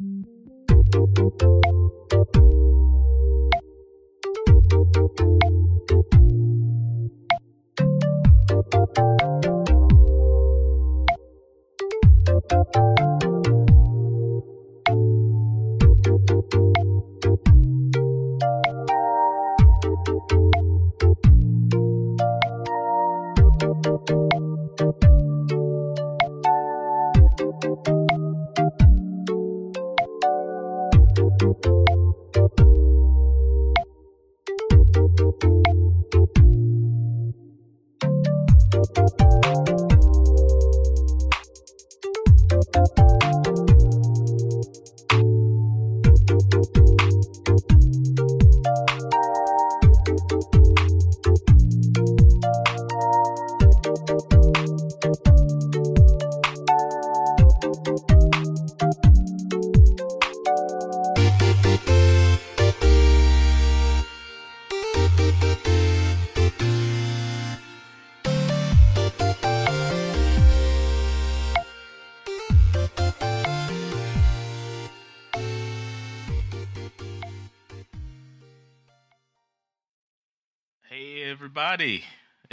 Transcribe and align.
Hey, 0.00 1.99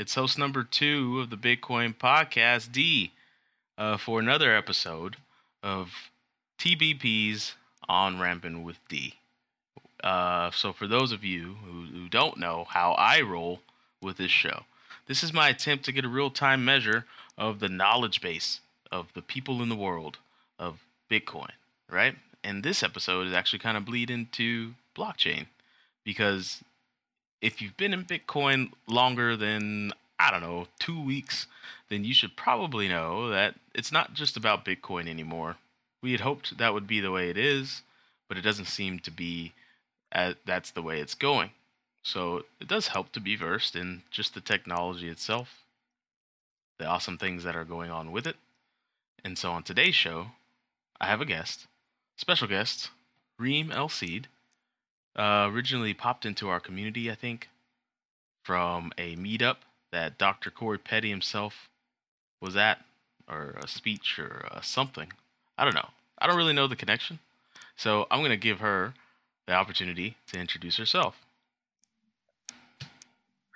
It's 0.08 0.16
host 0.16 0.38
number 0.38 0.63
two 0.63 1.19
of 1.19 1.30
the 1.30 1.36
Bitcoin 1.36 1.94
podcast, 1.94 2.72
Dee, 2.72 3.11
uh, 3.77 3.97
for 3.97 4.22
another 4.22 4.55
episode 4.55 5.17
of 5.61 5.91
TBP's 6.58 7.55
On 7.89 8.17
Ramping 8.17 8.63
with 8.63 8.78
Dee. 8.88 9.16
Uh, 10.02 10.50
so, 10.52 10.72
for 10.72 10.88
those 10.88 11.11
of 11.11 11.25
you 11.25 11.58
who, 11.61 11.88
who 11.88 12.08
don't 12.08 12.38
know 12.38 12.63
how 12.69 12.94
I 12.94 13.19
roll 13.19 13.59
with 14.02 14.16
this 14.16 14.31
show, 14.31 14.63
this 15.08 15.23
is 15.23 15.33
my 15.33 15.50
attempt 15.50 15.83
to 15.83 15.91
get 15.91 16.05
a 16.05 16.08
real 16.08 16.31
time 16.31 16.63
measure 16.63 17.03
of 17.38 17.59
the 17.59 17.67
knowledge 17.67 18.22
base 18.22 18.61
of 18.89 19.08
the 19.13 19.22
people 19.22 19.61
in 19.61 19.67
the 19.67 19.75
world 19.75 20.19
of 20.58 20.80
Bitcoin, 21.11 21.52
right? 21.91 22.16
And 22.45 22.63
this 22.63 22.81
episode 22.81 23.28
is 23.28 23.33
actually 23.33 23.59
kind 23.59 23.75
of 23.75 23.83
bleed 23.83 24.09
into 24.09 24.75
blockchain 24.95 25.47
because 26.05 26.63
if 27.42 27.62
you've 27.62 27.78
been 27.78 27.94
in 27.94 28.06
Bitcoin 28.06 28.72
longer 28.88 29.36
than, 29.36 29.94
I 30.20 30.32
don't 30.32 30.42
know, 30.42 30.68
two 30.80 31.02
weeks, 31.02 31.48
then 31.90 32.04
you 32.04 32.14
should 32.14 32.36
probably 32.36 32.88
know 32.88 33.30
that 33.30 33.56
it's 33.74 33.92
not 33.92 34.14
just 34.14 34.38
about 34.38 34.66
Bitcoin 34.66 35.08
anymore. 35.08 35.58
We 36.02 36.12
had 36.12 36.22
hoped 36.22 36.58
that 36.58 36.74
would 36.74 36.88
be 36.88 37.00
the 37.00 37.12
way 37.12 37.30
it 37.30 37.38
is, 37.38 37.82
but 38.28 38.38
it 38.38 38.42
doesn't 38.42 38.66
seem 38.66 39.00
to 39.00 39.12
be 39.12 39.53
as, 40.12 40.36
that's 40.46 40.72
the 40.72 40.81
way 40.81 41.00
it's 41.00 41.16
going. 41.16 41.52
So 42.03 42.44
it 42.59 42.68
does 42.68 42.88
help 42.88 43.12
to 43.14 43.20
be 43.20 43.36
versed 43.36 43.76
in 43.76 44.03
just 44.12 44.34
the 44.34 44.42
technology 44.42 45.09
itself, 45.09 45.64
the 46.80 46.86
awesome 46.86 47.18
things 47.18 47.44
that 47.44 47.56
are 47.56 47.66
going 47.66 47.92
on 47.92 48.12
with 48.12 48.26
it. 48.26 48.38
And 49.24 49.38
so 49.38 49.52
on 49.52 49.64
today's 49.64 49.96
show, 49.96 50.28
I 51.00 51.08
have 51.08 51.22
a 51.22 51.26
guest, 51.26 51.68
special 52.16 52.47
guest, 52.47 52.90
Reem 53.38 53.72
El 53.72 53.90
Seed 53.90 54.28
uh, 55.17 55.50
originally 55.51 55.94
popped 55.94 56.25
into 56.25 56.50
our 56.50 56.59
community, 56.59 57.09
I 57.11 57.16
think, 57.16 57.50
from 58.44 58.91
a 58.97 59.16
meetup 59.16 59.57
that 59.91 60.17
Dr. 60.17 60.51
Corey 60.51 60.78
Petty 60.78 61.09
himself 61.09 61.69
was 62.41 62.55
at, 62.55 62.83
or 63.28 63.55
a 63.61 63.67
speech, 63.67 64.19
or 64.19 64.47
uh, 64.51 64.61
something. 64.61 65.11
I 65.57 65.63
don't 65.63 65.75
know. 65.75 65.89
I 66.19 66.28
don't 66.28 66.38
really 66.38 66.53
know 66.53 66.67
the 66.67 66.75
connection. 66.75 67.19
So 67.75 68.07
I'm 68.09 68.19
going 68.19 68.31
to 68.31 68.38
give 68.38 68.59
her 68.59 68.94
the 69.47 69.53
opportunity 69.53 70.17
to 70.28 70.39
introduce 70.39 70.78
herself. 70.78 71.16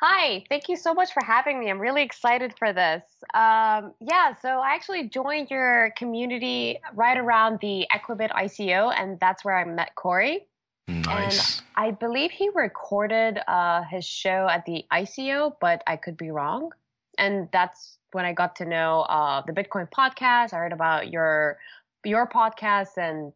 Hi, 0.04 0.44
thank 0.50 0.68
you 0.68 0.78
so 0.78 0.96
much 0.96 1.14
for 1.14 1.24
having 1.24 1.60
me. 1.60 1.70
I'm 1.70 1.80
really 1.80 2.02
excited 2.02 2.56
for 2.58 2.74
this. 2.74 3.04
Um, 3.36 3.94
yeah, 4.00 4.34
so 4.42 4.50
I 4.50 4.74
actually 4.74 5.10
joined 5.10 5.52
your 5.52 5.94
community 5.96 6.80
right 6.96 7.18
around 7.18 7.60
the 7.62 7.86
Equibit 7.94 8.32
ICO, 8.32 8.92
and 8.98 9.20
that's 9.20 9.46
where 9.46 9.56
I 9.56 9.64
met 9.64 9.94
Corey. 9.94 10.48
Nice. 10.92 11.60
And 11.60 11.66
I 11.76 11.92
believe 11.92 12.32
he 12.32 12.50
recorded 12.50 13.40
uh, 13.48 13.84
his 13.84 14.06
show 14.06 14.48
at 14.50 14.66
the 14.66 14.86
ICO, 14.92 15.56
but 15.60 15.84
I 15.88 15.96
could 15.96 16.18
be 16.18 16.32
wrong. 16.32 16.72
And 17.18 17.50
that's 17.52 17.98
when 18.12 18.26
I 18.26 18.34
got 18.34 18.56
to 18.58 18.66
know 18.66 19.02
uh, 19.02 19.42
the 19.46 19.54
Bitcoin 19.54 19.90
podcast. 19.90 20.54
I 20.54 20.58
heard 20.58 20.74
about 20.74 21.10
your 21.10 21.58
your 22.04 22.28
podcast, 22.28 22.98
and 22.98 23.32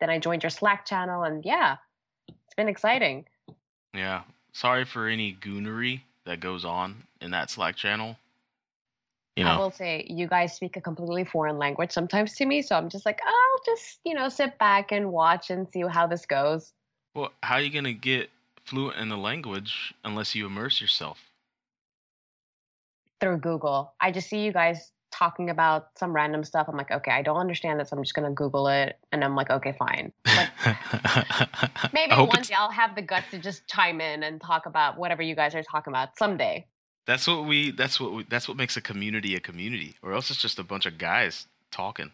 then 0.00 0.10
I 0.10 0.18
joined 0.18 0.42
your 0.42 0.50
Slack 0.50 0.86
channel. 0.86 1.24
And 1.24 1.44
yeah, 1.44 1.76
it's 2.28 2.54
been 2.56 2.68
exciting. 2.68 3.26
Yeah. 3.94 4.22
Sorry 4.52 4.84
for 4.84 5.06
any 5.06 5.34
goonery 5.34 6.02
that 6.24 6.40
goes 6.40 6.64
on 6.64 7.04
in 7.20 7.30
that 7.32 7.50
Slack 7.50 7.76
channel. 7.76 8.16
You 9.36 9.44
know, 9.44 9.50
I 9.50 9.58
will 9.58 9.70
say 9.70 10.06
you 10.08 10.26
guys 10.26 10.54
speak 10.54 10.78
a 10.78 10.80
completely 10.80 11.24
foreign 11.24 11.58
language 11.58 11.92
sometimes 11.92 12.34
to 12.36 12.46
me, 12.46 12.62
so 12.62 12.74
I'm 12.74 12.88
just 12.88 13.04
like, 13.04 13.20
I'll 13.26 13.74
just 13.74 14.00
you 14.04 14.14
know 14.14 14.30
sit 14.30 14.58
back 14.58 14.92
and 14.92 15.12
watch 15.12 15.50
and 15.50 15.68
see 15.70 15.82
how 15.82 16.06
this 16.06 16.24
goes. 16.24 16.72
Well, 17.16 17.32
how 17.42 17.54
are 17.54 17.62
you 17.62 17.70
going 17.70 17.84
to 17.84 17.94
get 17.94 18.28
fluent 18.66 18.98
in 18.98 19.08
the 19.08 19.16
language 19.16 19.94
unless 20.04 20.34
you 20.34 20.44
immerse 20.44 20.82
yourself? 20.82 21.30
Through 23.20 23.38
Google. 23.38 23.94
I 23.98 24.12
just 24.12 24.28
see 24.28 24.44
you 24.44 24.52
guys 24.52 24.92
talking 25.10 25.48
about 25.48 25.88
some 25.96 26.12
random 26.12 26.44
stuff. 26.44 26.68
I'm 26.68 26.76
like, 26.76 26.90
okay, 26.90 27.12
I 27.12 27.22
don't 27.22 27.38
understand 27.38 27.80
this. 27.80 27.90
I'm 27.90 28.02
just 28.02 28.12
going 28.12 28.28
to 28.28 28.34
Google 28.34 28.68
it. 28.68 28.98
And 29.12 29.24
I'm 29.24 29.34
like, 29.34 29.48
okay, 29.48 29.72
fine. 29.78 30.12
Like, 30.26 30.50
maybe 31.94 32.12
one 32.12 32.42
day 32.42 32.54
I'll 32.54 32.70
have 32.70 32.94
the 32.94 33.00
guts 33.00 33.30
to 33.30 33.38
just 33.38 33.66
chime 33.66 34.02
in 34.02 34.22
and 34.22 34.38
talk 34.38 34.66
about 34.66 34.98
whatever 34.98 35.22
you 35.22 35.34
guys 35.34 35.54
are 35.54 35.62
talking 35.62 35.90
about 35.90 36.18
someday. 36.18 36.66
That's 37.06 37.26
what 37.26 37.46
we. 37.46 37.70
That's 37.70 37.98
what 37.98 38.12
we. 38.12 38.24
That's 38.24 38.46
what 38.46 38.58
makes 38.58 38.76
a 38.76 38.82
community 38.82 39.36
a 39.36 39.40
community, 39.40 39.94
or 40.02 40.12
else 40.12 40.28
it's 40.28 40.42
just 40.42 40.58
a 40.58 40.64
bunch 40.64 40.86
of 40.86 40.98
guys 40.98 41.46
talking 41.70 42.10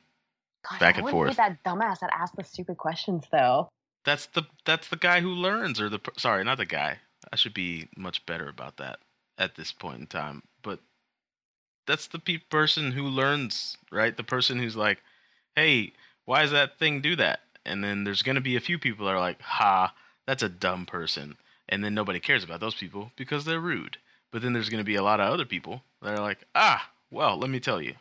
Gosh, 0.71 0.79
back 0.79 0.97
I 0.97 1.01
and 1.01 1.09
forth. 1.09 1.31
Be 1.31 1.37
that 1.37 1.65
dumbass 1.65 2.01
that 2.01 2.11
asked 2.13 2.37
the 2.37 2.45
stupid 2.45 2.77
questions, 2.77 3.25
though. 3.33 3.71
That's 4.05 4.27
the 4.27 4.45
that's 4.65 4.89
the 4.89 4.97
guy 4.97 5.21
who 5.21 5.31
learns, 5.31 5.81
or 5.81 5.89
the 5.89 6.01
sorry, 6.17 6.45
not 6.45 6.59
the 6.59 6.67
guy. 6.67 6.99
I 7.33 7.37
should 7.37 7.55
be 7.55 7.89
much 7.97 8.27
better 8.27 8.49
about 8.49 8.77
that 8.79 8.99
at 9.39 9.55
this 9.55 9.73
point 9.73 10.01
in 10.01 10.07
time. 10.07 10.43
But 10.63 10.81
that's 11.87 12.07
the 12.09 12.19
pe- 12.19 12.39
person 12.39 12.93
who 12.93 13.05
learns, 13.05 13.77
right? 13.91 14.17
The 14.17 14.25
person 14.25 14.59
who's 14.59 14.77
like, 14.77 15.03
"Hey, 15.55 15.93
why 16.25 16.43
does 16.43 16.51
that 16.51 16.79
thing 16.79 17.01
do 17.01 17.15
that?" 17.17 17.43
And 17.65 17.85
then 17.85 18.05
there's 18.05 18.23
gonna 18.23 18.41
be 18.41 18.57
a 18.57 18.61
few 18.61 18.79
people 18.79 19.07
that 19.07 19.15
are 19.15 19.21
like, 19.21 19.41
"Ha, 19.43 19.95
that's 20.27 20.43
a 20.43 20.49
dumb 20.49 20.85
person," 20.87 21.39
and 21.69 21.85
then 21.85 21.95
nobody 21.95 22.19
cares 22.19 22.43
about 22.45 22.61
those 22.61 22.75
people 22.75 23.13
because 23.17 23.45
they're 23.45 23.61
rude. 23.61 23.99
But 24.33 24.43
then 24.43 24.53
there's 24.53 24.69
gonna 24.69 24.85
be 24.85 24.97
a 24.97 25.03
lot 25.03 25.21
of 25.21 25.33
other 25.33 25.45
people 25.45 25.85
that 26.01 26.19
are 26.19 26.23
like, 26.23 26.45
"Ah, 26.57 26.91
well, 27.11 27.37
let 27.37 27.51
me 27.51 27.61
tell 27.61 27.81
you," 27.81 27.97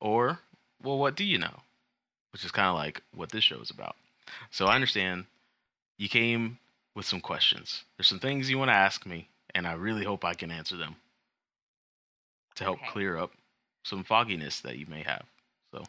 or, 0.00 0.40
"Well, 0.80 0.98
what 0.98 1.16
do 1.16 1.24
you 1.24 1.38
know?" 1.38 1.64
Which 2.32 2.44
is 2.44 2.52
kind 2.52 2.68
of 2.68 2.76
like 2.76 3.02
what 3.12 3.30
this 3.30 3.44
show 3.44 3.60
is 3.60 3.70
about. 3.70 3.96
So 4.50 4.66
I 4.66 4.74
understand 4.74 5.26
you 5.98 6.08
came 6.08 6.58
with 6.94 7.06
some 7.06 7.20
questions. 7.20 7.84
There's 7.96 8.08
some 8.08 8.20
things 8.20 8.50
you 8.50 8.58
want 8.58 8.70
to 8.70 8.74
ask 8.76 9.06
me, 9.06 9.28
and 9.54 9.66
I 9.66 9.74
really 9.74 10.04
hope 10.04 10.24
I 10.24 10.34
can 10.34 10.50
answer 10.50 10.76
them 10.76 10.96
to 12.56 12.64
help 12.64 12.80
Okay. 12.80 12.86
clear 12.86 13.16
up 13.18 13.32
some 13.84 14.04
fogginess 14.04 14.60
that 14.60 14.78
you 14.78 14.86
may 14.86 15.02
have. 15.02 15.24
So, 15.72 15.84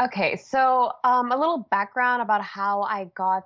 Okay, 0.00 0.36
so 0.36 0.92
um, 1.04 1.32
a 1.32 1.36
little 1.36 1.66
background 1.70 2.22
about 2.22 2.42
how 2.42 2.82
I 2.82 3.10
got 3.14 3.44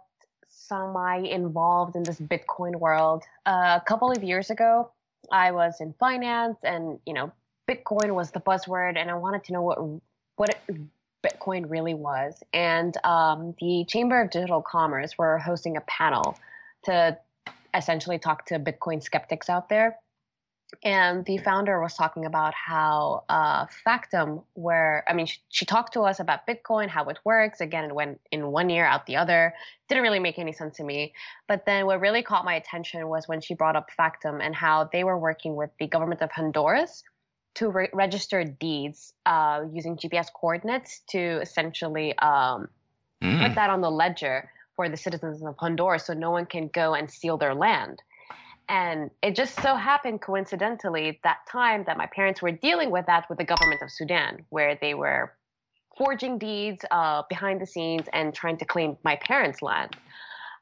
semi 0.48 1.18
involved 1.28 1.96
in 1.96 2.04
this 2.04 2.20
Bitcoin 2.20 2.76
world. 2.76 3.24
Uh, 3.46 3.78
a 3.80 3.84
couple 3.86 4.12
of 4.12 4.22
years 4.22 4.50
ago, 4.50 4.90
I 5.32 5.50
was 5.52 5.80
in 5.80 5.94
finance, 5.98 6.58
and 6.62 6.98
you 7.06 7.14
know, 7.14 7.32
Bitcoin 7.68 8.14
was 8.14 8.30
the 8.30 8.40
buzzword, 8.40 8.96
and 8.96 9.10
I 9.10 9.14
wanted 9.14 9.44
to 9.44 9.52
know 9.52 9.62
what 9.62 9.78
what 10.36 10.50
it, 10.50 10.76
Bitcoin 11.24 11.68
really 11.68 11.94
was. 11.94 12.42
And 12.52 12.96
um, 13.04 13.54
the 13.60 13.84
Chamber 13.88 14.20
of 14.20 14.30
Digital 14.30 14.62
Commerce 14.62 15.16
were 15.16 15.38
hosting 15.38 15.76
a 15.76 15.80
panel 15.82 16.38
to 16.84 17.18
essentially 17.74 18.18
talk 18.18 18.46
to 18.46 18.58
Bitcoin 18.58 19.02
skeptics 19.02 19.48
out 19.48 19.68
there. 19.68 19.98
and 20.82 21.24
the 21.24 21.38
founder 21.38 21.80
was 21.80 21.94
talking 21.94 22.24
about 22.24 22.52
how 22.54 23.24
uh, 23.28 23.66
Factom, 23.86 24.42
where 24.54 25.04
I 25.08 25.12
mean, 25.12 25.26
she, 25.26 25.38
she, 25.48 25.64
talked 25.64 25.92
to 25.94 26.00
us 26.00 26.18
about 26.20 26.46
Bitcoin, 26.46 26.88
how 26.88 27.04
it 27.04 27.18
works. 27.24 27.60
Again, 27.60 27.84
it 27.84 27.94
went 27.94 28.20
in 28.32 28.48
one 28.48 28.70
ear 28.70 28.84
out 28.84 29.06
the 29.06 29.16
other. 29.16 29.54
Didn't 29.88 30.02
really 30.02 30.18
make 30.18 30.38
any 30.38 30.52
sense 30.52 30.76
to 30.78 30.84
me. 30.84 31.14
But 31.46 31.64
then 31.64 31.86
what 31.86 32.00
really 32.00 32.22
caught 32.22 32.44
my 32.44 32.54
attention 32.54 33.08
was 33.08 33.28
when 33.28 33.40
she 33.40 33.54
brought 33.54 33.76
up 33.76 33.88
Factom 33.98 34.40
and 34.42 34.54
how 34.54 34.88
they 34.92 35.04
were 35.04 35.18
working 35.18 35.54
with 35.54 35.70
the 35.78 35.86
government 35.86 36.22
of 36.22 36.30
Honduras 36.32 37.04
to 37.54 37.68
re- 37.68 37.88
register 37.92 38.44
deeds 38.44 39.14
uh, 39.26 39.62
using 39.72 39.96
GPS 39.96 40.26
coordinates 40.32 41.00
to 41.08 41.40
essentially 41.40 42.16
um, 42.18 42.68
mm. 43.22 43.42
put 43.42 43.54
that 43.54 43.70
on 43.70 43.80
the 43.80 43.90
ledger 43.90 44.50
for 44.76 44.88
the 44.88 44.96
citizens 44.96 45.42
of 45.42 45.54
Honduras, 45.58 46.06
so 46.06 46.14
no 46.14 46.30
one 46.30 46.46
can 46.46 46.68
go 46.68 46.94
and 46.94 47.10
steal 47.10 47.36
their 47.36 47.54
land. 47.54 48.02
And 48.68 49.10
it 49.22 49.36
just 49.36 49.60
so 49.60 49.76
happened 49.76 50.20
coincidentally 50.20 51.20
that 51.22 51.38
time 51.50 51.84
that 51.86 51.96
my 51.96 52.06
parents 52.06 52.40
were 52.40 52.50
dealing 52.50 52.90
with 52.90 53.06
that 53.06 53.28
with 53.28 53.38
the 53.38 53.44
government 53.44 53.82
of 53.82 53.90
Sudan, 53.90 54.44
where 54.48 54.76
they 54.80 54.94
were 54.94 55.34
forging 55.96 56.38
deeds 56.38 56.84
uh, 56.90 57.22
behind 57.28 57.60
the 57.60 57.66
scenes 57.66 58.06
and 58.12 58.34
trying 58.34 58.56
to 58.56 58.64
claim 58.64 58.96
my 59.04 59.16
parents' 59.16 59.62
land. 59.62 59.96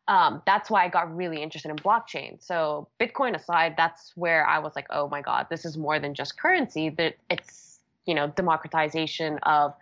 Um, 0.08 0.42
that's 0.46 0.68
why 0.68 0.84
I 0.84 0.88
got 0.88 1.14
really 1.14 1.42
interested 1.42 1.70
in 1.70 1.76
blockchain. 1.76 2.42
So 2.42 2.88
Bitcoin 3.00 3.36
aside, 3.36 3.74
that's 3.76 4.12
where 4.16 4.46
I 4.46 4.58
was 4.58 4.74
like, 4.74 4.86
oh 4.90 5.08
my 5.08 5.22
god, 5.22 5.46
this 5.48 5.64
is 5.64 5.76
more 5.76 5.98
than 5.98 6.14
just 6.14 6.38
currency. 6.38 6.88
That 6.90 7.16
it's 7.30 7.78
you 8.06 8.14
know 8.14 8.28
democratization 8.28 9.38
of 9.44 9.74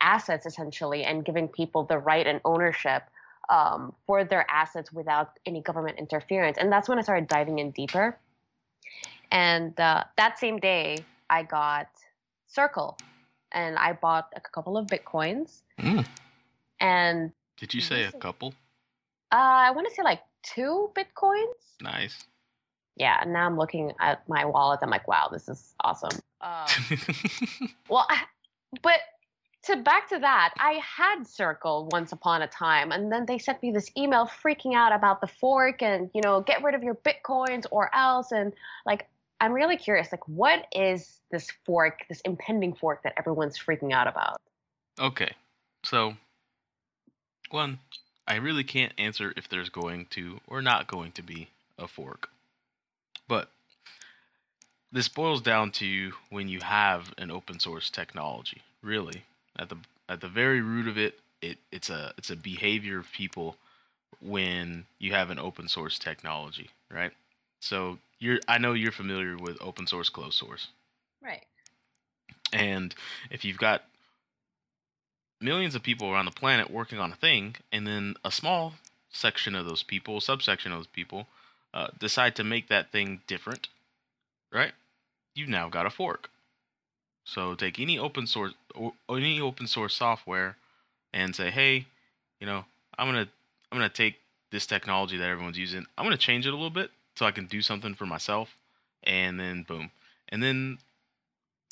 assets 0.00 0.46
essentially 0.46 1.04
and 1.04 1.24
giving 1.24 1.48
people 1.48 1.84
the 1.84 1.98
right 1.98 2.26
and 2.26 2.40
ownership 2.44 3.02
um, 3.48 3.94
for 4.06 4.24
their 4.24 4.44
assets 4.50 4.92
without 4.92 5.38
any 5.46 5.60
government 5.60 5.98
interference. 5.98 6.58
And 6.58 6.70
that's 6.72 6.88
when 6.88 6.98
I 6.98 7.02
started 7.02 7.28
diving 7.28 7.58
in 7.58 7.70
deeper. 7.70 8.18
And 9.30 9.78
uh, 9.78 10.04
that 10.16 10.38
same 10.38 10.58
day, 10.58 10.98
I 11.30 11.42
got 11.42 11.88
Circle, 12.46 12.96
and 13.52 13.76
I 13.76 13.92
bought 13.92 14.32
a 14.36 14.40
couple 14.40 14.76
of 14.76 14.86
bitcoins. 14.86 15.62
Mm. 15.80 16.06
And 16.80 17.32
did 17.56 17.74
you 17.74 17.80
say 17.80 18.04
a 18.04 18.12
couple? 18.12 18.54
Uh, 19.32 19.36
I 19.36 19.70
want 19.72 19.88
to 19.88 19.94
say 19.94 20.02
like 20.02 20.20
two 20.42 20.90
bitcoins. 20.96 21.82
Nice. 21.82 22.24
Yeah. 22.96 23.22
Now 23.26 23.46
I'm 23.46 23.58
looking 23.58 23.92
at 24.00 24.26
my 24.28 24.44
wallet. 24.44 24.80
I'm 24.82 24.90
like, 24.90 25.06
wow, 25.08 25.28
this 25.30 25.48
is 25.48 25.74
awesome. 25.82 26.18
Uh, 26.40 26.66
well, 27.88 28.06
I, 28.08 28.22
but 28.82 29.00
to 29.66 29.76
back 29.76 30.08
to 30.10 30.18
that, 30.20 30.54
I 30.58 30.80
had 30.96 31.26
Circle 31.26 31.88
once 31.90 32.12
upon 32.12 32.42
a 32.42 32.46
time, 32.46 32.92
and 32.92 33.10
then 33.10 33.26
they 33.26 33.38
sent 33.38 33.62
me 33.62 33.72
this 33.72 33.90
email 33.96 34.26
freaking 34.26 34.74
out 34.74 34.94
about 34.94 35.20
the 35.20 35.26
fork 35.26 35.82
and 35.82 36.08
you 36.14 36.20
know 36.22 36.40
get 36.40 36.62
rid 36.62 36.74
of 36.74 36.82
your 36.82 36.94
bitcoins 36.94 37.66
or 37.70 37.94
else. 37.94 38.30
And 38.30 38.52
like, 38.84 39.08
I'm 39.40 39.52
really 39.52 39.76
curious, 39.76 40.12
like, 40.12 40.26
what 40.28 40.66
is 40.72 41.20
this 41.30 41.48
fork, 41.64 42.04
this 42.08 42.20
impending 42.20 42.74
fork 42.74 43.02
that 43.02 43.14
everyone's 43.18 43.58
freaking 43.58 43.92
out 43.92 44.06
about? 44.06 44.40
Okay, 45.00 45.32
so 45.84 46.14
one, 47.50 47.78
I 48.26 48.36
really 48.36 48.64
can't 48.64 48.92
answer 48.98 49.32
if 49.36 49.48
there's 49.48 49.68
going 49.68 50.06
to 50.10 50.40
or 50.46 50.60
not 50.60 50.86
going 50.86 51.12
to 51.12 51.22
be 51.22 51.48
a 51.78 51.86
fork, 51.86 52.30
but 53.28 53.50
this 54.92 55.08
boils 55.08 55.42
down 55.42 55.70
to 55.72 56.12
when 56.30 56.48
you 56.48 56.60
have 56.60 57.12
an 57.18 57.30
open 57.30 57.60
source 57.60 57.90
technology, 57.90 58.62
really 58.82 59.24
at 59.58 59.68
the 59.68 59.76
at 60.08 60.20
the 60.20 60.28
very 60.28 60.60
root 60.60 60.88
of 60.88 60.98
it, 60.98 61.18
it 61.42 61.58
it's 61.70 61.90
a 61.90 62.12
it's 62.18 62.30
a 62.30 62.36
behavior 62.36 62.98
of 62.98 63.10
people 63.12 63.56
when 64.20 64.86
you 64.98 65.12
have 65.12 65.30
an 65.30 65.38
open 65.38 65.68
source 65.68 65.98
technology, 65.98 66.70
right? 66.90 67.12
So 67.60 67.98
you're 68.18 68.38
I 68.48 68.58
know 68.58 68.72
you're 68.72 68.92
familiar 68.92 69.36
with 69.36 69.58
open 69.60 69.86
source, 69.86 70.08
closed 70.08 70.38
source. 70.38 70.68
Right. 71.22 71.44
And 72.52 72.94
if 73.30 73.44
you've 73.44 73.58
got 73.58 73.82
millions 75.40 75.74
of 75.74 75.82
people 75.82 76.10
around 76.10 76.26
the 76.26 76.30
planet 76.30 76.70
working 76.70 76.98
on 76.98 77.12
a 77.12 77.16
thing, 77.16 77.56
and 77.72 77.86
then 77.86 78.14
a 78.24 78.30
small 78.30 78.74
section 79.10 79.54
of 79.54 79.66
those 79.66 79.82
people, 79.82 80.20
subsection 80.20 80.72
of 80.72 80.78
those 80.78 80.86
people, 80.86 81.26
uh, 81.74 81.88
decide 81.98 82.36
to 82.36 82.44
make 82.44 82.68
that 82.68 82.92
thing 82.92 83.20
different, 83.26 83.68
right? 84.52 84.72
You've 85.34 85.48
now 85.48 85.68
got 85.68 85.86
a 85.86 85.90
fork. 85.90 86.30
So 87.24 87.54
take 87.54 87.80
any 87.80 87.98
open 87.98 88.26
source 88.26 88.54
any 89.08 89.40
open 89.40 89.66
source 89.66 89.94
software 89.94 90.56
and 91.12 91.34
say, 91.34 91.50
hey, 91.50 91.86
you 92.40 92.46
know, 92.46 92.64
I'm 92.98 93.08
gonna 93.08 93.28
I'm 93.70 93.78
gonna 93.78 93.88
take 93.88 94.16
this 94.50 94.66
technology 94.66 95.16
that 95.16 95.28
everyone's 95.28 95.58
using, 95.58 95.86
I'm 95.98 96.04
gonna 96.04 96.16
change 96.16 96.46
it 96.46 96.50
a 96.50 96.56
little 96.56 96.70
bit 96.70 96.90
so 97.16 97.26
I 97.26 97.32
can 97.32 97.46
do 97.46 97.60
something 97.62 97.94
for 97.94 98.06
myself, 98.06 98.56
and 99.02 99.40
then 99.40 99.64
boom, 99.64 99.90
and 100.28 100.42
then 100.42 100.78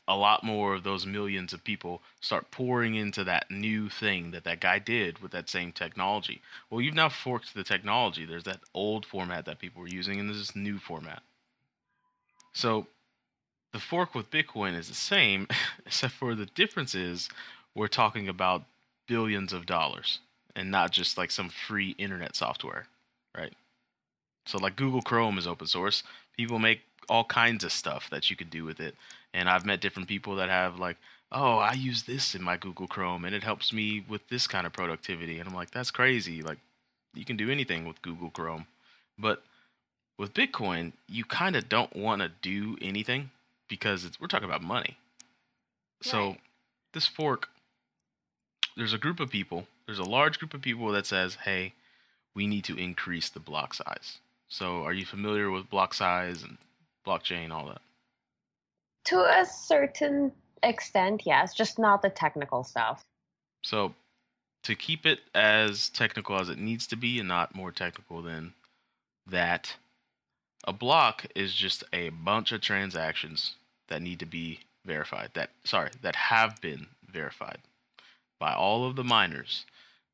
a 0.06 0.16
lot 0.16 0.44
more 0.44 0.74
of 0.74 0.82
those 0.82 1.06
millions 1.06 1.52
of 1.52 1.64
people 1.64 2.02
start 2.20 2.50
pouring 2.50 2.94
into 2.94 3.24
that 3.24 3.50
new 3.50 3.88
thing 3.88 4.30
that 4.32 4.44
that 4.44 4.60
guy 4.60 4.78
did 4.78 5.18
with 5.20 5.32
that 5.32 5.48
same 5.48 5.72
technology. 5.72 6.42
Well, 6.68 6.80
you've 6.80 6.94
now 6.94 7.08
forked 7.08 7.54
the 7.54 7.64
technology. 7.64 8.24
There's 8.26 8.44
that 8.44 8.60
old 8.74 9.06
format 9.06 9.46
that 9.46 9.58
people 9.58 9.80
were 9.80 9.88
using, 9.88 10.20
and 10.20 10.28
there's 10.28 10.38
this 10.38 10.56
new 10.56 10.78
format. 10.78 11.22
So 12.52 12.86
the 13.72 13.80
fork 13.80 14.14
with 14.14 14.30
Bitcoin 14.30 14.76
is 14.76 14.88
the 14.88 14.94
same, 14.94 15.48
except 15.86 16.14
for 16.14 16.34
the 16.34 16.46
difference 16.46 16.94
is 16.94 17.28
we're 17.74 17.88
talking 17.88 18.28
about 18.28 18.64
billions 19.06 19.52
of 19.52 19.66
dollars 19.66 20.20
and 20.54 20.70
not 20.70 20.92
just 20.92 21.18
like 21.18 21.30
some 21.30 21.48
free 21.48 21.90
internet 21.98 22.36
software, 22.36 22.86
right? 23.36 23.52
So 24.46 24.58
like 24.58 24.76
Google 24.76 25.02
Chrome 25.02 25.38
is 25.38 25.46
open 25.46 25.66
source. 25.66 26.02
People 26.36 26.58
make 26.58 26.80
all 27.08 27.24
kinds 27.24 27.64
of 27.64 27.72
stuff 27.72 28.08
that 28.10 28.30
you 28.30 28.36
could 28.36 28.50
do 28.50 28.64
with 28.64 28.80
it. 28.80 28.94
And 29.32 29.48
I've 29.48 29.66
met 29.66 29.80
different 29.80 30.08
people 30.08 30.36
that 30.36 30.48
have 30.48 30.78
like, 30.78 30.96
oh, 31.32 31.58
I 31.58 31.72
use 31.72 32.04
this 32.04 32.34
in 32.34 32.42
my 32.42 32.56
Google 32.56 32.86
Chrome 32.86 33.24
and 33.24 33.34
it 33.34 33.42
helps 33.42 33.72
me 33.72 34.04
with 34.08 34.26
this 34.28 34.46
kind 34.46 34.66
of 34.66 34.72
productivity. 34.72 35.38
And 35.38 35.48
I'm 35.48 35.54
like, 35.54 35.70
that's 35.70 35.90
crazy. 35.90 36.42
Like 36.42 36.58
you 37.14 37.24
can 37.24 37.36
do 37.36 37.50
anything 37.50 37.86
with 37.86 38.02
Google 38.02 38.30
Chrome. 38.30 38.66
But 39.18 39.42
with 40.18 40.34
Bitcoin, 40.34 40.92
you 41.08 41.24
kind 41.24 41.56
of 41.56 41.68
don't 41.68 41.94
want 41.96 42.22
to 42.22 42.30
do 42.42 42.76
anything 42.80 43.30
because 43.68 44.08
we're 44.20 44.28
talking 44.28 44.48
about 44.48 44.62
money. 44.62 44.96
So 46.02 46.36
this 46.92 47.06
fork, 47.06 47.48
there's 48.76 48.92
a 48.92 48.98
group 48.98 49.20
of 49.20 49.30
people, 49.30 49.66
there's 49.86 49.98
a 49.98 50.04
large 50.04 50.38
group 50.38 50.52
of 50.52 50.60
people 50.60 50.92
that 50.92 51.06
says, 51.06 51.36
hey, 51.44 51.72
we 52.34 52.46
need 52.46 52.64
to 52.64 52.76
increase 52.76 53.30
the 53.30 53.40
block 53.40 53.74
size. 53.74 54.18
So 54.48 54.82
are 54.84 54.92
you 54.92 55.06
familiar 55.06 55.50
with 55.50 55.70
block 55.70 55.94
size 55.94 56.42
and 56.42 56.58
blockchain, 57.06 57.50
all 57.50 57.66
that? 57.66 57.80
To 59.06 59.20
a 59.20 59.44
certain 59.44 60.32
extent, 60.62 61.22
yes, 61.26 61.54
just 61.54 61.78
not 61.78 62.02
the 62.02 62.10
technical 62.10 62.64
stuff. 62.64 63.04
So 63.62 63.94
to 64.62 64.74
keep 64.74 65.04
it 65.06 65.20
as 65.34 65.90
technical 65.90 66.40
as 66.40 66.48
it 66.48 66.58
needs 66.58 66.86
to 66.88 66.96
be 66.96 67.18
and 67.18 67.28
not 67.28 67.54
more 67.54 67.70
technical 67.70 68.22
than 68.22 68.54
that, 69.26 69.76
a 70.66 70.72
block 70.72 71.26
is 71.34 71.54
just 71.54 71.84
a 71.92 72.08
bunch 72.08 72.52
of 72.52 72.60
transactions 72.60 73.54
that 73.88 74.02
need 74.02 74.18
to 74.20 74.26
be 74.26 74.60
verified. 74.84 75.30
That 75.34 75.50
sorry, 75.64 75.90
that 76.02 76.16
have 76.16 76.60
been 76.60 76.86
verified 77.10 77.58
by 78.40 78.54
all 78.54 78.86
of 78.86 78.96
the 78.96 79.04
miners 79.04 79.66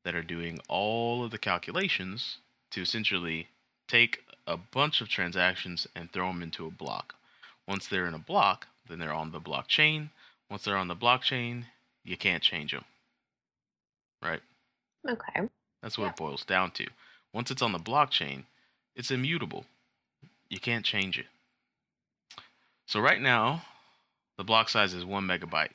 that 0.03 0.15
are 0.15 0.23
doing 0.23 0.59
all 0.67 1.23
of 1.23 1.31
the 1.31 1.37
calculations 1.37 2.37
to 2.71 2.81
essentially 2.81 3.47
take 3.87 4.23
a 4.51 4.59
bunch 4.71 5.01
of 5.01 5.09
transactions 5.09 5.87
and 5.95 6.11
throw 6.11 6.27
them 6.27 6.41
into 6.41 6.65
a 6.65 6.71
block. 6.71 7.15
Once 7.67 7.87
they're 7.87 8.07
in 8.07 8.13
a 8.13 8.19
block, 8.19 8.67
then 8.87 8.99
they're 8.99 9.13
on 9.13 9.31
the 9.31 9.39
blockchain. 9.39 10.09
Once 10.49 10.63
they're 10.63 10.77
on 10.77 10.87
the 10.87 10.95
blockchain, 10.95 11.63
you 12.03 12.17
can't 12.17 12.43
change 12.43 12.71
them. 12.71 12.83
Right? 14.21 14.41
Okay. 15.09 15.47
That's 15.81 15.97
what 15.97 16.09
it 16.09 16.15
boils 16.15 16.43
down 16.43 16.71
to. 16.71 16.85
Once 17.33 17.49
it's 17.49 17.61
on 17.61 17.71
the 17.71 17.79
blockchain, 17.79 18.43
it's 18.95 19.11
immutable. 19.11 19.65
You 20.49 20.59
can't 20.59 20.85
change 20.85 21.17
it. 21.17 21.25
So 22.85 22.99
right 22.99 23.21
now, 23.21 23.63
the 24.37 24.43
block 24.43 24.69
size 24.69 24.93
is 24.93 25.05
one 25.05 25.25
megabyte. 25.25 25.71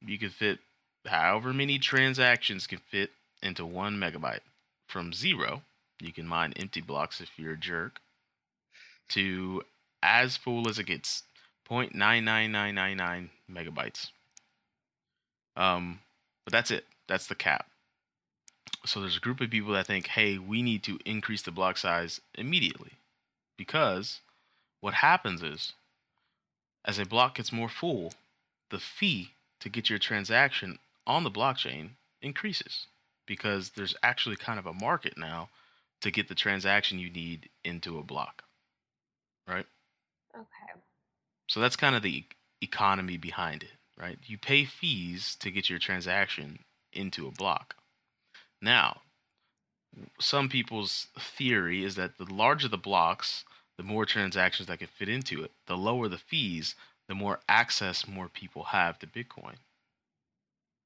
You 0.00 0.18
can 0.18 0.30
fit 0.30 0.58
however 1.04 1.52
many 1.52 1.78
transactions 1.78 2.66
can 2.66 2.78
fit 2.90 3.10
into 3.42 3.66
one 3.66 3.96
megabyte. 3.96 4.40
From 4.88 5.12
zero, 5.12 5.62
you 6.00 6.12
can 6.12 6.26
mine 6.26 6.54
empty 6.56 6.80
blocks 6.80 7.20
if 7.20 7.38
you're 7.38 7.52
a 7.52 7.58
jerk, 7.58 8.00
to 9.10 9.62
as 10.02 10.36
full 10.36 10.68
as 10.68 10.78
it 10.78 10.86
gets, 10.86 11.22
0.99999 11.68 13.28
megabytes. 13.50 14.10
Um, 15.56 16.00
but 16.44 16.52
that's 16.52 16.70
it. 16.70 16.84
That's 17.08 17.26
the 17.26 17.34
cap. 17.34 17.66
So 18.84 19.00
there's 19.00 19.16
a 19.16 19.20
group 19.20 19.40
of 19.40 19.50
people 19.50 19.72
that 19.72 19.86
think, 19.86 20.06
hey, 20.06 20.38
we 20.38 20.62
need 20.62 20.82
to 20.84 20.98
increase 21.04 21.42
the 21.42 21.50
block 21.50 21.76
size 21.76 22.20
immediately. 22.36 22.92
Because 23.56 24.20
what 24.80 24.94
happens 24.94 25.42
is, 25.42 25.72
as 26.84 26.98
a 26.98 27.06
block 27.06 27.36
gets 27.36 27.52
more 27.52 27.68
full, 27.68 28.12
the 28.70 28.78
fee 28.78 29.32
to 29.60 29.68
get 29.68 29.90
your 29.90 29.98
transaction 29.98 30.78
on 31.06 31.24
the 31.24 31.30
blockchain 31.30 31.90
increases 32.22 32.86
because 33.26 33.70
there's 33.70 33.96
actually 34.02 34.36
kind 34.36 34.58
of 34.58 34.66
a 34.66 34.72
market 34.72 35.16
now 35.16 35.48
to 36.00 36.10
get 36.10 36.28
the 36.28 36.34
transaction 36.34 36.98
you 36.98 37.10
need 37.10 37.48
into 37.64 37.98
a 37.98 38.02
block. 38.02 38.44
Right? 39.48 39.66
Okay. 40.34 40.80
So 41.48 41.60
that's 41.60 41.76
kind 41.76 41.94
of 41.94 42.02
the 42.02 42.24
economy 42.60 43.16
behind 43.16 43.62
it, 43.62 43.72
right? 43.98 44.18
You 44.26 44.38
pay 44.38 44.64
fees 44.64 45.36
to 45.40 45.50
get 45.50 45.70
your 45.70 45.78
transaction 45.78 46.58
into 46.92 47.26
a 47.28 47.32
block. 47.32 47.76
Now, 48.60 49.02
some 50.18 50.48
people's 50.48 51.08
theory 51.18 51.84
is 51.84 51.94
that 51.94 52.18
the 52.18 52.32
larger 52.32 52.68
the 52.68 52.76
blocks, 52.76 53.44
the 53.76 53.82
more 53.82 54.04
transactions 54.04 54.68
that 54.68 54.78
can 54.78 54.88
fit 54.88 55.08
into 55.08 55.42
it. 55.42 55.52
The 55.66 55.76
lower 55.76 56.08
the 56.08 56.18
fees, 56.18 56.74
the 57.08 57.14
more 57.14 57.40
access 57.48 58.06
more 58.08 58.28
people 58.28 58.64
have 58.64 58.98
to 59.00 59.06
Bitcoin. 59.06 59.56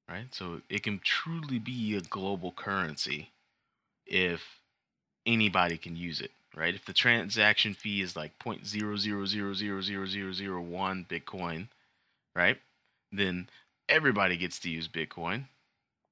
Right? 0.09 0.27
So 0.31 0.61
it 0.69 0.83
can 0.83 0.99
truly 0.99 1.57
be 1.57 1.95
a 1.95 2.01
global 2.01 2.51
currency 2.51 3.29
if 4.05 4.59
anybody 5.25 5.77
can 5.77 5.95
use 5.95 6.19
it, 6.19 6.31
right? 6.55 6.75
If 6.75 6.85
the 6.85 6.93
transaction 6.93 7.73
fee 7.73 8.01
is 8.01 8.15
like 8.15 8.37
0.000000001 8.39 11.07
Bitcoin, 11.07 11.67
right? 12.35 12.57
Then 13.11 13.49
everybody 13.89 14.37
gets 14.37 14.59
to 14.59 14.69
use 14.69 14.87
Bitcoin 14.87 15.45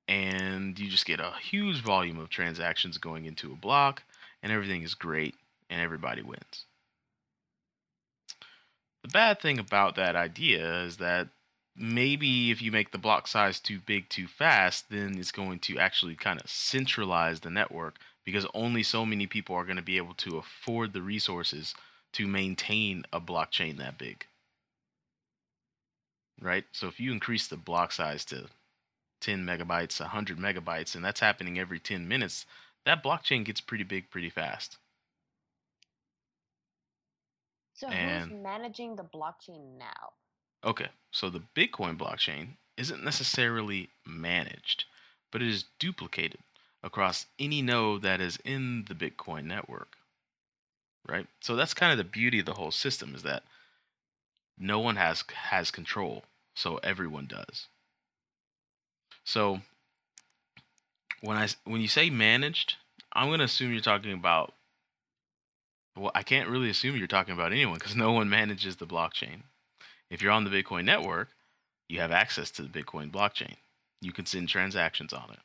and 0.08 0.80
you 0.80 0.90
just 0.90 1.06
get 1.06 1.20
a 1.20 1.34
huge 1.42 1.82
volume 1.82 2.20
of 2.20 2.30
transactions 2.30 2.98
going 2.98 3.26
into 3.26 3.52
a 3.52 3.56
block 3.56 4.04
and 4.42 4.52
everything 4.52 4.82
is 4.82 4.96
great 4.96 5.36
and 5.70 5.82
everybody 5.82 6.22
wins. 6.22 6.66
The 9.04 9.10
bad 9.10 9.40
thing 9.40 9.60
about 9.60 9.96
that 9.96 10.16
idea 10.16 10.84
is 10.84 10.98
that 10.98 11.28
maybe 11.76 12.52
if 12.52 12.62
you 12.62 12.72
make 12.72 12.92
the 12.92 12.98
block 12.98 13.28
size 13.28 13.60
too 13.60 13.80
big 13.86 14.10
too 14.10 14.28
fast, 14.28 14.90
then 14.90 15.18
it's 15.18 15.32
going 15.32 15.60
to 15.60 15.80
actually 15.80 16.16
kind 16.16 16.42
of 16.42 16.50
centralize 16.50 17.40
the 17.40 17.50
network 17.50 17.98
because 18.26 18.46
only 18.54 18.84
so 18.84 19.06
many 19.06 19.28
people 19.28 19.56
are 19.56 19.66
going 19.66 19.78
to 19.78 19.82
be 19.82 19.98
able 19.98 20.14
to 20.16 20.38
afford 20.38 20.94
the 20.94 21.02
resources 21.02 21.74
to 22.14 22.28
maintain 22.28 23.04
a 23.14 23.20
blockchain 23.20 23.78
that 23.78 23.98
big. 23.98 24.26
Right? 26.42 26.66
So 26.72 26.88
if 26.88 27.00
you 27.00 27.12
increase 27.12 27.48
the 27.48 27.58
block 27.58 27.92
size 27.92 28.24
to 28.26 28.48
10 29.22 29.46
megabytes, 29.46 30.00
100 30.00 30.38
megabytes, 30.38 30.96
and 30.96 31.04
that's 31.04 31.20
happening 31.20 31.60
every 31.60 31.80
10 31.80 32.08
minutes, 32.08 32.46
that 32.86 33.04
blockchain 33.04 33.44
gets 33.44 33.62
pretty 33.62 33.84
big 33.84 34.10
pretty 34.10 34.30
fast. 34.30 34.78
So 37.74 37.88
And- 37.88 38.32
who's 38.32 38.44
managing 38.44 38.96
the 38.96 39.04
blockchain 39.04 39.78
now? 39.78 40.14
Okay, 40.64 40.90
so 41.12 41.30
the 41.30 41.40
Bitcoin 41.40 41.98
blockchain 41.98 42.58
isn't 42.76 43.04
necessarily 43.04 43.90
managed, 44.06 44.86
but 45.32 45.42
it 45.42 45.48
is 45.48 45.64
duplicated 45.80 46.42
across 46.84 47.26
any 47.38 47.62
node 47.62 48.02
that 48.02 48.22
is 48.22 48.38
in 48.44 48.86
the 48.88 48.96
Bitcoin 48.96 49.46
network. 49.46 49.98
Right? 51.08 51.28
So 51.42 51.56
that's 51.56 51.74
kind 51.74 51.92
of 51.92 51.98
the 51.98 52.04
beauty 52.04 52.40
of 52.40 52.46
the 52.46 52.54
whole 52.54 52.72
system 52.72 53.16
is 53.16 53.24
that 53.24 53.44
no 54.58 54.80
one 54.80 54.98
has 54.98 55.24
has 55.34 55.72
control, 55.72 56.26
so 56.54 56.78
everyone 56.84 57.26
does. 57.26 57.68
So 59.24 59.62
when 61.22 61.38
I 61.38 61.48
when 61.64 61.82
you 61.82 61.88
say 61.88 62.10
managed, 62.10 62.76
I'm 63.14 63.28
going 63.30 63.40
to 63.40 63.46
assume 63.46 63.72
you're 63.72 63.82
talking 63.82 64.14
about 64.14 64.54
well, 65.98 66.12
I 66.16 66.24
can't 66.24 66.50
really 66.50 66.70
assume 66.70 66.96
you're 66.96 67.08
talking 67.08 67.34
about 67.34 67.52
anyone 67.52 67.76
because 67.76 67.96
no 67.96 68.12
one 68.12 68.30
manages 68.30 68.76
the 68.76 68.86
blockchain. 68.86 69.44
If 70.10 70.22
you're 70.22 70.32
on 70.32 70.44
the 70.44 70.50
Bitcoin 70.50 70.86
network, 70.86 71.30
you 71.88 72.00
have 72.00 72.12
access 72.12 72.52
to 72.52 72.62
the 72.62 72.70
Bitcoin 72.70 73.12
blockchain. 73.12 73.56
You 74.02 74.12
can 74.12 74.26
send 74.26 74.50
transactions 74.50 75.14
on 75.14 75.32
it. 75.32 75.40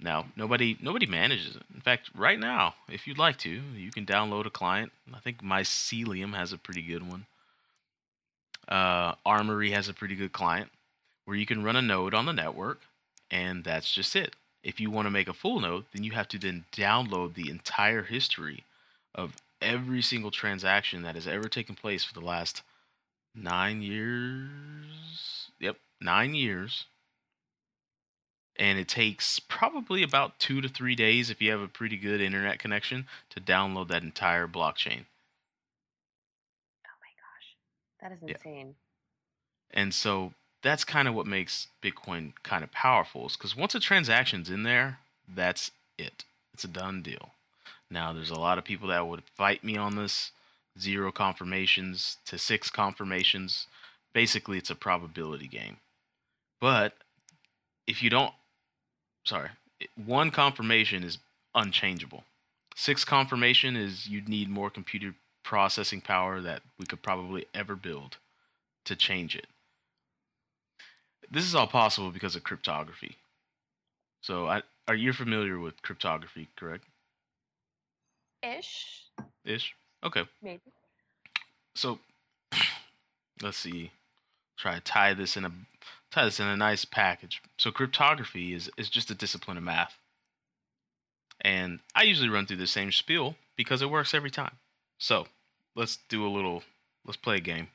Now, 0.00 0.26
nobody 0.36 0.76
nobody 0.80 1.06
manages 1.06 1.56
it. 1.56 1.62
In 1.74 1.80
fact, 1.80 2.10
right 2.14 2.38
now, 2.38 2.74
if 2.88 3.06
you'd 3.06 3.18
like 3.18 3.36
to, 3.38 3.50
you 3.50 3.90
can 3.90 4.06
download 4.06 4.46
a 4.46 4.50
client. 4.50 4.92
I 5.12 5.18
think 5.18 5.42
Mycelium 5.42 6.34
has 6.34 6.52
a 6.52 6.58
pretty 6.58 6.82
good 6.82 7.08
one. 7.08 7.26
Uh, 8.68 9.14
Armory 9.26 9.70
has 9.72 9.88
a 9.88 9.94
pretty 9.94 10.14
good 10.14 10.32
client 10.32 10.70
where 11.24 11.36
you 11.36 11.46
can 11.46 11.64
run 11.64 11.76
a 11.76 11.82
node 11.82 12.14
on 12.14 12.26
the 12.26 12.32
network, 12.32 12.80
and 13.30 13.64
that's 13.64 13.92
just 13.92 14.14
it. 14.14 14.34
If 14.62 14.78
you 14.78 14.90
want 14.90 15.06
to 15.06 15.10
make 15.10 15.28
a 15.28 15.32
full 15.32 15.60
node, 15.60 15.84
then 15.92 16.04
you 16.04 16.12
have 16.12 16.28
to 16.28 16.38
then 16.38 16.64
download 16.72 17.34
the 17.34 17.50
entire 17.50 18.02
history 18.02 18.64
of 19.14 19.36
every 19.60 20.02
single 20.02 20.30
transaction 20.30 21.02
that 21.02 21.14
has 21.14 21.26
ever 21.26 21.48
taken 21.48 21.74
place 21.74 22.04
for 22.04 22.14
the 22.14 22.24
last 22.24 22.62
nine 23.34 23.82
years. 23.82 25.50
Yep, 25.60 25.76
nine 26.00 26.34
years. 26.34 26.84
And 28.58 28.78
it 28.78 28.88
takes 28.88 29.38
probably 29.38 30.02
about 30.02 30.38
two 30.38 30.60
to 30.60 30.68
three 30.68 30.96
days 30.96 31.30
if 31.30 31.40
you 31.40 31.50
have 31.52 31.60
a 31.60 31.68
pretty 31.68 31.96
good 31.96 32.20
internet 32.20 32.58
connection 32.58 33.06
to 33.30 33.40
download 33.40 33.88
that 33.88 34.02
entire 34.02 34.48
blockchain. 34.48 35.04
Oh 36.84 36.98
my 37.00 37.12
gosh. 37.20 37.56
That 38.00 38.12
is 38.12 38.18
Yeah. 38.22 38.34
insane. 38.34 38.74
And 39.70 39.94
so 39.94 40.34
that's 40.62 40.84
kind 40.84 41.06
of 41.06 41.14
what 41.14 41.26
makes 41.26 41.68
Bitcoin 41.82 42.32
kind 42.42 42.64
of 42.64 42.72
powerful 42.72 43.26
is 43.26 43.36
because 43.36 43.54
once 43.54 43.74
a 43.74 43.80
transaction's 43.80 44.50
in 44.50 44.64
there, 44.64 44.98
that's 45.28 45.70
it. 45.96 46.24
It's 46.52 46.64
a 46.64 46.68
done 46.68 47.02
deal. 47.02 47.34
Now, 47.90 48.12
there's 48.12 48.30
a 48.30 48.40
lot 48.40 48.58
of 48.58 48.64
people 48.64 48.88
that 48.88 49.06
would 49.06 49.22
fight 49.22 49.62
me 49.62 49.76
on 49.76 49.96
this 49.96 50.32
zero 50.78 51.12
confirmations 51.12 52.16
to 52.26 52.38
six 52.38 52.70
confirmations. 52.70 53.66
Basically, 54.12 54.58
it's 54.58 54.70
a 54.70 54.74
probability 54.74 55.46
game. 55.46 55.78
But 56.60 56.94
if 57.86 58.02
you 58.02 58.10
don't, 58.10 58.34
sorry, 59.28 59.50
one 60.06 60.30
confirmation 60.30 61.04
is 61.04 61.18
unchangeable. 61.54 62.24
Six 62.74 63.04
confirmation 63.04 63.76
is 63.76 64.08
you'd 64.08 64.28
need 64.28 64.48
more 64.48 64.70
computer 64.70 65.14
processing 65.44 66.00
power 66.00 66.40
that 66.40 66.62
we 66.78 66.86
could 66.86 67.02
probably 67.02 67.46
ever 67.54 67.76
build 67.76 68.16
to 68.86 68.96
change 68.96 69.36
it. 69.36 69.46
This 71.30 71.44
is 71.44 71.54
all 71.54 71.66
possible 71.66 72.10
because 72.10 72.36
of 72.36 72.42
cryptography. 72.42 73.16
So, 74.22 74.48
I, 74.48 74.62
are 74.88 74.94
you 74.94 75.12
familiar 75.12 75.58
with 75.58 75.80
cryptography, 75.82 76.48
correct? 76.56 76.84
Ish, 78.42 79.02
Ish. 79.44 79.74
Okay. 80.04 80.24
maybe. 80.42 80.62
So, 81.74 81.98
let's 83.42 83.58
see. 83.58 83.90
Try 84.58 84.74
to 84.74 84.80
tie 84.80 85.14
this 85.14 85.36
in 85.36 85.44
a 85.44 85.52
tie 86.10 86.24
this 86.24 86.40
in 86.40 86.46
a 86.46 86.56
nice 86.56 86.84
package. 86.84 87.40
So, 87.56 87.70
cryptography 87.70 88.52
is 88.52 88.70
is 88.76 88.90
just 88.90 89.10
a 89.10 89.14
discipline 89.14 89.56
of 89.56 89.62
math, 89.62 89.98
and 91.40 91.78
I 91.94 92.02
usually 92.02 92.28
run 92.28 92.46
through 92.46 92.56
the 92.56 92.66
same 92.66 92.90
spiel 92.92 93.36
because 93.56 93.82
it 93.82 93.90
works 93.90 94.14
every 94.14 94.30
time. 94.30 94.56
So, 94.98 95.28
let's 95.74 95.98
do 96.08 96.26
a 96.26 96.28
little. 96.28 96.64
Let's 97.06 97.16
play 97.16 97.36
a 97.36 97.40
game. 97.40 97.68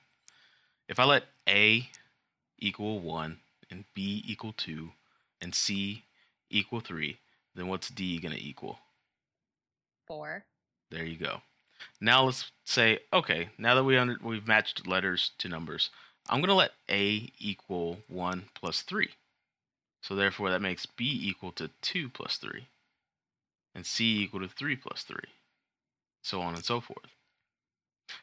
If 0.90 1.00
I 1.00 1.06
let 1.06 1.24
A 1.48 1.90
equal 2.60 3.00
one 3.00 3.40
and 3.72 3.86
B 3.94 4.22
equal 4.28 4.54
two 4.54 4.92
and 5.42 5.56
C 5.56 6.04
equal 6.50 6.82
three, 6.82 7.18
then 7.56 7.68
what's 7.68 7.90
D 7.90 8.20
gonna 8.20 8.36
equal? 8.38 8.80
Four. 10.06 10.44
There 10.92 11.06
you 11.06 11.18
go. 11.18 11.42
Now 12.00 12.26
let's 12.26 12.52
say, 12.66 13.00
okay, 13.12 13.50
now 13.58 13.76
that 13.76 13.84
we 13.84 13.98
under, 13.98 14.18
we've 14.22 14.48
matched 14.48 14.88
letters 14.88 15.32
to 15.40 15.50
numbers, 15.50 15.90
I'm 16.30 16.40
going 16.40 16.50
to 16.50 16.56
let 16.56 16.72
A 16.90 17.32
equal 17.40 18.00
1 18.08 18.44
plus 18.56 18.82
3. 18.82 19.10
So 20.02 20.16
therefore 20.16 20.50
that 20.52 20.62
makes 20.62 20.86
B 20.86 21.20
equal 21.22 21.52
to 21.54 21.70
2 21.82 22.10
plus 22.10 22.38
3. 22.38 22.68
And 23.76 23.86
C 23.86 24.22
equal 24.22 24.42
to 24.42 24.48
3 24.48 24.76
plus 24.76 25.04
3. 25.04 25.18
So 26.22 26.42
on 26.42 26.56
and 26.56 26.64
so 26.64 26.80
forth. 26.80 27.08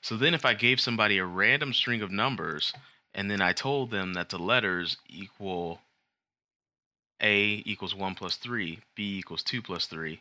So 0.01 0.17
then 0.17 0.35
if 0.35 0.45
I 0.45 0.55
gave 0.55 0.81
somebody 0.81 1.19
a 1.19 1.25
random 1.25 1.73
string 1.73 2.03
of 2.03 2.11
numbers 2.11 2.73
and 3.15 3.31
then 3.31 3.43
I 3.43 3.53
told 3.53 3.91
them 3.91 4.15
that 4.15 4.29
the 4.29 4.39
letters 4.39 4.97
equal 5.09 5.81
A 7.21 7.63
equals 7.67 7.95
1 7.95 8.15
plus 8.15 8.37
3, 8.37 8.79
B 8.95 9.19
equals 9.19 9.43
2 9.43 9.61
plus 9.61 9.87
3, 9.87 10.21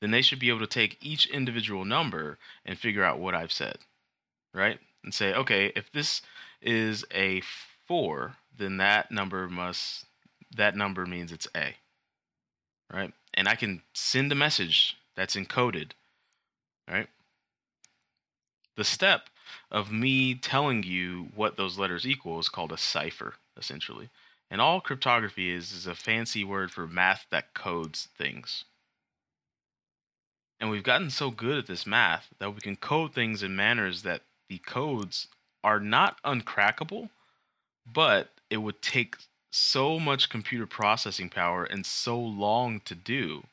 then 0.00 0.10
they 0.12 0.22
should 0.22 0.38
be 0.38 0.48
able 0.48 0.60
to 0.60 0.66
take 0.66 0.98
each 1.00 1.26
individual 1.26 1.84
number 1.84 2.38
and 2.64 2.78
figure 2.78 3.02
out 3.02 3.18
what 3.18 3.34
I've 3.34 3.52
said, 3.52 3.78
right? 4.54 4.78
And 5.02 5.12
say, 5.12 5.34
okay, 5.34 5.72
if 5.74 5.90
this 5.90 6.22
is 6.60 7.04
a 7.12 7.42
four, 7.86 8.36
then 8.56 8.76
that 8.78 9.10
number 9.10 9.48
must 9.48 10.04
that 10.56 10.76
number 10.76 11.06
means 11.06 11.30
it's 11.30 11.48
A, 11.54 11.76
right? 12.92 13.12
And 13.34 13.48
I 13.48 13.54
can 13.54 13.82
send 13.92 14.32
a 14.32 14.34
message 14.34 14.96
that's 15.14 15.36
encoded, 15.36 15.92
right? 16.90 17.08
The 18.76 18.84
step 18.84 19.28
of 19.70 19.92
me 19.92 20.34
telling 20.34 20.82
you 20.82 21.28
what 21.34 21.56
those 21.56 21.78
letters 21.78 22.06
equal 22.06 22.38
is 22.38 22.48
called 22.48 22.72
a 22.72 22.78
cipher, 22.78 23.34
essentially. 23.56 24.08
And 24.50 24.60
all 24.60 24.80
cryptography 24.80 25.50
is 25.50 25.72
is 25.72 25.86
a 25.86 25.94
fancy 25.94 26.44
word 26.44 26.70
for 26.70 26.86
math 26.86 27.26
that 27.30 27.54
codes 27.54 28.08
things. 28.16 28.64
And 30.60 30.70
we've 30.70 30.82
gotten 30.82 31.10
so 31.10 31.30
good 31.30 31.58
at 31.58 31.66
this 31.66 31.86
math 31.86 32.28
that 32.38 32.54
we 32.54 32.60
can 32.60 32.76
code 32.76 33.14
things 33.14 33.42
in 33.42 33.54
manners 33.54 34.02
that 34.02 34.22
the 34.48 34.58
codes 34.58 35.28
are 35.68 35.80
not 35.80 36.16
uncrackable, 36.22 37.10
but 37.92 38.30
it 38.48 38.56
would 38.56 38.80
take 38.80 39.16
so 39.50 39.98
much 39.98 40.30
computer 40.30 40.66
processing 40.66 41.28
power 41.28 41.62
and 41.62 41.84
so 41.84 42.18
long 42.18 42.80
to 42.86 42.94
do 42.94 43.44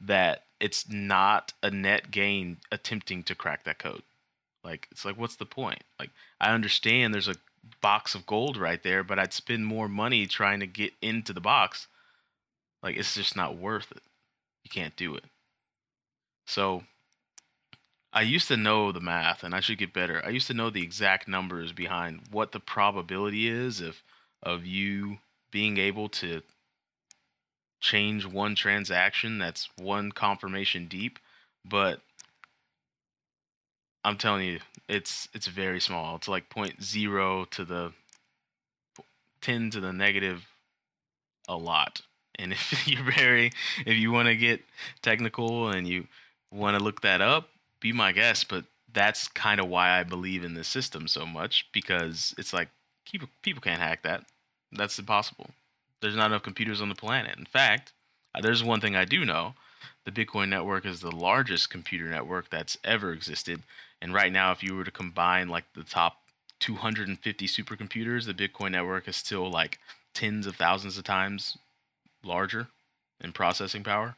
that 0.00 0.44
it's 0.58 0.88
not 0.88 1.52
a 1.62 1.70
net 1.70 2.10
gain 2.10 2.56
attempting 2.72 3.22
to 3.24 3.34
crack 3.34 3.64
that 3.64 3.78
code. 3.78 4.02
Like 4.64 4.88
it's 4.90 5.04
like 5.04 5.18
what's 5.18 5.36
the 5.36 5.44
point? 5.44 5.82
Like 5.98 6.08
I 6.40 6.54
understand 6.54 7.12
there's 7.12 7.28
a 7.28 7.36
box 7.82 8.14
of 8.14 8.24
gold 8.24 8.56
right 8.56 8.82
there, 8.82 9.04
but 9.04 9.18
I'd 9.18 9.34
spend 9.34 9.66
more 9.66 9.88
money 9.88 10.26
trying 10.26 10.60
to 10.60 10.66
get 10.66 10.94
into 11.02 11.34
the 11.34 11.42
box. 11.42 11.88
Like 12.82 12.96
it's 12.96 13.14
just 13.14 13.36
not 13.36 13.58
worth 13.58 13.92
it. 13.92 14.02
You 14.64 14.70
can't 14.70 14.96
do 14.96 15.14
it. 15.14 15.24
So 16.46 16.84
I 18.12 18.22
used 18.22 18.48
to 18.48 18.56
know 18.56 18.90
the 18.90 19.00
math 19.00 19.44
and 19.44 19.54
I 19.54 19.60
should 19.60 19.78
get 19.78 19.92
better. 19.92 20.24
I 20.24 20.30
used 20.30 20.48
to 20.48 20.54
know 20.54 20.70
the 20.70 20.82
exact 20.82 21.28
numbers 21.28 21.72
behind 21.72 22.22
what 22.30 22.52
the 22.52 22.60
probability 22.60 23.48
is 23.48 23.80
of 23.80 24.02
of 24.42 24.64
you 24.64 25.18
being 25.50 25.76
able 25.76 26.08
to 26.08 26.42
change 27.80 28.26
one 28.26 28.54
transaction 28.54 29.38
that's 29.38 29.68
one 29.76 30.12
confirmation 30.12 30.86
deep, 30.86 31.18
but 31.64 32.00
I'm 34.04 34.16
telling 34.16 34.46
you, 34.46 34.60
it's 34.88 35.28
it's 35.34 35.46
very 35.46 35.80
small. 35.80 36.16
It's 36.16 36.28
like 36.28 36.48
point 36.48 36.82
zero 36.82 37.44
to 37.52 37.64
the 37.64 37.92
ten 39.40 39.70
to 39.70 39.80
the 39.80 39.92
negative 39.92 40.46
a 41.48 41.56
lot. 41.56 42.02
And 42.38 42.52
if 42.52 42.88
you're 42.88 43.04
very 43.04 43.52
if 43.86 43.96
you 43.96 44.10
want 44.10 44.28
to 44.28 44.36
get 44.36 44.62
technical 45.02 45.68
and 45.68 45.86
you 45.86 46.06
want 46.50 46.78
to 46.78 46.82
look 46.82 47.02
that 47.02 47.20
up, 47.20 47.48
be 47.80 47.92
my 47.92 48.12
guest. 48.12 48.48
But 48.48 48.64
that's 48.92 49.28
kind 49.28 49.60
of 49.60 49.68
why 49.68 49.98
I 49.98 50.02
believe 50.02 50.44
in 50.44 50.54
this 50.54 50.68
system 50.68 51.08
so 51.08 51.26
much 51.26 51.66
because 51.72 52.34
it's 52.38 52.52
like 52.52 52.68
people 53.04 53.28
people 53.42 53.60
can't 53.60 53.80
hack 53.80 54.02
that. 54.02 54.24
That's 54.72 54.98
impossible. 54.98 55.50
There's 56.00 56.16
not 56.16 56.26
enough 56.26 56.42
computers 56.42 56.80
on 56.80 56.88
the 56.88 56.94
planet. 56.94 57.36
In 57.38 57.44
fact, 57.44 57.92
uh, 58.34 58.40
there's 58.40 58.64
one 58.64 58.80
thing 58.80 58.96
I 58.96 59.04
do 59.04 59.24
know. 59.24 59.54
The 60.04 60.12
Bitcoin 60.12 60.48
network 60.48 60.86
is 60.86 61.00
the 61.00 61.14
largest 61.14 61.70
computer 61.70 62.06
network 62.06 62.48
that's 62.48 62.78
ever 62.84 63.12
existed. 63.12 63.62
And 64.00 64.14
right 64.14 64.32
now, 64.32 64.52
if 64.52 64.62
you 64.62 64.74
were 64.74 64.84
to 64.84 64.90
combine 64.90 65.48
like 65.48 65.64
the 65.74 65.84
top 65.84 66.16
250 66.60 67.46
supercomputers, 67.46 68.26
the 68.26 68.34
Bitcoin 68.34 68.72
network 68.72 69.08
is 69.08 69.16
still 69.16 69.50
like 69.50 69.78
tens 70.14 70.46
of 70.46 70.56
thousands 70.56 70.96
of 70.96 71.04
times 71.04 71.58
larger 72.22 72.68
in 73.22 73.32
processing 73.32 73.82
power. 73.82 74.16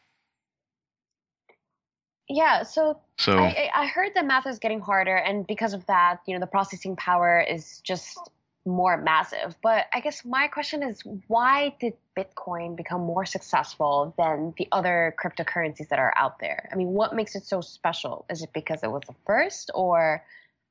Yeah, 2.28 2.62
so, 2.62 2.98
So 3.18 3.38
I, 3.38 3.70
I 3.74 3.82
I 3.82 3.86
heard 3.86 4.12
that 4.14 4.24
math 4.24 4.46
is 4.46 4.58
getting 4.58 4.80
harder, 4.80 5.16
and 5.16 5.46
because 5.46 5.74
of 5.74 5.84
that, 5.86 6.20
you 6.26 6.34
know, 6.34 6.40
the 6.40 6.46
processing 6.46 6.96
power 6.96 7.40
is 7.40 7.80
just 7.80 8.18
more 8.64 8.96
massive. 8.96 9.56
But 9.62 9.86
I 9.92 10.00
guess 10.00 10.24
my 10.24 10.46
question 10.46 10.82
is, 10.82 11.02
why 11.26 11.74
did 11.80 11.94
Bitcoin 12.16 12.76
become 12.76 13.00
more 13.00 13.26
successful 13.26 14.14
than 14.16 14.54
the 14.56 14.68
other 14.70 15.14
cryptocurrencies 15.22 15.88
that 15.88 15.98
are 15.98 16.12
out 16.16 16.38
there? 16.38 16.68
I 16.72 16.76
mean, 16.76 16.88
what 16.88 17.14
makes 17.14 17.34
it 17.34 17.44
so 17.44 17.60
special? 17.60 18.24
Is 18.30 18.42
it 18.42 18.50
because 18.52 18.82
it 18.82 18.90
was 18.90 19.02
the 19.06 19.14
first, 19.26 19.70
or 19.74 20.24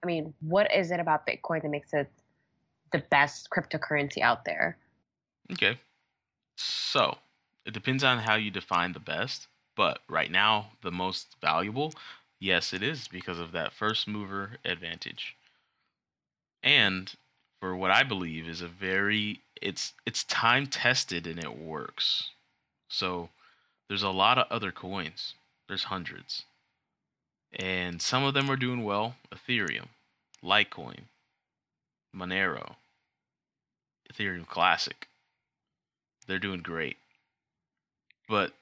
I 0.03 0.05
mean, 0.05 0.33
what 0.39 0.73
is 0.73 0.91
it 0.91 0.99
about 0.99 1.27
Bitcoin 1.27 1.61
that 1.63 1.69
makes 1.69 1.93
it 1.93 2.09
the 2.91 2.99
best 3.09 3.49
cryptocurrency 3.49 4.21
out 4.21 4.45
there? 4.45 4.77
Okay. 5.51 5.77
So 6.55 7.17
it 7.65 7.73
depends 7.73 8.03
on 8.03 8.19
how 8.19 8.35
you 8.35 8.51
define 8.51 8.93
the 8.93 8.99
best, 8.99 9.47
but 9.75 9.99
right 10.07 10.31
now, 10.31 10.71
the 10.81 10.91
most 10.91 11.35
valuable, 11.41 11.93
yes, 12.39 12.73
it 12.73 12.83
is 12.83 13.07
because 13.07 13.39
of 13.39 13.51
that 13.53 13.73
first 13.73 14.07
mover 14.07 14.57
advantage. 14.65 15.35
And 16.63 17.13
for 17.59 17.75
what 17.75 17.91
I 17.91 18.03
believe 18.03 18.47
is 18.47 18.61
a 18.61 18.67
very 18.67 19.41
it's 19.61 19.93
it's 20.05 20.23
time 20.23 20.67
tested 20.67 21.27
and 21.27 21.39
it 21.39 21.57
works. 21.57 22.29
So 22.89 23.29
there's 23.87 24.03
a 24.03 24.09
lot 24.09 24.37
of 24.37 24.47
other 24.49 24.71
coins. 24.71 25.35
There's 25.67 25.85
hundreds. 25.85 26.43
And 27.53 28.01
some 28.01 28.23
of 28.23 28.33
them 28.33 28.49
are 28.49 28.55
doing 28.55 28.83
well. 28.83 29.15
Ethereum, 29.33 29.87
Litecoin, 30.43 31.01
Monero, 32.15 32.75
Ethereum 34.11 34.47
Classic. 34.47 35.07
They're 36.27 36.39
doing 36.39 36.61
great. 36.61 36.97
But 38.27 38.53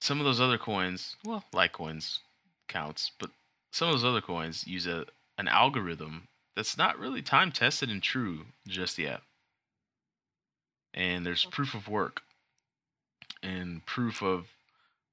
some 0.00 0.18
of 0.18 0.24
those 0.24 0.40
other 0.40 0.58
coins, 0.58 1.16
well, 1.24 1.44
Litecoins 1.52 2.20
counts, 2.68 3.10
but 3.18 3.30
some 3.70 3.88
of 3.88 3.94
those 3.94 4.04
other 4.04 4.20
coins 4.20 4.66
use 4.66 4.86
a 4.86 5.06
an 5.38 5.48
algorithm 5.48 6.28
that's 6.54 6.76
not 6.76 6.98
really 6.98 7.22
time 7.22 7.50
tested 7.50 7.88
and 7.88 8.02
true 8.02 8.44
just 8.68 8.98
yet. 8.98 9.22
And 10.92 11.24
there's 11.24 11.46
proof 11.46 11.74
of 11.74 11.88
work. 11.88 12.22
And 13.42 13.86
proof 13.86 14.22
of 14.22 14.48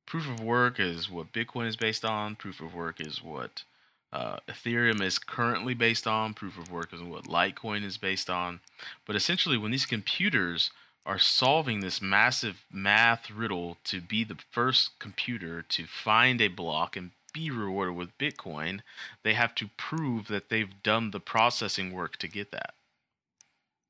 proof 0.06 0.28
of 0.28 0.42
work 0.42 0.80
is 0.80 1.10
what 1.10 1.32
Bitcoin 1.32 1.68
is 1.68 1.76
based 1.76 2.04
on. 2.04 2.36
Proof 2.36 2.60
of 2.60 2.74
work 2.74 3.00
is 3.00 3.24
what 3.24 3.64
uh, 4.12 4.38
Ethereum 4.50 5.02
is 5.02 5.20
currently 5.20 5.74
based 5.74 6.08
on. 6.08 6.34
Proof 6.34 6.58
of 6.58 6.72
work 6.72 6.94
is 6.94 7.02
what 7.02 7.26
Litecoin 7.26 7.84
is 7.84 7.98
based 7.98 8.30
on. 8.30 8.60
But 9.06 9.16
essentially, 9.16 9.58
when 9.58 9.72
these 9.72 9.86
computers 9.86 10.72
are 11.08 11.18
solving 11.18 11.80
this 11.80 12.02
massive 12.02 12.66
math 12.70 13.32
riddle 13.32 13.78
to 13.86 14.02
be 14.02 14.26
the 14.26 14.38
first 14.52 15.00
computer 15.00 15.62
to 15.62 15.86
find 15.88 16.42
a 16.42 16.50
block 16.50 16.98
and 16.98 17.12
be 17.34 17.50
rewarded 17.50 17.96
with 17.96 18.18
Bitcoin, 18.18 18.82
they 19.24 19.34
have 19.34 19.56
to 19.56 19.70
prove 19.78 20.28
that 20.28 20.50
they've 20.50 20.84
done 20.84 21.12
the 21.12 21.22
processing 21.22 21.94
work 21.94 22.18
to 22.18 22.28
get 22.28 22.52
that. 22.52 22.74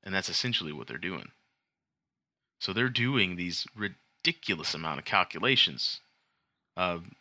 And 0.03 0.13
that's 0.13 0.29
essentially 0.29 0.71
what 0.71 0.87
they're 0.87 0.99
doing. 0.99 1.31
So 2.59 2.71
they're 2.71 2.87
doing 2.87 3.35
these 3.35 3.65
ridiculous 3.75 4.75
amount 4.75 4.99
of 4.99 5.05
calculations. 5.05 5.99
Um, 6.75 7.13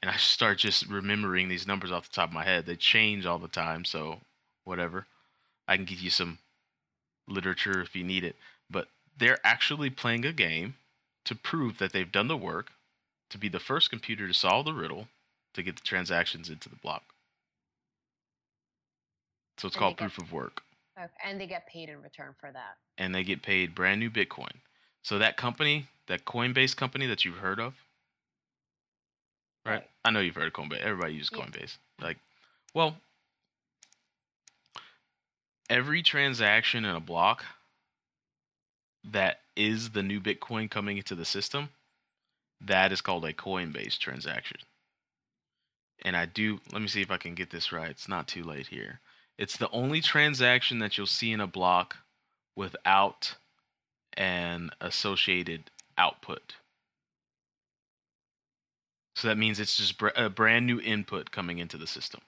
and 0.00 0.10
I 0.10 0.16
start 0.18 0.58
just 0.58 0.86
remembering 0.88 1.48
these 1.48 1.66
numbers 1.66 1.90
off 1.90 2.10
the 2.10 2.14
top 2.14 2.28
of 2.28 2.34
my 2.34 2.44
head. 2.44 2.66
They 2.66 2.76
change 2.76 3.24
all 3.24 3.38
the 3.38 3.48
time, 3.48 3.86
so 3.86 4.20
whatever. 4.64 5.06
I 5.66 5.76
can 5.76 5.86
give 5.86 6.00
you 6.00 6.10
some 6.10 6.38
literature 7.26 7.80
if 7.80 7.96
you 7.96 8.04
need 8.04 8.24
it. 8.24 8.36
They're 9.18 9.44
actually 9.44 9.90
playing 9.90 10.24
a 10.24 10.32
game 10.32 10.76
to 11.24 11.34
prove 11.34 11.78
that 11.78 11.92
they've 11.92 12.10
done 12.10 12.28
the 12.28 12.36
work 12.36 12.72
to 13.30 13.38
be 13.38 13.48
the 13.48 13.58
first 13.60 13.90
computer 13.90 14.26
to 14.26 14.32
solve 14.34 14.64
the 14.64 14.72
riddle 14.72 15.08
to 15.54 15.62
get 15.62 15.76
the 15.76 15.82
transactions 15.82 16.48
into 16.48 16.68
the 16.68 16.76
block. 16.76 17.02
So 19.58 19.66
it's 19.66 19.74
And 19.76 19.80
called 19.80 19.96
they 19.98 20.04
get- 20.04 20.12
proof 20.14 20.18
of 20.26 20.32
work. 20.32 20.62
Okay, 20.98 21.12
and 21.24 21.40
they 21.40 21.46
get 21.46 21.66
paid 21.66 21.88
in 21.88 22.00
return 22.02 22.34
for 22.40 22.50
that. 22.52 22.78
And 22.96 23.14
they 23.14 23.22
get 23.24 23.42
paid 23.42 23.74
brand 23.74 24.00
new 24.00 24.10
Bitcoin. 24.10 24.60
So 25.02 25.18
that 25.18 25.36
company, 25.36 25.88
that 26.06 26.24
Coinbase 26.24 26.76
company 26.76 27.06
that 27.06 27.24
you've 27.24 27.38
heard 27.38 27.60
of, 27.60 27.74
right? 29.64 29.74
Right. 29.80 29.90
I 30.04 30.10
know 30.10 30.20
you've 30.20 30.34
heard 30.34 30.46
of 30.48 30.52
Coinbase. 30.54 30.78
Everybody 30.80 31.14
uses 31.14 31.30
Yeah. 31.32 31.44
Coinbase. 31.44 31.78
Like, 32.00 32.18
well, 32.74 33.00
every 35.68 36.02
transaction 36.02 36.84
in 36.84 36.94
a 36.94 37.00
block 37.00 37.44
that 39.04 39.40
is 39.56 39.90
the 39.90 40.02
new 40.02 40.20
Bitcoin 40.20 40.70
coming 40.70 40.96
into 40.96 41.14
the 41.14 41.24
system, 41.24 41.70
that 42.60 42.92
is 42.92 43.00
called 43.00 43.24
a 43.24 43.32
Coinbase 43.32 43.98
transaction. 43.98 44.58
And 46.02 46.16
I 46.16 46.26
do, 46.26 46.60
let 46.72 46.82
me 46.82 46.88
see 46.88 47.02
if 47.02 47.10
I 47.10 47.16
can 47.16 47.34
get 47.34 47.50
this 47.50 47.72
right. 47.72 47.90
It's 47.90 48.08
not 48.08 48.28
too 48.28 48.42
late 48.42 48.68
here. 48.68 49.00
It's 49.36 49.56
the 49.56 49.70
only 49.70 50.00
transaction 50.00 50.78
that 50.80 50.96
you'll 50.96 51.06
see 51.06 51.32
in 51.32 51.40
a 51.40 51.46
block 51.46 51.96
without 52.56 53.36
an 54.16 54.70
associated 54.80 55.70
output. 55.96 56.54
So 59.14 59.28
that 59.28 59.38
means 59.38 59.58
it's 59.58 59.76
just 59.76 60.00
a 60.16 60.28
brand 60.28 60.66
new 60.66 60.80
input 60.80 61.30
coming 61.30 61.58
into 61.58 61.76
the 61.76 61.86
system. 61.86 62.20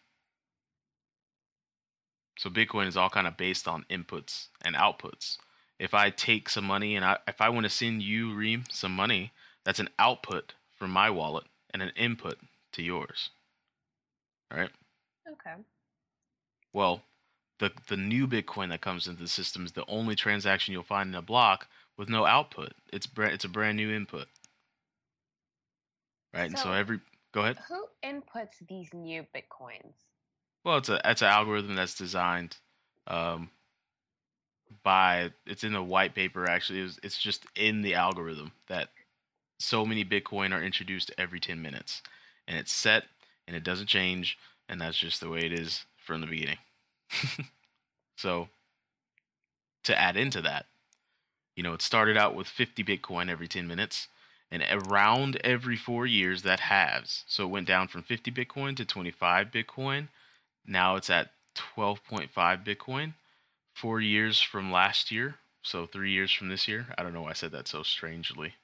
So 2.36 2.50
Bitcoin 2.50 2.86
is 2.86 2.96
all 2.96 3.10
kind 3.10 3.26
of 3.26 3.36
based 3.36 3.68
on 3.68 3.84
inputs 3.90 4.46
and 4.62 4.74
outputs. 4.74 5.36
If 5.80 5.94
I 5.94 6.10
take 6.10 6.50
some 6.50 6.64
money 6.66 6.94
and 6.94 7.04
I, 7.04 7.16
if 7.26 7.40
I 7.40 7.48
want 7.48 7.64
to 7.64 7.70
send 7.70 8.02
you 8.02 8.34
Reem 8.34 8.64
some 8.70 8.94
money, 8.94 9.32
that's 9.64 9.80
an 9.80 9.88
output 9.98 10.52
from 10.76 10.90
my 10.90 11.08
wallet 11.08 11.44
and 11.72 11.80
an 11.82 11.90
input 11.96 12.36
to 12.72 12.82
yours. 12.82 13.30
All 14.52 14.58
right? 14.58 14.70
Okay. 15.26 15.54
Well, 16.74 17.02
the 17.60 17.72
the 17.88 17.96
new 17.96 18.28
Bitcoin 18.28 18.68
that 18.68 18.82
comes 18.82 19.08
into 19.08 19.22
the 19.22 19.28
system 19.28 19.64
is 19.64 19.72
the 19.72 19.86
only 19.88 20.14
transaction 20.14 20.72
you'll 20.72 20.82
find 20.82 21.08
in 21.08 21.14
a 21.14 21.22
block 21.22 21.66
with 21.96 22.10
no 22.10 22.26
output. 22.26 22.72
It's 22.92 23.06
brand, 23.06 23.32
it's 23.32 23.44
a 23.46 23.48
brand 23.48 23.78
new 23.78 23.90
input. 23.90 24.26
Right? 26.34 26.46
and 26.50 26.58
so 26.58 26.64
So- 26.64 26.72
every 26.72 27.00
go 27.32 27.40
ahead. 27.40 27.58
Who 27.68 27.86
inputs 28.04 28.66
these 28.68 28.92
new 28.92 29.26
bitcoins? 29.34 29.94
Well, 30.62 30.76
it's 30.76 30.90
a 30.90 31.00
it's 31.06 31.22
an 31.22 31.28
algorithm 31.28 31.74
that's 31.74 31.94
designed 31.94 32.58
um, 33.06 33.50
by 34.82 35.30
it's 35.46 35.64
in 35.64 35.72
the 35.72 35.82
white 35.82 36.14
paper 36.14 36.48
actually. 36.48 36.80
It's, 36.80 36.98
it's 37.02 37.18
just 37.18 37.46
in 37.56 37.82
the 37.82 37.94
algorithm 37.94 38.52
that 38.68 38.88
so 39.58 39.84
many 39.84 40.04
Bitcoin 40.04 40.52
are 40.52 40.62
introduced 40.62 41.10
every 41.18 41.40
10 41.40 41.60
minutes, 41.60 42.02
and 42.48 42.58
it's 42.58 42.72
set 42.72 43.04
and 43.46 43.56
it 43.56 43.64
doesn't 43.64 43.88
change, 43.88 44.38
and 44.68 44.80
that's 44.80 44.98
just 44.98 45.20
the 45.20 45.28
way 45.28 45.40
it 45.40 45.52
is 45.52 45.84
from 45.96 46.20
the 46.20 46.26
beginning. 46.26 46.58
so 48.16 48.48
to 49.84 49.98
add 49.98 50.16
into 50.16 50.40
that, 50.42 50.66
you 51.56 51.62
know, 51.62 51.74
it 51.74 51.82
started 51.82 52.16
out 52.16 52.34
with 52.34 52.46
50 52.46 52.84
Bitcoin 52.84 53.28
every 53.28 53.48
10 53.48 53.66
minutes. 53.66 54.08
And 54.52 54.64
around 54.88 55.40
every 55.44 55.76
four 55.76 56.06
years, 56.06 56.42
that 56.42 56.58
halves. 56.58 57.24
So 57.28 57.44
it 57.44 57.50
went 57.50 57.68
down 57.68 57.86
from 57.86 58.02
50 58.02 58.32
Bitcoin 58.32 58.76
to 58.76 58.84
25 58.84 59.52
Bitcoin 59.52 60.08
now 60.66 60.96
it's 60.96 61.10
at 61.10 61.32
12.5 61.76 62.30
Bitcoin. 62.64 63.14
Four 63.80 64.00
years 64.00 64.40
from 64.40 64.70
last 64.70 65.10
year, 65.10 65.36
so 65.62 65.86
three 65.86 66.12
years 66.12 66.30
from 66.30 66.48
this 66.48 66.68
year. 66.68 66.86
I 66.98 67.02
don't 67.02 67.14
know 67.14 67.22
why 67.22 67.30
I 67.30 67.34
said 67.34 67.52
that 67.52 67.66
so 67.66 67.82
strangely. 67.82 68.54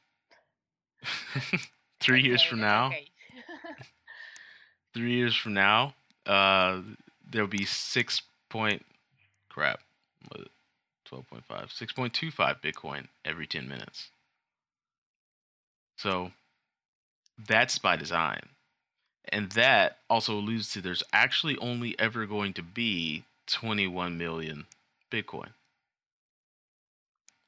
three 2.01 2.23
years 2.23 2.43
from 2.43 2.61
now, 2.61 2.89
okay. 2.89 3.09
three 4.95 5.15
years 5.15 5.35
from 5.35 5.55
now, 5.55 5.95
uh, 6.27 6.81
there'll 7.31 7.49
be 7.49 7.65
six 7.65 8.21
point 8.51 8.85
crap, 9.49 9.81
what 10.29 10.43
is 10.43 10.49
12.5, 11.11 11.43
6.25 11.49 12.61
Bitcoin 12.61 13.07
every 13.25 13.47
10 13.47 13.69
minutes. 13.69 14.11
So 15.97 16.33
that's 17.49 17.79
by 17.79 17.97
design. 17.97 18.41
And 19.31 19.51
that 19.53 19.99
also 20.09 20.35
alludes 20.35 20.73
to 20.73 20.81
there's 20.81 21.03
actually 21.13 21.57
only 21.59 21.99
ever 21.99 22.27
going 22.27 22.53
to 22.55 22.63
be 22.63 23.25
21 23.47 24.19
million 24.19 24.67
Bitcoin. 25.11 25.51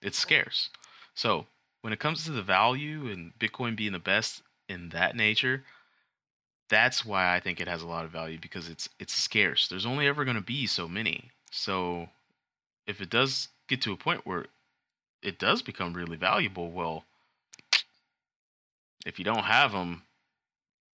It's 0.00 0.18
scarce. 0.18 0.70
So 1.14 1.46
when 1.82 1.92
it 1.92 1.98
comes 1.98 2.24
to 2.24 2.30
the 2.30 2.42
value 2.42 3.08
and 3.08 3.32
Bitcoin 3.38 3.76
being 3.76 3.92
the 3.92 3.98
best 3.98 4.42
in 4.68 4.90
that 4.90 5.16
nature, 5.16 5.64
that's 6.68 7.04
why 7.04 7.34
I 7.34 7.40
think 7.40 7.60
it 7.60 7.68
has 7.68 7.82
a 7.82 7.86
lot 7.86 8.04
of 8.04 8.10
value 8.10 8.38
because 8.40 8.68
it's 8.68 8.88
it's 8.98 9.14
scarce. 9.14 9.68
There's 9.68 9.86
only 9.86 10.06
ever 10.06 10.24
going 10.24 10.36
to 10.36 10.42
be 10.42 10.66
so 10.66 10.86
many. 10.86 11.30
So 11.50 12.08
if 12.86 13.00
it 13.00 13.10
does 13.10 13.48
get 13.68 13.82
to 13.82 13.92
a 13.92 13.96
point 13.96 14.26
where 14.26 14.46
it 15.22 15.38
does 15.38 15.62
become 15.62 15.94
really 15.94 16.16
valuable, 16.16 16.70
well, 16.70 17.04
if 19.06 19.18
you 19.18 19.24
don't 19.24 19.44
have 19.44 19.72
them, 19.72 20.02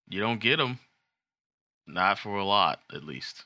you 0.08 0.20
don't 0.20 0.40
get 0.40 0.56
them. 0.56 0.78
Not 1.86 2.18
for 2.18 2.36
a 2.38 2.44
lot, 2.44 2.80
at 2.92 3.04
least. 3.04 3.44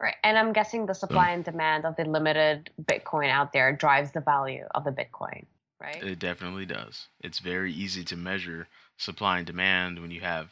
Right. 0.00 0.14
And 0.22 0.38
I'm 0.38 0.52
guessing 0.52 0.86
the 0.86 0.94
supply 0.94 1.30
mm. 1.30 1.34
and 1.34 1.44
demand 1.44 1.84
of 1.84 1.96
the 1.96 2.04
limited 2.04 2.70
Bitcoin 2.84 3.30
out 3.30 3.52
there 3.52 3.72
drives 3.72 4.12
the 4.12 4.20
value 4.20 4.64
of 4.72 4.84
the 4.84 4.92
Bitcoin, 4.92 5.44
right? 5.80 6.02
It 6.02 6.20
definitely 6.20 6.66
does. 6.66 7.08
It's 7.20 7.40
very 7.40 7.72
easy 7.72 8.04
to 8.04 8.16
measure 8.16 8.68
supply 8.96 9.38
and 9.38 9.46
demand 9.46 10.00
when 10.00 10.12
you 10.12 10.20
have 10.20 10.50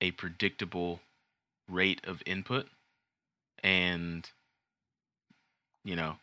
a 0.00 0.12
predictable 0.12 1.00
rate 1.68 2.00
of 2.04 2.22
input. 2.24 2.66
And, 3.62 4.26
you 5.84 5.94
know, 5.94 6.16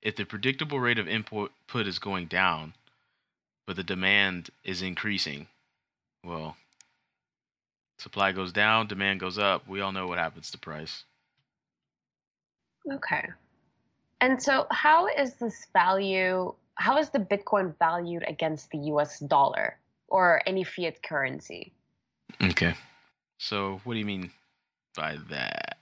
if 0.00 0.14
the 0.14 0.24
predictable 0.24 0.78
rate 0.78 0.98
of 0.98 1.08
input 1.08 1.50
put 1.66 1.88
is 1.88 1.98
going 1.98 2.26
down, 2.26 2.74
but 3.66 3.74
the 3.76 3.82
demand 3.82 4.50
is 4.64 4.80
increasing, 4.80 5.48
well, 6.24 6.56
supply 7.98 8.32
goes 8.32 8.52
down, 8.52 8.86
demand 8.86 9.20
goes 9.20 9.38
up. 9.38 9.66
We 9.68 9.80
all 9.80 9.92
know 9.92 10.06
what 10.06 10.18
happens 10.18 10.50
to 10.52 10.58
price. 10.58 11.04
Okay. 12.92 13.28
And 14.20 14.42
so, 14.42 14.66
how 14.70 15.06
is 15.06 15.34
this 15.34 15.66
value? 15.72 16.54
How 16.74 16.98
is 16.98 17.10
the 17.10 17.18
Bitcoin 17.18 17.74
valued 17.78 18.24
against 18.26 18.70
the 18.70 18.78
US 18.94 19.18
dollar 19.20 19.78
or 20.08 20.42
any 20.46 20.64
fiat 20.64 21.02
currency? 21.02 21.72
Okay. 22.42 22.74
So, 23.38 23.80
what 23.84 23.94
do 23.94 23.98
you 23.98 24.06
mean 24.06 24.30
by 24.96 25.16
that? 25.30 25.78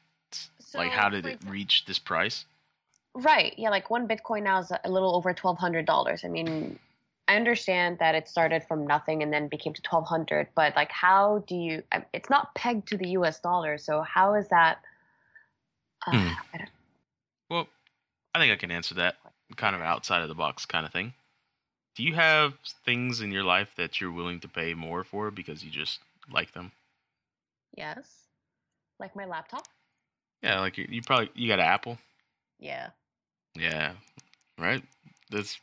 like, 0.74 0.92
how 0.92 1.08
did 1.08 1.24
it 1.24 1.38
reach 1.46 1.84
this 1.86 1.98
price? 1.98 2.44
Right. 3.14 3.54
Yeah. 3.56 3.70
Like 3.70 3.90
one 3.90 4.06
Bitcoin 4.06 4.42
now 4.44 4.60
is 4.60 4.70
a 4.84 4.90
little 4.90 5.16
over 5.16 5.32
twelve 5.32 5.58
hundred 5.58 5.86
dollars. 5.86 6.24
I 6.24 6.28
mean, 6.28 6.78
I 7.26 7.36
understand 7.36 7.98
that 7.98 8.14
it 8.14 8.28
started 8.28 8.62
from 8.68 8.86
nothing 8.86 9.22
and 9.22 9.32
then 9.32 9.48
became 9.48 9.72
to 9.72 9.82
twelve 9.82 10.06
hundred, 10.06 10.48
but 10.54 10.76
like, 10.76 10.92
how 10.92 11.42
do 11.48 11.56
you? 11.56 11.82
It's 12.12 12.30
not 12.30 12.54
pegged 12.54 12.86
to 12.88 12.96
the 12.96 13.08
U.S. 13.10 13.40
dollar, 13.40 13.78
so 13.78 14.02
how 14.02 14.34
is 14.34 14.48
that? 14.48 14.78
Uh, 16.06 16.12
Hmm. 16.12 16.28
I 18.38 18.46
don't, 18.46 18.58
Well, 18.58 18.82
I 18.86 18.86
think 18.86 18.92
I 18.92 18.92
can 18.92 18.92
answer 18.92 18.94
that 18.94 19.16
kind 19.56 19.74
of 19.74 19.82
outside 19.82 20.22
of 20.22 20.28
the 20.28 20.34
box 20.34 20.66
kind 20.66 20.86
of 20.86 20.92
thing. 20.92 21.14
Do 21.96 22.02
you 22.02 22.14
have 22.14 22.54
things 22.84 23.20
in 23.20 23.32
your 23.32 23.42
life 23.42 23.70
that 23.76 24.00
you're 24.00 24.12
willing 24.12 24.40
to 24.40 24.48
pay 24.48 24.74
more 24.74 25.04
for 25.04 25.30
because 25.30 25.64
you 25.64 25.70
just 25.70 26.00
like 26.32 26.52
them? 26.52 26.72
yes. 27.76 28.28
Like 29.00 29.14
my 29.16 29.26
laptop. 29.26 29.66
Yeah, 30.42 30.60
like 30.60 30.78
you, 30.78 30.86
you 30.88 31.02
probably 31.02 31.30
you 31.34 31.48
got 31.48 31.60
an 31.60 31.66
Apple. 31.66 31.98
Yeah. 32.58 32.90
Yeah, 33.54 33.92
right. 34.58 34.82
That's 35.30 35.58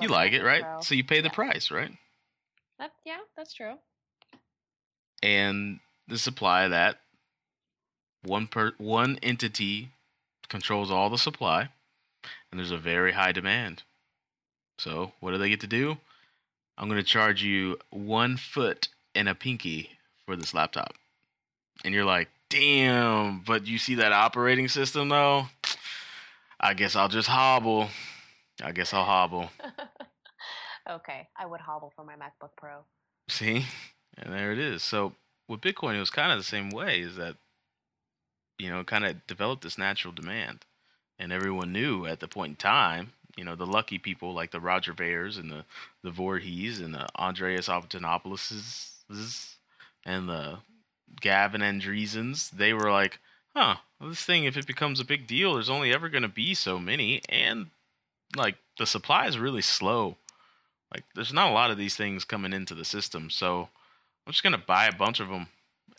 you 0.00 0.08
like 0.08 0.32
it, 0.32 0.42
right? 0.42 0.62
Pro. 0.62 0.80
So 0.80 0.94
you 0.94 1.04
pay 1.04 1.20
the 1.20 1.30
price, 1.30 1.70
right? 1.70 1.90
That, 2.78 2.92
yeah, 3.04 3.18
that's 3.36 3.54
true. 3.54 3.74
And 5.22 5.80
the 6.08 6.18
supply 6.18 6.64
of 6.64 6.70
that 6.70 7.00
one 8.22 8.46
per 8.46 8.72
one 8.78 9.18
entity 9.22 9.90
controls 10.48 10.90
all 10.90 11.10
the 11.10 11.18
supply, 11.18 11.68
and 12.50 12.58
there's 12.58 12.70
a 12.70 12.78
very 12.78 13.12
high 13.12 13.32
demand. 13.32 13.82
So 14.78 15.12
what 15.20 15.32
do 15.32 15.38
they 15.38 15.48
get 15.48 15.60
to 15.60 15.66
do? 15.66 15.98
I'm 16.76 16.88
going 16.88 17.00
to 17.00 17.06
charge 17.06 17.42
you 17.42 17.78
one 17.90 18.36
foot 18.36 18.88
and 19.14 19.28
a 19.28 19.34
pinky 19.34 19.90
for 20.26 20.36
this 20.36 20.54
laptop, 20.54 20.94
and 21.84 21.92
you're 21.92 22.04
like, 22.04 22.28
damn! 22.48 23.40
But 23.40 23.66
you 23.66 23.78
see 23.78 23.96
that 23.96 24.12
operating 24.12 24.68
system 24.68 25.08
though? 25.08 25.46
I 26.60 26.74
guess 26.74 26.96
I'll 26.96 27.08
just 27.08 27.28
hobble. 27.28 27.88
I 28.62 28.72
guess 28.72 28.92
I'll 28.92 29.04
hobble. 29.04 29.50
okay, 30.90 31.28
I 31.36 31.46
would 31.46 31.60
hobble 31.60 31.92
for 31.94 32.04
my 32.04 32.14
MacBook 32.14 32.50
Pro. 32.56 32.78
See, 33.28 33.64
and 34.16 34.32
there 34.32 34.52
it 34.52 34.58
is. 34.58 34.82
So 34.82 35.12
with 35.48 35.60
Bitcoin, 35.60 35.94
it 35.94 36.00
was 36.00 36.10
kind 36.10 36.32
of 36.32 36.38
the 36.38 36.44
same 36.44 36.70
way. 36.70 37.00
Is 37.00 37.16
that 37.16 37.36
you 38.58 38.70
know, 38.70 38.84
kind 38.84 39.04
of 39.04 39.26
developed 39.26 39.62
this 39.62 39.78
natural 39.78 40.12
demand, 40.12 40.64
and 41.18 41.32
everyone 41.32 41.72
knew 41.72 42.06
at 42.06 42.20
the 42.20 42.28
point 42.28 42.50
in 42.50 42.56
time. 42.56 43.12
You 43.36 43.44
know, 43.44 43.54
the 43.54 43.66
lucky 43.66 43.98
people 43.98 44.34
like 44.34 44.50
the 44.50 44.60
Roger 44.60 44.92
Vers 44.92 45.36
and 45.36 45.50
the 45.50 45.64
the 46.02 46.10
Voorhees 46.10 46.80
and 46.80 46.94
the 46.94 47.06
Andreas 47.16 47.68
Antonopouloses 47.68 49.54
and 50.04 50.28
the 50.28 50.58
Gavin 51.20 51.60
Andresens, 51.60 52.50
they 52.50 52.72
were 52.72 52.90
like, 52.90 53.18
huh, 53.54 53.76
well, 54.00 54.10
this 54.10 54.22
thing, 54.22 54.44
if 54.44 54.56
it 54.56 54.66
becomes 54.66 55.00
a 55.00 55.04
big 55.04 55.26
deal, 55.26 55.54
there's 55.54 55.70
only 55.70 55.92
ever 55.92 56.08
going 56.08 56.22
to 56.22 56.28
be 56.28 56.54
so 56.54 56.78
many. 56.78 57.22
And, 57.28 57.68
like, 58.36 58.56
the 58.78 58.86
supply 58.86 59.26
is 59.26 59.38
really 59.38 59.62
slow. 59.62 60.16
Like, 60.92 61.04
there's 61.14 61.32
not 61.32 61.50
a 61.50 61.54
lot 61.54 61.70
of 61.70 61.78
these 61.78 61.96
things 61.96 62.24
coming 62.24 62.52
into 62.52 62.74
the 62.74 62.84
system. 62.84 63.30
So, 63.30 63.68
I'm 64.26 64.32
just 64.32 64.42
going 64.42 64.52
to 64.52 64.64
buy 64.64 64.86
a 64.86 64.94
bunch 64.94 65.20
of 65.20 65.28
them. 65.28 65.48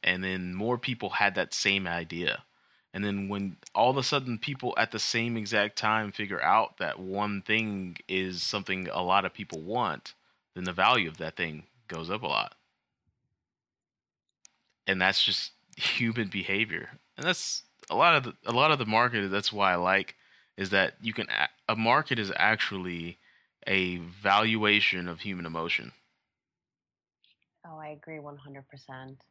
And 0.04 0.24
then 0.24 0.54
more 0.54 0.78
people 0.78 1.10
had 1.10 1.36
that 1.36 1.54
same 1.54 1.86
idea. 1.86 2.44
And 2.94 3.04
then 3.06 3.30
when 3.30 3.58
all 3.76 3.92
of 3.92 3.98
a 3.98 4.04
sudden 4.04 4.38
people 4.40 4.74
at 4.78 4.92
the 4.92 5.00
same 5.00 5.38
exact 5.38 5.78
time 5.78 6.12
figure 6.12 6.42
out 6.42 6.78
that 6.78 7.00
one 7.00 7.42
thing 7.42 7.98
is 8.08 8.42
something 8.42 8.88
a 8.90 9.02
lot 9.04 9.26
of 9.26 9.34
people 9.34 9.62
want, 9.62 10.16
then 10.56 10.64
the 10.64 10.74
value 10.74 11.08
of 11.08 11.18
that 11.18 11.36
thing 11.36 11.68
goes 11.88 12.10
up 12.10 12.24
a 12.24 12.28
lot. 12.28 12.56
And 14.88 15.02
that's 15.02 15.24
just 15.24 15.52
human 15.78 16.28
behavior. 16.30 17.00
And 17.18 17.26
that's 17.26 17.64
a 17.90 17.96
lot 17.96 18.16
of 18.16 18.24
the, 18.24 18.34
a 18.46 18.52
lot 18.54 18.72
of 18.72 18.80
the 18.80 18.86
market 18.86 19.30
that's 19.30 19.54
why 19.54 19.74
I 19.74 19.76
like 19.76 20.16
is 20.58 20.72
that 20.72 20.96
you 21.02 21.14
can 21.14 21.28
a- 21.30 21.72
a 21.72 21.76
market 21.76 22.20
is 22.20 22.32
actually 22.36 23.20
a 23.68 23.98
valuation 23.98 25.08
of 25.08 25.22
human 25.22 25.46
emotion. 25.46 25.94
Oh, 27.66 27.78
I 27.78 27.90
agree 27.90 28.20
100%. 28.20 29.24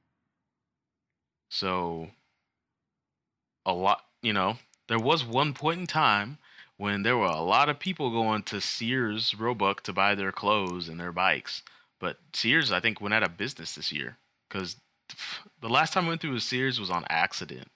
So 1.50 2.10
a 3.68 3.72
lot, 3.72 4.02
you 4.22 4.32
know, 4.32 4.56
there 4.88 4.98
was 4.98 5.24
one 5.24 5.52
point 5.52 5.80
in 5.80 5.86
time 5.86 6.38
when 6.78 7.02
there 7.02 7.18
were 7.18 7.26
a 7.26 7.42
lot 7.42 7.68
of 7.68 7.78
people 7.78 8.10
going 8.10 8.42
to 8.44 8.60
Sears 8.60 9.34
Roebuck 9.34 9.82
to 9.82 9.92
buy 9.92 10.14
their 10.14 10.32
clothes 10.32 10.88
and 10.88 10.98
their 10.98 11.12
bikes. 11.12 11.62
But 12.00 12.16
Sears, 12.32 12.72
I 12.72 12.80
think, 12.80 13.00
went 13.00 13.14
out 13.14 13.22
of 13.22 13.36
business 13.36 13.74
this 13.74 13.92
year 13.92 14.16
because 14.48 14.76
the 15.60 15.68
last 15.68 15.92
time 15.92 16.06
I 16.06 16.08
went 16.08 16.22
through 16.22 16.36
a 16.36 16.40
Sears 16.40 16.80
was 16.80 16.90
on 16.90 17.04
accident. 17.10 17.68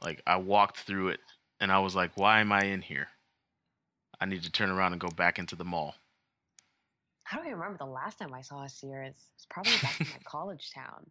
Like 0.00 0.22
I 0.26 0.36
walked 0.36 0.78
through 0.78 1.08
it 1.08 1.20
and 1.58 1.72
I 1.72 1.80
was 1.80 1.96
like, 1.96 2.12
"Why 2.14 2.40
am 2.40 2.52
I 2.52 2.60
in 2.60 2.82
here? 2.82 3.08
I 4.20 4.26
need 4.26 4.44
to 4.44 4.52
turn 4.52 4.70
around 4.70 4.92
and 4.92 5.00
go 5.00 5.08
back 5.08 5.40
into 5.40 5.56
the 5.56 5.64
mall." 5.64 5.96
I 7.30 7.36
don't 7.36 7.46
even 7.46 7.58
remember 7.58 7.78
the 7.78 7.90
last 7.90 8.18
time 8.18 8.32
I 8.32 8.42
saw 8.42 8.62
a 8.62 8.68
Sears. 8.68 9.16
It's 9.34 9.46
probably 9.50 9.72
back 9.82 10.00
in 10.00 10.06
my 10.08 10.18
college 10.24 10.70
town. 10.72 11.10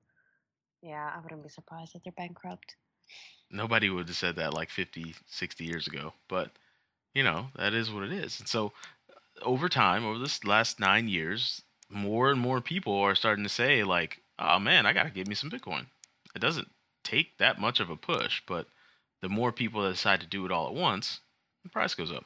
Yeah, 0.81 1.11
I 1.13 1.19
wouldn't 1.19 1.43
be 1.43 1.49
surprised 1.49 1.95
if 1.95 2.03
they're 2.03 2.13
bankrupt. 2.13 2.75
Nobody 3.49 3.89
would 3.89 4.07
have 4.07 4.17
said 4.17 4.35
that 4.35 4.53
like 4.53 4.69
50 4.69 5.15
60 5.25 5.63
years 5.63 5.87
ago 5.87 6.13
but 6.27 6.51
you 7.13 7.23
know 7.23 7.47
that 7.55 7.73
is 7.73 7.91
what 7.91 8.03
it 8.03 8.11
is. 8.11 8.39
And 8.39 8.47
so 8.47 8.73
over 9.41 9.69
time 9.69 10.05
over 10.05 10.19
this 10.19 10.43
last 10.43 10.79
nine 10.79 11.07
years 11.07 11.61
more 11.89 12.29
and 12.31 12.39
more 12.39 12.61
people 12.61 12.93
are 12.95 13.15
starting 13.15 13.43
to 13.43 13.49
say 13.49 13.83
like 13.83 14.21
oh 14.39 14.59
man 14.59 14.85
i 14.85 14.93
gotta 14.93 15.09
get 15.09 15.27
me 15.27 15.35
some 15.35 15.49
bitcoin. 15.49 15.85
It 16.35 16.39
doesn't 16.39 16.69
take 17.03 17.37
that 17.37 17.59
much 17.59 17.79
of 17.79 17.89
a 17.89 17.95
push 17.95 18.41
but 18.47 18.67
the 19.21 19.29
more 19.29 19.51
people 19.51 19.81
that 19.83 19.91
decide 19.91 20.21
to 20.21 20.27
do 20.27 20.45
it 20.45 20.51
all 20.51 20.67
at 20.67 20.73
once 20.73 21.21
the 21.63 21.69
price 21.69 21.95
goes 21.95 22.11
up. 22.11 22.25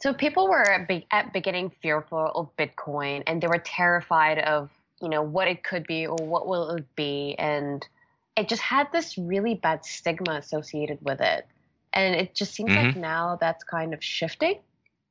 So 0.00 0.12
people 0.12 0.48
were 0.48 0.70
at, 0.70 0.88
be- 0.88 1.06
at 1.10 1.32
beginning 1.32 1.72
fearful 1.82 2.30
of 2.34 2.54
Bitcoin, 2.56 3.22
and 3.26 3.42
they 3.42 3.48
were 3.48 3.58
terrified 3.58 4.38
of 4.38 4.70
you 5.00 5.08
know 5.08 5.22
what 5.22 5.48
it 5.48 5.62
could 5.64 5.86
be 5.86 6.06
or 6.06 6.16
what 6.16 6.46
will 6.46 6.70
it 6.70 6.84
be, 6.96 7.34
and 7.38 7.86
it 8.36 8.48
just 8.48 8.62
had 8.62 8.92
this 8.92 9.16
really 9.16 9.54
bad 9.54 9.84
stigma 9.84 10.34
associated 10.34 10.98
with 11.00 11.20
it. 11.20 11.46
And 11.92 12.14
it 12.14 12.34
just 12.34 12.54
seems 12.54 12.70
like 12.70 12.94
Mhm. 12.94 12.96
now 12.96 13.36
that's 13.40 13.64
kind 13.64 13.94
of 13.94 14.04
shifting. 14.04 14.60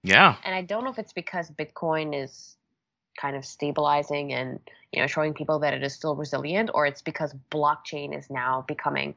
Yeah. 0.03 0.35
And 0.43 0.53
I 0.53 0.61
don't 0.61 0.83
know 0.83 0.91
if 0.91 0.99
it's 0.99 1.13
because 1.13 1.49
Bitcoin 1.49 2.13
is 2.13 2.55
kind 3.17 3.35
of 3.35 3.45
stabilizing 3.45 4.33
and 4.33 4.59
you 4.91 5.01
know 5.01 5.07
showing 5.07 5.33
people 5.33 5.59
that 5.59 5.73
it 5.73 5.81
is 5.83 5.93
still 5.93 6.15
resilient 6.15 6.69
or 6.73 6.85
it's 6.85 7.01
because 7.01 7.33
blockchain 7.49 8.15
is 8.15 8.29
now 8.29 8.63
becoming 8.67 9.15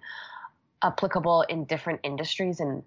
applicable 0.82 1.42
in 1.42 1.64
different 1.64 2.00
industries 2.04 2.60
and 2.60 2.84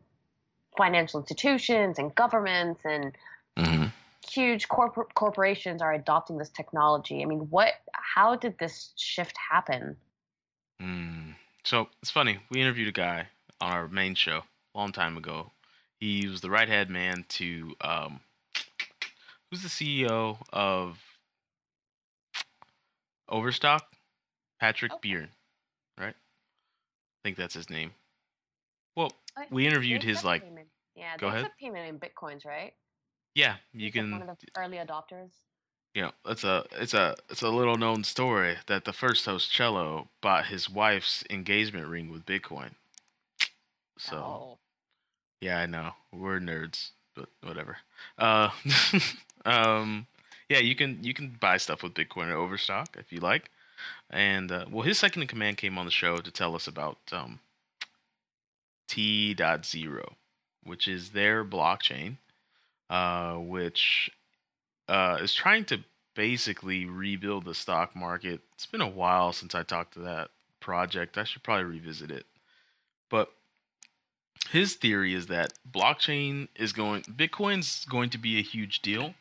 financial 0.78 1.20
institutions 1.20 2.00
and 2.00 2.16
governments 2.16 2.82
and 2.86 3.16
hmm 3.58 3.86
huge 4.30 4.68
corporate 4.70 5.14
corporations 5.16 5.82
are 5.82 5.94
adopting 5.94 6.38
this 6.38 6.50
technology. 6.50 7.22
I 7.22 7.26
mean, 7.26 7.50
what 7.50 7.74
how 7.94 8.36
did 8.36 8.58
this 8.60 8.94
shift 8.96 9.36
happen? 9.52 9.98
Mm. 10.82 11.36
So 11.64 11.90
it's 12.02 12.12
funny. 12.12 12.40
We 12.50 12.62
interviewed 12.62 12.88
a 12.88 12.92
guy 12.92 13.28
on 13.60 13.72
our 13.72 13.88
main 13.88 14.16
show 14.16 14.44
a 14.74 14.78
long 14.78 14.92
time 14.92 15.18
ago. 15.18 15.52
He 16.00 16.28
was 16.28 16.42
the 16.42 16.50
right 16.50 16.68
hand 16.68 16.90
man 16.90 17.26
to 17.30 17.76
um, 17.82 18.22
who's 19.50 19.62
the 19.62 19.70
CEO 19.70 20.38
of 20.52 20.98
Overstock? 23.30 23.86
Patrick 24.60 24.92
Okay. 24.94 25.14
Byrne, 25.14 25.30
right? 26.00 26.14
I 26.16 27.20
think 27.24 27.38
that's 27.38 27.54
his 27.54 27.70
name. 27.70 27.92
Well, 28.96 29.12
we 29.50 29.66
interviewed 29.66 30.04
his 30.04 30.24
like, 30.24 30.44
payment. 30.44 30.68
Yeah, 30.96 31.18
Go 31.18 31.28
ahead. 31.28 31.50
payment 31.60 31.88
in 31.88 32.00
bitcoins, 32.00 32.46
right? 32.46 32.74
yeah, 33.34 33.56
you 33.74 33.86
He's, 33.86 33.96
like, 33.96 34.04
can 34.06 34.12
one 34.12 34.30
of 34.30 34.38
the 34.40 34.48
early 34.58 34.78
adopters. 34.78 35.32
You 35.94 36.04
know, 36.04 36.12
it's 36.26 36.44
a 36.44 36.64
it's 36.80 36.94
a 36.94 37.16
it's 37.30 37.42
a 37.42 37.50
little 37.50 37.78
known 37.78 38.04
story 38.04 38.56
that 38.68 38.86
the 38.86 38.94
first 38.94 39.26
host 39.26 39.52
Cello 39.52 40.08
bought 40.22 40.46
his 40.46 40.70
wife's 40.70 41.24
engagement 41.30 41.88
ring 41.88 42.10
with 42.10 42.26
Bitcoin. 42.26 42.72
So 43.98 44.18
oh. 44.18 44.58
yeah, 45.42 45.60
I 45.60 45.66
know 45.66 45.92
we're 46.14 46.40
nerds, 46.40 46.92
but 47.14 47.28
whatever. 47.44 47.78
Uh, 48.18 48.50
um, 49.46 50.08
yeah, 50.48 50.60
you 50.60 50.76
can 50.76 51.04
you 51.04 51.14
can 51.14 51.36
buy 51.40 51.58
stuff 51.58 51.84
with 51.84 51.94
Bitcoin 51.94 52.30
at 52.30 52.36
Overstock 52.36 52.96
if 52.98 53.12
you 53.12 53.20
like. 53.20 53.50
And 54.10 54.52
uh, 54.52 54.66
well, 54.72 54.84
his 54.84 54.98
second 54.98 55.24
in 55.24 55.28
command 55.28 55.58
came 55.58 55.78
on 55.78 55.86
the 55.86 55.92
show 55.92 56.18
to 56.18 56.32
tell 56.32 56.56
us 56.56 56.68
about 56.68 56.98
um, 57.12 57.40
tZERO, 58.90 60.14
which 60.64 60.88
is 60.88 61.10
their 61.10 61.44
blockchain, 61.44 62.18
uh, 62.90 63.36
which 63.36 64.12
uh, 64.92 65.18
is 65.22 65.34
trying 65.34 65.64
to 65.64 65.80
basically 66.16 66.86
rebuild 66.86 67.46
the 67.46 67.56
stock 67.56 67.96
market. 67.96 68.42
It's 68.54 68.66
been 68.66 68.82
a 68.82 68.90
while 68.90 69.32
since 69.32 69.56
I 69.56 69.64
talked 69.64 69.94
to 69.94 70.00
that 70.00 70.32
project. 70.60 71.18
I 71.18 71.24
should 71.24 71.44
probably 71.44 71.64
revisit 71.64 72.12
it. 72.12 72.26
But 73.10 73.32
his 74.50 74.74
theory 74.76 75.14
is 75.14 75.28
that 75.28 75.54
blockchain 75.70 76.50
is 76.58 76.74
going 76.74 77.04
Bitcoin's 77.04 77.86
going 77.86 78.10
to 78.10 78.18
be 78.18 78.38
a 78.38 78.44
huge 78.44 78.82
deal, 78.82 79.14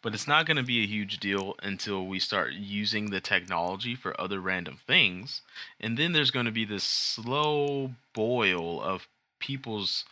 but 0.00 0.14
it's 0.14 0.28
not 0.28 0.46
going 0.46 0.58
to 0.58 0.62
be 0.62 0.84
a 0.84 0.86
huge 0.86 1.18
deal 1.18 1.56
until 1.60 2.06
we 2.06 2.20
start 2.20 2.52
using 2.52 3.10
the 3.10 3.20
technology 3.20 3.96
for 3.96 4.18
other 4.20 4.40
random 4.40 4.78
things. 4.86 5.42
And 5.80 5.98
then 5.98 6.12
there's 6.12 6.30
going 6.30 6.46
to 6.46 6.52
be 6.52 6.64
this 6.64 6.84
slow 6.84 7.94
boil 8.14 8.80
of 8.80 9.08
people's 9.40 10.04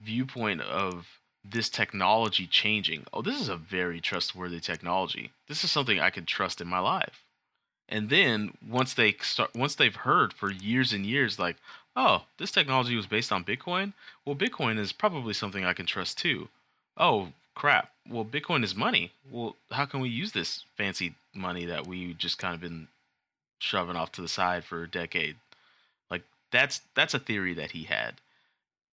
viewpoint 0.00 0.60
of 0.60 1.18
this 1.44 1.68
technology 1.68 2.46
changing. 2.46 3.04
Oh, 3.12 3.22
this 3.22 3.40
is 3.40 3.48
a 3.48 3.56
very 3.56 4.00
trustworthy 4.00 4.60
technology. 4.60 5.32
This 5.48 5.64
is 5.64 5.70
something 5.70 5.98
I 5.98 6.10
can 6.10 6.24
trust 6.24 6.60
in 6.60 6.68
my 6.68 6.78
life. 6.78 7.24
And 7.88 8.08
then 8.08 8.56
once 8.66 8.94
they 8.94 9.12
start, 9.20 9.54
once 9.54 9.74
they've 9.74 9.94
heard 9.94 10.32
for 10.32 10.50
years 10.50 10.92
and 10.92 11.04
years, 11.04 11.38
like, 11.38 11.56
oh, 11.96 12.22
this 12.38 12.52
technology 12.52 12.96
was 12.96 13.06
based 13.06 13.32
on 13.32 13.44
Bitcoin. 13.44 13.92
Well, 14.24 14.36
Bitcoin 14.36 14.78
is 14.78 14.92
probably 14.92 15.34
something 15.34 15.64
I 15.64 15.74
can 15.74 15.86
trust 15.86 16.16
too. 16.18 16.48
Oh, 16.96 17.28
crap. 17.54 17.90
Well, 18.08 18.24
Bitcoin 18.24 18.64
is 18.64 18.74
money. 18.74 19.12
Well, 19.30 19.56
how 19.70 19.84
can 19.84 20.00
we 20.00 20.08
use 20.08 20.32
this 20.32 20.64
fancy 20.76 21.14
money 21.34 21.66
that 21.66 21.86
we 21.86 22.14
just 22.14 22.38
kind 22.38 22.54
of 22.54 22.60
been 22.60 22.88
shoving 23.58 23.96
off 23.96 24.12
to 24.12 24.22
the 24.22 24.28
side 24.28 24.64
for 24.64 24.82
a 24.82 24.90
decade? 24.90 25.36
Like 26.10 26.22
that's 26.50 26.80
that's 26.94 27.14
a 27.14 27.18
theory 27.18 27.54
that 27.54 27.72
he 27.72 27.84
had, 27.84 28.14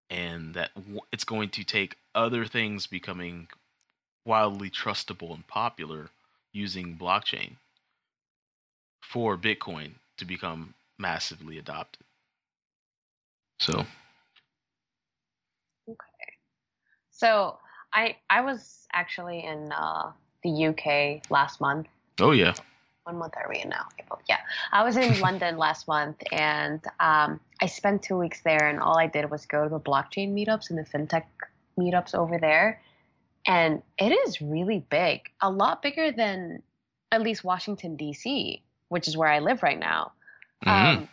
and 0.10 0.54
that 0.56 0.72
it's 1.12 1.24
going 1.24 1.50
to 1.50 1.64
take 1.64 1.96
other 2.20 2.46
things 2.46 2.86
becoming 2.86 3.48
wildly 4.26 4.70
trustable 4.70 5.34
and 5.34 5.48
popular 5.48 6.10
using 6.52 6.98
blockchain 6.98 7.54
for 9.02 9.38
Bitcoin 9.38 9.92
to 10.18 10.26
become 10.26 10.74
massively 11.00 11.58
adopted. 11.58 12.04
So, 13.60 13.86
Okay. 15.90 16.34
So 17.12 17.58
I 17.94 18.18
I 18.30 18.42
was 18.42 18.86
actually 18.94 19.44
in 19.46 19.72
uh, 19.72 20.12
the 20.44 20.68
UK 20.68 21.30
last 21.32 21.62
month. 21.62 21.88
oh 22.20 22.32
yeah, 22.32 22.54
What 23.06 23.16
month 23.16 23.34
are 23.38 23.50
we 23.50 23.60
in 23.62 23.70
now? 23.70 23.88
April. 24.00 24.20
Yeah, 24.30 24.40
I 24.72 24.84
was 24.84 24.98
in 24.98 25.20
London 25.28 25.58
last 25.58 25.88
month, 25.88 26.22
and 26.32 26.82
um, 27.00 27.40
I 27.62 27.66
spent 27.68 28.04
two 28.04 28.18
weeks 28.18 28.42
there. 28.42 28.68
And 28.68 28.80
all 28.80 28.98
I 28.98 29.08
did 29.08 29.30
was 29.32 29.46
go 29.46 29.64
to 29.64 29.70
the 29.70 29.80
blockchain 29.80 30.34
meetups 30.34 30.70
and 30.70 30.78
the 30.78 30.84
fintech 30.84 31.24
meetups 31.78 32.16
over 32.16 32.38
there, 32.40 32.82
and 33.46 33.82
it 33.98 34.12
is 34.12 34.42
really 34.42 34.86
big, 34.90 35.22
a 35.42 35.50
lot 35.50 35.82
bigger 35.82 36.12
than 36.12 36.62
at 37.12 37.22
least 37.22 37.44
Washington 37.44 37.96
D.C., 37.96 38.62
which 38.90 39.08
is 39.08 39.18
where 39.18 39.30
I 39.30 39.40
live 39.40 39.64
right 39.64 39.80
now. 39.80 40.12
Mhm. 40.66 40.98
Um, 40.98 41.10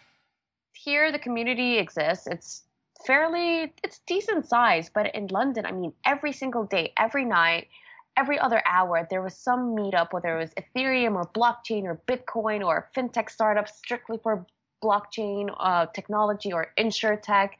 here, 0.72 1.10
the 1.12 1.18
community 1.18 1.78
exists. 1.78 2.26
It's 2.26 2.62
fairly, 3.06 3.72
it's 3.82 4.00
decent 4.00 4.46
size, 4.46 4.90
but 4.90 5.14
in 5.14 5.28
London, 5.28 5.66
I 5.66 5.72
mean, 5.72 5.92
every 6.04 6.32
single 6.32 6.64
day, 6.64 6.92
every 6.96 7.24
night, 7.24 7.68
every 8.16 8.38
other 8.38 8.62
hour, 8.66 9.06
there 9.08 9.22
was 9.22 9.34
some 9.34 9.76
meetup, 9.76 10.12
whether 10.12 10.36
it 10.36 10.40
was 10.40 10.54
Ethereum 10.54 11.14
or 11.16 11.26
blockchain 11.26 11.84
or 11.84 12.00
Bitcoin 12.06 12.64
or 12.64 12.90
fintech 12.96 13.30
startups 13.30 13.76
strictly 13.76 14.18
for 14.22 14.46
blockchain 14.82 15.54
uh, 15.58 15.86
technology 15.86 16.52
or 16.52 16.72
insure 16.76 17.16
tech 17.16 17.58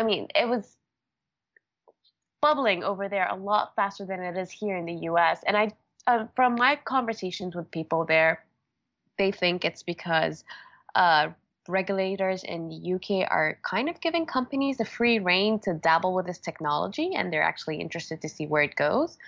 I 0.00 0.02
mean, 0.02 0.28
it 0.34 0.48
was 0.48 0.78
bubbling 2.40 2.82
over 2.82 3.08
there 3.08 3.28
a 3.28 3.36
lot 3.36 3.74
faster 3.76 4.04
than 4.04 4.20
it 4.20 4.36
is 4.36 4.50
here 4.50 4.76
in 4.76 4.86
the 4.86 4.94
U.S. 5.04 5.42
And 5.46 5.56
I, 5.56 5.72
uh, 6.06 6.26
from 6.34 6.54
my 6.54 6.76
conversations 6.76 7.54
with 7.54 7.70
people 7.70 8.04
there, 8.04 8.44
they 9.18 9.30
think 9.30 9.64
it's 9.64 9.82
because 9.82 10.44
uh, 10.94 11.28
regulators 11.68 12.42
in 12.42 12.68
the 12.68 12.94
UK 12.94 13.30
are 13.30 13.58
kind 13.62 13.88
of 13.88 14.00
giving 14.00 14.26
companies 14.26 14.78
the 14.78 14.84
free 14.84 15.18
reign 15.18 15.58
to 15.60 15.74
dabble 15.74 16.14
with 16.14 16.26
this 16.26 16.38
technology, 16.38 17.12
and 17.14 17.32
they're 17.32 17.42
actually 17.42 17.80
interested 17.80 18.22
to 18.22 18.28
see 18.28 18.46
where 18.46 18.62
it 18.62 18.76
goes. 18.76 19.18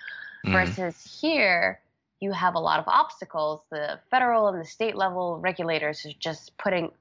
Mhm. 0.45 0.51
Versus 0.51 1.19
here, 1.21 1.79
you 2.19 2.31
have 2.31 2.55
a 2.55 2.59
lot 2.59 2.79
of 2.79 2.87
obstacles. 2.87 3.61
The 3.69 3.99
federal 4.09 4.47
and 4.47 4.59
the 4.59 4.65
state 4.65 4.95
level 4.95 5.39
regulators 5.39 6.05
are 6.05 6.13
just 6.19 6.57
putting 6.57 6.91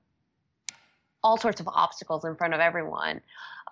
all 1.24 1.36
sorts 1.36 1.60
of 1.60 1.68
obstacles 1.68 2.24
in 2.24 2.34
front 2.34 2.54
of 2.54 2.60
everyone. 2.60 3.20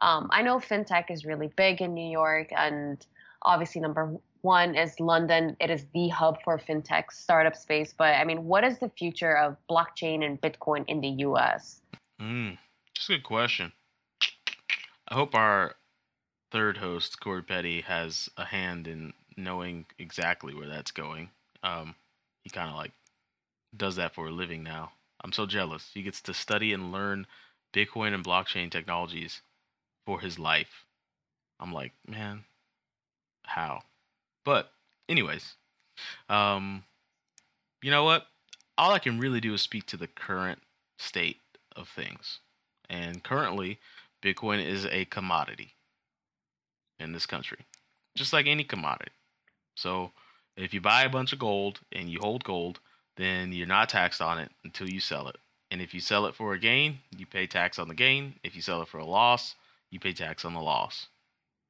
Um, 0.03 0.29
I 0.33 0.43
know 0.43 0.59
fintech 0.59 1.11
is 1.11 1.25
really 1.25 1.49
big 1.57 1.83
in 1.83 1.95
New 1.95 2.11
York, 2.11 2.49
and 2.57 3.05
obviously, 3.43 3.81
number 3.81 4.17
one 4.43 4.75
is 4.75 4.99
London. 4.99 5.57
It 5.61 5.71
is 5.71 5.87
the 5.93 6.09
hub 6.09 6.43
for 6.43 6.59
fintech 6.59 7.13
startup 7.13 7.55
space. 7.55 7.95
But 7.97 8.15
I 8.15 8.25
mean, 8.25 8.47
what 8.47 8.65
is 8.65 8.79
the 8.79 8.89
future 8.89 9.37
of 9.37 9.57
blockchain 9.71 10.25
and 10.25 10.41
Bitcoin 10.41 10.85
in 10.89 11.01
the 11.01 11.09
US? 11.27 11.83
Mm, 12.21 12.59
that's 12.97 13.09
a 13.09 13.13
good 13.15 13.25
question. 13.25 13.73
I 15.09 15.15
hope 15.15 15.35
our 15.35 15.75
third 16.51 16.79
host, 16.79 17.21
Corey 17.21 17.43
Petty, 17.43 17.83
has 17.83 18.29
a 18.37 18.45
hand 18.45 18.87
in 18.87 19.13
knowing 19.37 19.87
exactly 19.99 20.55
where 20.55 20.69
that's 20.69 20.91
going. 20.91 21.31
Um, 21.63 21.95
he 22.43 22.51
kind 22.51 22.71
of 22.71 22.77
like 22.77 22.93
does 23.77 23.97
that 23.97 24.15
for 24.15 24.29
a 24.29 24.33
living 24.33 24.63
now. 24.63 24.93
I'm 25.23 25.33
so 25.33 25.45
jealous. 25.45 25.91
He 25.93 26.03
gets 26.03 26.23
to 26.23 26.35
study 26.35 26.73
and 26.73 26.93
learn 26.93 27.27
Bitcoin 27.75 28.15
and 28.15 28.25
blockchain 28.25 28.71
technologies 28.71 29.43
for 30.11 30.19
his 30.19 30.41
life. 30.41 30.87
I'm 31.61 31.73
like, 31.73 31.93
man, 32.05 32.43
how? 33.45 33.83
But, 34.45 34.73
anyways, 35.09 35.55
um, 36.29 36.83
you 37.81 37.93
know 37.93 38.03
what? 38.03 38.27
All 38.77 38.91
I 38.91 38.99
can 38.99 39.21
really 39.21 39.41
do 39.41 39.55
is 39.55 39.63
speak 39.63 39.87
to 39.87 39.97
the 39.97 40.09
current 40.09 40.59
state 40.99 41.39
of 41.77 41.89
things. 41.89 42.41
And 42.89 43.23
currently, 43.23 43.79
Bitcoin 44.21 44.67
is 44.67 44.85
a 44.87 45.05
commodity 45.05 45.75
in 46.99 47.13
this 47.13 47.27
country, 47.27 47.59
just 48.17 48.33
like 48.33 48.49
any 48.49 48.65
commodity. 48.65 49.13
So, 49.77 50.11
if 50.57 50.75
you 50.75 50.81
buy 50.81 51.05
a 51.05 51.09
bunch 51.09 51.33
of 51.33 51.39
gold 51.39 51.79
and 51.93 52.11
you 52.11 52.19
hold 52.21 52.43
gold, 52.43 52.81
then 53.17 53.53
you're 53.53 53.69
not 53.69 53.91
taxed 53.91 54.21
on 54.21 54.41
it 54.41 54.51
until 54.65 54.91
you 54.91 54.99
sell 54.99 55.29
it. 55.29 55.37
And 55.71 55.81
if 55.81 55.95
you 55.95 56.01
sell 56.01 56.27
it 56.27 56.35
for 56.35 56.53
a 56.53 56.59
gain, 56.59 56.99
you 57.17 57.27
pay 57.27 57.47
tax 57.47 57.79
on 57.79 57.87
the 57.87 57.95
gain. 57.95 58.35
If 58.43 58.57
you 58.57 58.61
sell 58.63 58.83
it 58.83 58.89
for 58.89 58.99
a 58.99 59.05
loss, 59.05 59.55
you 59.91 60.01
pay 60.01 60.13
tax 60.13 60.45
on 60.45 60.55
the 60.55 60.61
loss. 60.61 61.07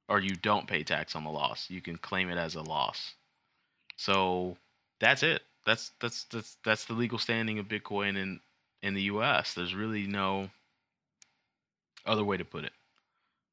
Or 0.08 0.20
you 0.20 0.34
don't 0.34 0.66
pay 0.66 0.82
tax 0.82 1.14
on 1.14 1.24
the 1.24 1.30
loss. 1.30 1.70
You 1.70 1.80
can 1.80 1.96
claim 1.96 2.30
it 2.30 2.38
as 2.38 2.56
a 2.56 2.62
loss. 2.62 3.14
So 3.96 4.56
that's 4.98 5.22
it. 5.22 5.42
That's 5.66 5.92
that's 6.00 6.24
that's 6.24 6.56
that's 6.64 6.84
the 6.86 6.94
legal 6.94 7.18
standing 7.18 7.58
of 7.58 7.68
Bitcoin 7.68 8.16
in 8.16 8.40
in 8.82 8.94
the 8.94 9.02
US. 9.02 9.54
There's 9.54 9.74
really 9.74 10.06
no 10.06 10.50
other 12.06 12.24
way 12.24 12.36
to 12.36 12.44
put 12.44 12.64
it. 12.64 12.72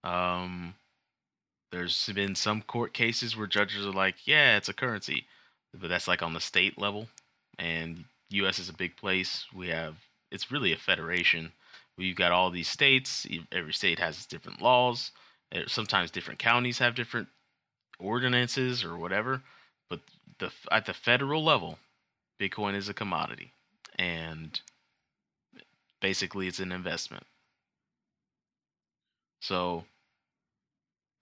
Um, 0.03 0.73
there's 1.71 2.09
been 2.15 2.35
some 2.35 2.61
court 2.61 2.93
cases 2.93 3.35
where 3.35 3.47
judges 3.47 3.85
are 3.85 3.91
like, 3.91 4.25
yeah, 4.25 4.57
it's 4.57 4.69
a 4.69 4.73
currency, 4.73 5.25
but 5.73 5.89
that's 5.89 6.07
like 6.07 6.21
on 6.21 6.33
the 6.33 6.39
state 6.39 6.79
level. 6.79 7.07
And 7.59 8.05
U.S. 8.29 8.59
is 8.59 8.69
a 8.69 8.73
big 8.73 8.95
place. 8.95 9.45
We 9.53 9.69
have 9.69 9.95
it's 10.31 10.51
really 10.51 10.73
a 10.73 10.77
federation. 10.77 11.51
We've 11.97 12.15
got 12.15 12.31
all 12.31 12.51
these 12.51 12.67
states. 12.67 13.25
Every 13.51 13.73
state 13.73 13.99
has 13.99 14.17
its 14.17 14.25
different 14.25 14.61
laws. 14.61 15.11
Eh, 15.51 15.63
sometimes 15.67 16.11
different 16.11 16.39
counties 16.39 16.79
have 16.79 16.95
different 16.95 17.29
ordinances 17.99 18.83
or 18.83 18.97
whatever. 18.97 19.41
But 19.89 20.01
the 20.39 20.51
at 20.71 20.85
the 20.85 20.93
federal 20.93 21.43
level, 21.43 21.79
Bitcoin 22.39 22.75
is 22.75 22.89
a 22.89 22.93
commodity, 22.93 23.51
and 23.97 24.59
basically 26.01 26.47
it's 26.47 26.59
an 26.59 26.71
investment. 26.71 27.25
So 29.41 29.85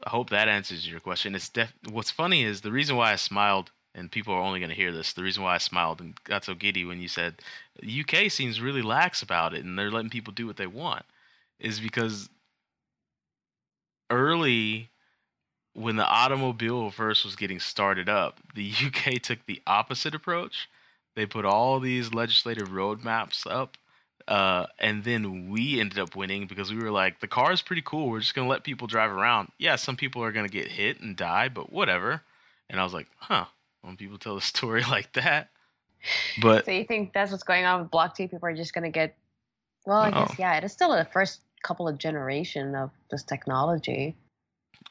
I 0.03 0.09
hope 0.09 0.29
that 0.29 0.47
answers 0.47 0.87
your 0.89 0.99
question. 0.99 1.35
It's 1.35 1.49
def- 1.49 1.73
what's 1.89 2.11
funny 2.11 2.43
is 2.43 2.61
the 2.61 2.71
reason 2.71 2.95
why 2.95 3.13
I 3.13 3.17
smiled, 3.17 3.71
and 3.95 4.11
people 4.11 4.33
are 4.33 4.41
only 4.41 4.59
going 4.59 4.69
to 4.69 4.75
hear 4.75 4.91
this. 4.91 5.13
The 5.13 5.23
reason 5.23 5.43
why 5.43 5.55
I 5.55 5.59
smiled 5.59 6.01
and 6.01 6.13
got 6.25 6.45
so 6.45 6.53
giddy 6.53 6.85
when 6.85 7.01
you 7.01 7.07
said 7.07 7.35
UK 7.83 8.29
seems 8.29 8.61
really 8.61 8.81
lax 8.81 9.21
about 9.21 9.53
it 9.53 9.63
and 9.63 9.77
they're 9.77 9.91
letting 9.91 10.09
people 10.09 10.33
do 10.33 10.45
what 10.45 10.57
they 10.57 10.67
want, 10.67 11.05
is 11.59 11.79
because 11.79 12.29
early 14.09 14.89
when 15.73 15.95
the 15.95 16.05
automobile 16.05 16.91
first 16.91 17.25
was 17.25 17.35
getting 17.35 17.59
started 17.59 18.07
up, 18.07 18.39
the 18.53 18.71
UK 18.85 19.21
took 19.21 19.39
the 19.45 19.61
opposite 19.65 20.13
approach. 20.13 20.69
They 21.15 21.25
put 21.25 21.45
all 21.45 21.79
these 21.79 22.13
legislative 22.13 22.69
roadmaps 22.69 23.49
up 23.49 23.77
uh, 24.27 24.65
and 24.79 25.03
then 25.03 25.49
we 25.49 25.79
ended 25.79 25.99
up 25.99 26.15
winning 26.15 26.47
because 26.47 26.73
we 26.73 26.79
were 26.79 26.91
like, 26.91 27.19
the 27.19 27.27
car 27.27 27.51
is 27.51 27.61
pretty 27.61 27.83
cool. 27.83 28.09
We're 28.09 28.19
just 28.19 28.33
gonna 28.33 28.47
let 28.47 28.63
people 28.63 28.87
drive 28.87 29.11
around. 29.11 29.51
Yeah, 29.59 29.75
some 29.75 29.95
people 29.95 30.23
are 30.23 30.31
gonna 30.31 30.47
get 30.47 30.67
hit 30.67 30.99
and 30.99 31.15
die, 31.15 31.47
but 31.49 31.71
whatever. 31.71 32.21
And 32.69 32.79
I 32.79 32.83
was 32.83 32.93
like, 32.93 33.07
huh. 33.17 33.45
When 33.85 33.97
people 33.97 34.17
tell 34.17 34.37
a 34.37 34.41
story 34.41 34.83
like 34.89 35.13
that, 35.13 35.49
but 36.41 36.65
so 36.65 36.71
you 36.71 36.85
think 36.85 37.13
that's 37.13 37.31
what's 37.31 37.43
going 37.43 37.65
on 37.65 37.81
with 37.81 37.91
blockchain? 37.91 38.29
People 38.31 38.49
are 38.49 38.55
just 38.55 38.73
gonna 38.73 38.91
get. 38.91 39.15
Well, 39.85 39.99
I 39.99 40.11
guess 40.11 40.39
yeah. 40.39 40.57
It 40.57 40.63
is 40.63 40.71
still 40.71 40.91
the 40.95 41.05
first 41.05 41.41
couple 41.63 41.87
of 41.87 41.97
generation 41.97 42.75
of 42.75 42.91
this 43.11 43.23
technology. 43.23 44.15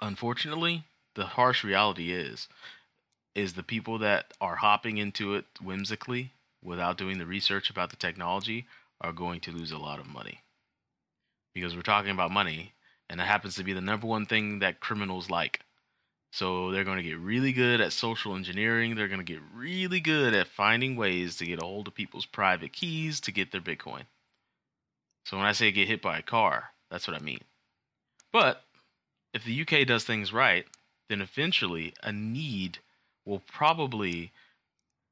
Unfortunately, 0.01 0.85
the 1.15 1.25
harsh 1.25 1.65
reality 1.65 2.13
is, 2.13 2.49
is 3.35 3.53
the 3.53 3.63
people 3.63 3.99
that 3.99 4.33
are 4.41 4.57
hopping 4.57 4.99
into 4.99 5.35
it 5.35 5.45
whimsically 5.63 6.33
without 6.63 6.99
doing 6.99 7.19
the 7.19 7.27
research 7.27 7.71
about 7.71 7.91
the 7.91 7.97
technology 7.97 8.67
are 9.01 9.13
going 9.13 9.41
to 9.41 9.53
lose 9.53 9.71
a 9.71 9.79
lot 9.79 10.01
of 10.01 10.07
money. 10.07 10.41
Because 11.55 11.77
we're 11.77 11.83
talking 11.83 12.11
about 12.11 12.31
money, 12.31 12.73
and 13.09 13.21
it 13.21 13.25
happens 13.25 13.55
to 13.57 13.65
be 13.65 13.73
the 13.73 13.81
number 13.81 14.07
one 14.07 14.27
thing 14.27 14.61
that 14.61 14.81
criminals 14.81 15.31
like. 15.31 15.61
So 16.35 16.73
they're 16.73 16.83
going 16.83 16.97
to 16.97 17.09
get 17.09 17.20
really 17.20 17.53
good 17.53 17.81
at 17.81 17.92
social 17.92 18.35
engineering. 18.35 18.97
They're 18.97 19.07
going 19.07 19.25
to 19.25 19.33
get 19.33 19.40
really 19.55 20.01
good 20.01 20.35
at 20.35 20.49
finding 20.49 20.97
ways 20.97 21.37
to 21.37 21.47
get 21.47 21.62
a 21.62 21.64
hold 21.64 21.87
of 21.87 21.94
people's 21.94 22.27
private 22.27 22.73
keys 22.73 23.20
to 23.20 23.31
get 23.31 23.53
their 23.53 23.61
Bitcoin. 23.61 24.03
So 25.25 25.37
when 25.37 25.47
I 25.47 25.53
say 25.53 25.70
get 25.70 25.87
hit 25.87 26.03
by 26.03 26.18
a 26.18 26.23
car, 26.23 26.70
that's 26.90 27.07
what 27.07 27.16
I 27.16 27.20
mean. 27.20 27.38
But 28.33 28.64
if 29.33 29.44
the 29.44 29.61
UK 29.61 29.87
does 29.87 30.03
things 30.03 30.33
right, 30.33 30.66
then 31.09 31.20
eventually 31.20 31.94
a 32.03 32.11
need 32.11 32.79
will 33.25 33.42
probably 33.47 34.33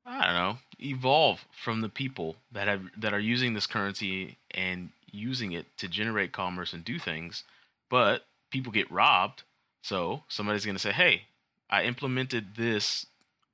I 0.04 0.26
don't 0.26 0.34
know, 0.34 0.58
evolve 0.80 1.44
from 1.52 1.82
the 1.82 1.88
people 1.88 2.34
that 2.50 2.66
have 2.66 2.82
that 2.96 3.14
are 3.14 3.20
using 3.20 3.54
this 3.54 3.68
currency 3.68 4.38
and 4.50 4.90
using 5.12 5.52
it 5.52 5.66
to 5.76 5.86
generate 5.86 6.32
commerce 6.32 6.72
and 6.72 6.84
do 6.84 6.98
things, 6.98 7.44
but 7.88 8.24
people 8.50 8.72
get 8.72 8.90
robbed. 8.90 9.44
So 9.82 10.24
somebody's 10.28 10.64
going 10.64 10.76
to 10.76 10.82
say, 10.82 10.92
"Hey, 10.92 11.26
I 11.68 11.84
implemented 11.84 12.54
this 12.56 13.06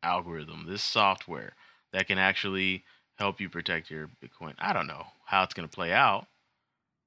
algorithm, 0.02 0.66
this 0.66 0.82
software 0.82 1.54
that 1.92 2.06
can 2.06 2.18
actually 2.18 2.84
help 3.16 3.40
you 3.40 3.48
protect 3.48 3.90
your 3.90 4.08
Bitcoin." 4.22 4.54
I 4.58 4.72
don't 4.72 4.86
know 4.86 5.06
how 5.26 5.42
it's 5.42 5.54
going 5.54 5.68
to 5.68 5.74
play 5.74 5.92
out, 5.92 6.26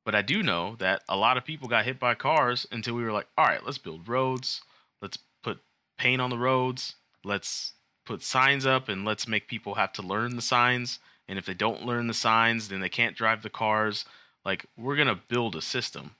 but 0.05 0.15
I 0.15 0.21
do 0.21 0.43
know 0.43 0.75
that 0.77 1.03
a 1.07 1.15
lot 1.15 1.37
of 1.37 1.45
people 1.45 1.67
got 1.67 1.85
hit 1.85 1.99
by 1.99 2.15
cars 2.15 2.67
until 2.71 2.95
we 2.95 3.03
were 3.03 3.11
like, 3.13 3.27
"All 3.37 3.45
right, 3.45 3.63
let's 3.65 3.77
build 3.77 4.07
roads. 4.07 4.61
Let's 5.01 5.17
put 5.43 5.59
paint 5.97 6.21
on 6.21 6.29
the 6.29 6.37
roads. 6.37 6.95
Let's 7.23 7.73
put 8.05 8.23
signs 8.23 8.65
up 8.65 8.89
and 8.89 9.05
let's 9.05 9.27
make 9.27 9.47
people 9.47 9.75
have 9.75 9.93
to 9.93 10.01
learn 10.01 10.35
the 10.35 10.41
signs. 10.41 10.99
And 11.27 11.37
if 11.37 11.45
they 11.45 11.53
don't 11.53 11.85
learn 11.85 12.07
the 12.07 12.13
signs, 12.13 12.67
then 12.67 12.81
they 12.81 12.89
can't 12.89 13.15
drive 13.15 13.41
the 13.41 13.49
cars. 13.49 14.05
Like, 14.43 14.65
we're 14.75 14.95
going 14.95 15.07
to 15.07 15.19
build 15.29 15.55
a 15.55 15.61
system. 15.61 16.15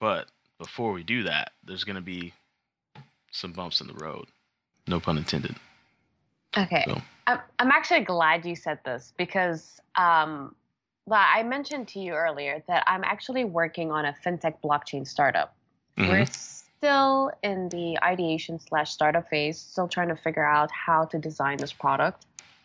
But 0.00 0.30
before 0.58 0.92
we 0.92 1.02
do 1.02 1.22
that, 1.24 1.52
there's 1.64 1.84
going 1.84 1.96
to 1.96 2.02
be 2.02 2.32
some 3.30 3.52
bumps 3.52 3.80
in 3.80 3.86
the 3.86 3.94
road. 3.94 4.26
No 4.86 5.00
pun 5.00 5.18
intended. 5.18 5.54
Okay. 6.56 6.84
So. 6.86 7.00
I'm, 7.26 7.70
actually 7.70 8.00
glad 8.00 8.46
you 8.46 8.56
said 8.56 8.78
this 8.84 9.12
because 9.18 9.80
um, 9.96 10.54
I 11.10 11.42
mentioned 11.42 11.88
to 11.88 12.00
you 12.00 12.14
earlier 12.14 12.62
that 12.68 12.84
I'm 12.86 13.04
actually 13.04 13.44
working 13.44 13.92
on 13.92 14.06
a 14.06 14.14
fintech 14.24 14.54
blockchain 14.64 15.06
startup. 15.06 15.54
Mm-hmm. 15.98 16.10
We're 16.10 16.26
still 16.26 17.30
in 17.42 17.68
the 17.68 17.98
ideation 18.02 18.58
slash 18.58 18.92
startup 18.92 19.28
phase, 19.28 19.58
still 19.58 19.88
trying 19.88 20.08
to 20.08 20.16
figure 20.16 20.46
out 20.46 20.70
how 20.70 21.04
to 21.06 21.18
design 21.18 21.58
this 21.58 21.72
product. 21.72 22.24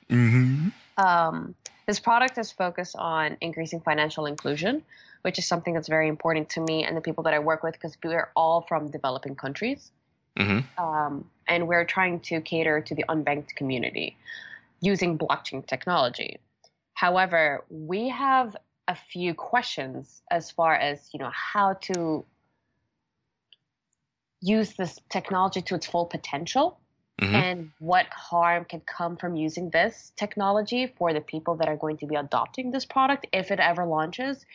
Mm-hmm. 0.10 0.69
Um, 0.97 1.56
this 1.88 1.99
product 1.99 2.38
is 2.38 2.51
focused 2.51 2.95
on 2.95 3.38
increasing 3.41 3.82
financial 3.82 4.25
inclusion, 4.25 4.84
which 5.23 5.39
is 5.39 5.47
something 5.47 5.73
that's 5.73 5.88
very 5.88 6.07
important 6.07 6.49
to 6.49 6.62
me 6.62 6.83
and 6.83 6.95
the 6.95 7.01
people 7.01 7.23
that 7.23 7.33
I 7.33 7.39
work 7.39 7.63
with 7.63 7.73
because 7.73 7.97
we're 8.03 8.29
all 8.36 8.62
from 8.67 8.91
developing 8.91 9.36
countries. 9.36 9.91
Mm-hmm. 10.38 10.83
Um, 10.83 11.29
and 11.47 11.67
we're 11.67 11.86
trying 11.86 12.19
to 12.21 12.41
cater 12.41 12.81
to 12.81 12.95
the 12.95 13.05
unbanked 13.09 13.55
community 13.55 14.17
using 14.81 15.17
blockchain 15.17 15.65
technology. 15.65 16.39
However, 16.93 17.63
we 17.69 18.09
have 18.09 18.55
a 18.88 18.95
few 18.95 19.33
questions 19.33 20.21
as 20.29 20.51
far 20.51 20.75
as 20.75 21.09
you 21.13 21.19
know 21.19 21.31
how 21.33 21.73
to 21.73 22.25
use 24.41 24.73
this 24.73 24.99
technology 25.09 25.62
to 25.62 25.75
its 25.75 25.88
full 25.88 26.05
potential 26.05 26.77
mm-hmm. 27.21 27.33
and 27.33 27.71
what 27.79 28.05
harm 28.07 28.65
can 28.65 28.81
come 28.81 29.15
from 29.15 29.38
using 29.38 29.69
this 29.69 30.12
technology 30.17 30.93
for 30.97 31.13
the 31.13 31.21
people 31.21 31.55
that 31.55 31.69
are 31.69 31.77
going 31.77 31.97
to 31.97 32.05
be 32.05 32.15
adopting 32.15 32.71
this 32.71 32.83
product 32.83 33.25
if 33.31 33.51
it 33.51 33.59
ever 33.59 33.86
launches 33.86 34.45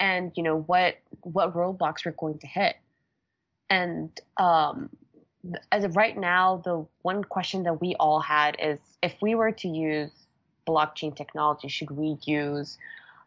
and 0.00 0.32
you 0.36 0.42
know 0.42 0.60
what 0.60 0.96
what 1.22 1.54
roadblocks 1.54 2.04
we're 2.04 2.12
going 2.12 2.38
to 2.38 2.46
hit 2.46 2.76
and 3.70 4.20
um, 4.36 4.90
as 5.72 5.84
of 5.84 5.96
right 5.96 6.16
now 6.16 6.60
the 6.64 6.84
one 7.02 7.22
question 7.22 7.62
that 7.62 7.80
we 7.80 7.94
all 7.98 8.20
had 8.20 8.56
is 8.60 8.78
if 9.02 9.14
we 9.22 9.34
were 9.34 9.52
to 9.52 9.68
use 9.68 10.10
blockchain 10.66 11.14
technology 11.14 11.68
should 11.68 11.90
we 11.90 12.16
use 12.24 12.78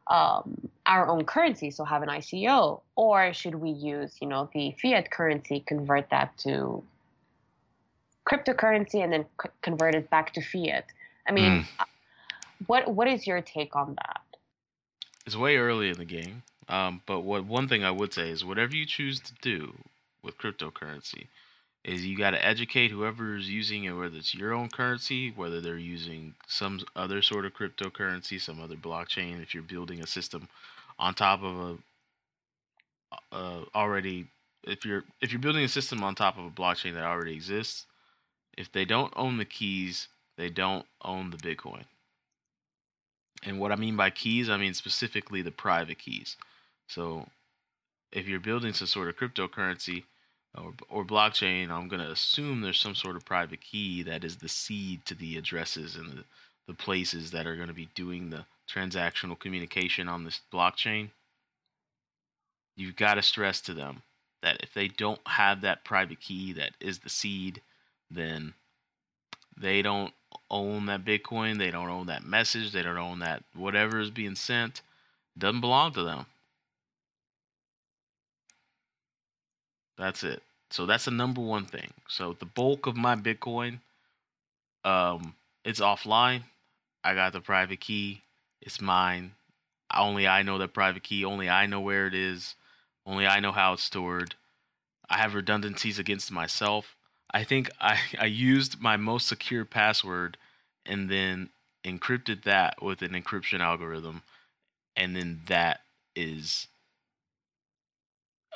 um, 0.09 0.69
our 0.85 1.07
own 1.07 1.25
currency, 1.25 1.71
so 1.71 1.83
have 1.83 2.01
an 2.01 2.09
ICO, 2.09 2.81
or 2.95 3.33
should 3.33 3.55
we 3.55 3.71
use, 3.71 4.15
you 4.21 4.27
know, 4.27 4.49
the 4.53 4.73
fiat 4.81 5.11
currency, 5.11 5.63
convert 5.65 6.09
that 6.09 6.37
to 6.39 6.83
cryptocurrency, 8.25 9.03
and 9.03 9.11
then 9.11 9.25
c- 9.41 9.49
convert 9.61 9.95
it 9.95 10.09
back 10.09 10.33
to 10.33 10.41
fiat? 10.41 10.85
I 11.27 11.31
mean, 11.31 11.63
mm. 11.63 11.85
what 12.67 12.87
what 12.93 13.07
is 13.07 13.27
your 13.27 13.41
take 13.41 13.75
on 13.75 13.95
that? 13.95 14.21
It's 15.25 15.35
way 15.35 15.57
early 15.57 15.89
in 15.89 15.97
the 15.97 16.05
game, 16.05 16.43
um, 16.69 17.01
but 17.05 17.21
what 17.21 17.45
one 17.45 17.67
thing 17.67 17.83
I 17.83 17.91
would 17.91 18.13
say 18.13 18.29
is 18.29 18.43
whatever 18.43 18.75
you 18.75 18.85
choose 18.85 19.19
to 19.21 19.33
do 19.41 19.73
with 20.21 20.37
cryptocurrency, 20.37 21.27
is 21.87 22.05
you 22.05 22.17
got 22.17 22.31
to 22.31 22.45
educate 22.45 22.91
whoever 22.91 23.37
is 23.37 23.49
using 23.49 23.85
it, 23.85 23.91
whether 23.91 24.17
it's 24.17 24.35
your 24.35 24.53
own 24.53 24.67
currency, 24.67 25.31
whether 25.31 25.61
they're 25.61 25.77
using 25.77 26.35
some 26.45 26.81
other 26.97 27.21
sort 27.21 27.45
of 27.45 27.53
cryptocurrency, 27.53 28.39
some 28.39 28.61
other 28.61 28.75
blockchain. 28.75 29.41
If 29.41 29.53
you're 29.53 29.63
building 29.63 30.01
a 30.01 30.07
system 30.07 30.49
on 30.99 31.13
top 31.13 31.41
of 31.43 31.55
a 31.55 31.77
uh, 33.31 33.61
already, 33.73 34.27
if 34.63 34.85
you're 34.85 35.05
if 35.21 35.31
you're 35.31 35.39
building 35.39 35.63
a 35.63 35.69
system 35.69 36.03
on 36.03 36.13
top 36.13 36.37
of 36.37 36.45
a 36.45 36.49
blockchain 36.49 36.93
that 36.93 37.03
already 37.05 37.33
exists, 37.33 37.85
if 38.57 38.69
they 38.71 38.83
don't 38.83 39.13
own 39.15 39.37
the 39.37 39.45
keys, 39.45 40.09
they 40.37 40.49
don't 40.49 40.85
own 41.05 41.29
the 41.29 41.37
Bitcoin. 41.37 41.85
And 43.43 43.59
what 43.59 43.71
I 43.71 43.75
mean 43.77 43.95
by 43.95 44.09
keys, 44.09 44.49
I 44.49 44.57
mean 44.57 44.73
specifically 44.73 45.41
the 45.41 45.51
private 45.51 45.99
keys. 45.99 46.35
So 46.87 47.27
if 48.11 48.27
you're 48.27 48.39
building 48.39 48.73
some 48.73 48.87
sort 48.87 49.09
of 49.09 49.17
cryptocurrency 49.17 50.03
or, 50.57 50.73
or 50.89 51.05
blockchain, 51.05 51.69
I'm 51.69 51.87
going 51.87 52.01
to 52.01 52.11
assume 52.11 52.61
there's 52.61 52.79
some 52.79 52.95
sort 52.95 53.15
of 53.15 53.25
private 53.25 53.61
key 53.61 54.03
that 54.03 54.23
is 54.23 54.37
the 54.37 54.49
seed 54.49 55.05
to 55.05 55.15
the 55.15 55.37
addresses 55.37 55.95
and 55.95 56.11
the, 56.11 56.23
the 56.67 56.73
places 56.73 57.31
that 57.31 57.45
are 57.45 57.55
going 57.55 57.67
to 57.67 57.73
be 57.73 57.89
doing 57.95 58.29
the 58.29 58.45
transactional 58.69 59.37
communication 59.37 60.07
on 60.07 60.23
this 60.23 60.41
blockchain. 60.51 61.09
You've 62.75 62.95
got 62.95 63.15
to 63.15 63.21
stress 63.21 63.61
to 63.61 63.73
them 63.73 64.03
that 64.41 64.57
if 64.61 64.73
they 64.73 64.87
don't 64.87 65.19
have 65.27 65.61
that 65.61 65.83
private 65.83 66.19
key 66.21 66.53
that 66.53 66.71
is 66.79 66.99
the 66.99 67.09
seed, 67.09 67.61
then 68.09 68.53
they 69.59 69.81
don't 69.81 70.13
own 70.49 70.85
that 70.85 71.03
Bitcoin. 71.03 71.57
They 71.57 71.71
don't 71.71 71.89
own 71.89 72.07
that 72.07 72.23
message. 72.23 72.71
They 72.71 72.83
don't 72.83 72.97
own 72.97 73.19
that 73.19 73.43
whatever 73.55 73.99
is 73.99 74.11
being 74.11 74.35
sent. 74.35 74.81
It 75.35 75.39
doesn't 75.39 75.61
belong 75.61 75.93
to 75.93 76.03
them. 76.03 76.25
That's 79.97 80.23
it. 80.23 80.41
So 80.69 80.85
that's 80.85 81.05
the 81.05 81.11
number 81.11 81.41
one 81.41 81.65
thing. 81.65 81.91
So 82.07 82.33
the 82.33 82.45
bulk 82.45 82.87
of 82.87 82.95
my 82.95 83.15
Bitcoin, 83.15 83.79
um, 84.83 85.33
it's 85.63 85.79
offline. 85.79 86.43
I 87.03 87.13
got 87.13 87.33
the 87.33 87.41
private 87.41 87.79
key. 87.79 88.21
It's 88.61 88.81
mine. 88.81 89.31
Only 89.93 90.27
I 90.27 90.43
know 90.43 90.57
the 90.57 90.67
private 90.67 91.03
key. 91.03 91.23
Only 91.23 91.49
I 91.49 91.65
know 91.65 91.79
where 91.79 92.07
it 92.07 92.13
is. 92.13 92.55
Only 93.05 93.25
I 93.25 93.39
know 93.39 93.51
how 93.51 93.73
it's 93.73 93.83
stored. 93.83 94.35
I 95.09 95.17
have 95.17 95.33
redundancies 95.33 95.99
against 95.99 96.31
myself. 96.31 96.95
I 97.31 97.43
think 97.43 97.69
I, 97.79 97.97
I 98.19 98.25
used 98.25 98.81
my 98.81 98.97
most 98.97 99.27
secure 99.27 99.65
password 99.65 100.37
and 100.85 101.09
then 101.09 101.49
encrypted 101.85 102.43
that 102.43 102.81
with 102.81 103.01
an 103.01 103.11
encryption 103.11 103.61
algorithm. 103.61 104.23
And 104.95 105.15
then 105.15 105.41
that 105.47 105.81
is 106.15 106.67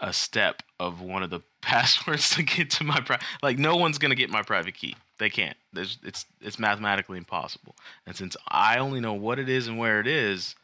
a 0.02 0.12
step 0.12 0.64
of 0.80 1.00
one 1.00 1.24
of 1.24 1.30
the 1.30 1.42
passwords 1.62 2.32
to 2.36 2.44
get 2.44 2.70
to 2.72 2.84
my 2.84 3.00
pri- 3.00 3.22
like 3.42 3.58
no 3.60 3.76
one's 3.78 3.98
gonna 3.98 4.16
get 4.16 4.30
my 4.30 4.42
private 4.42 4.74
key. 4.74 4.96
They 5.20 5.30
can't. 5.30 5.56
There's 5.72 6.00
it's 6.04 6.26
it's 6.42 6.58
mathematically 6.60 7.18
impossible. 7.20 7.76
And 8.08 8.16
since 8.16 8.36
I 8.48 8.80
only 8.80 9.00
know 9.00 9.14
what 9.14 9.38
it 9.40 9.48
is 9.48 9.68
and 9.68 9.78
where 9.78 10.00
it 10.00 10.08
is, 10.08 10.56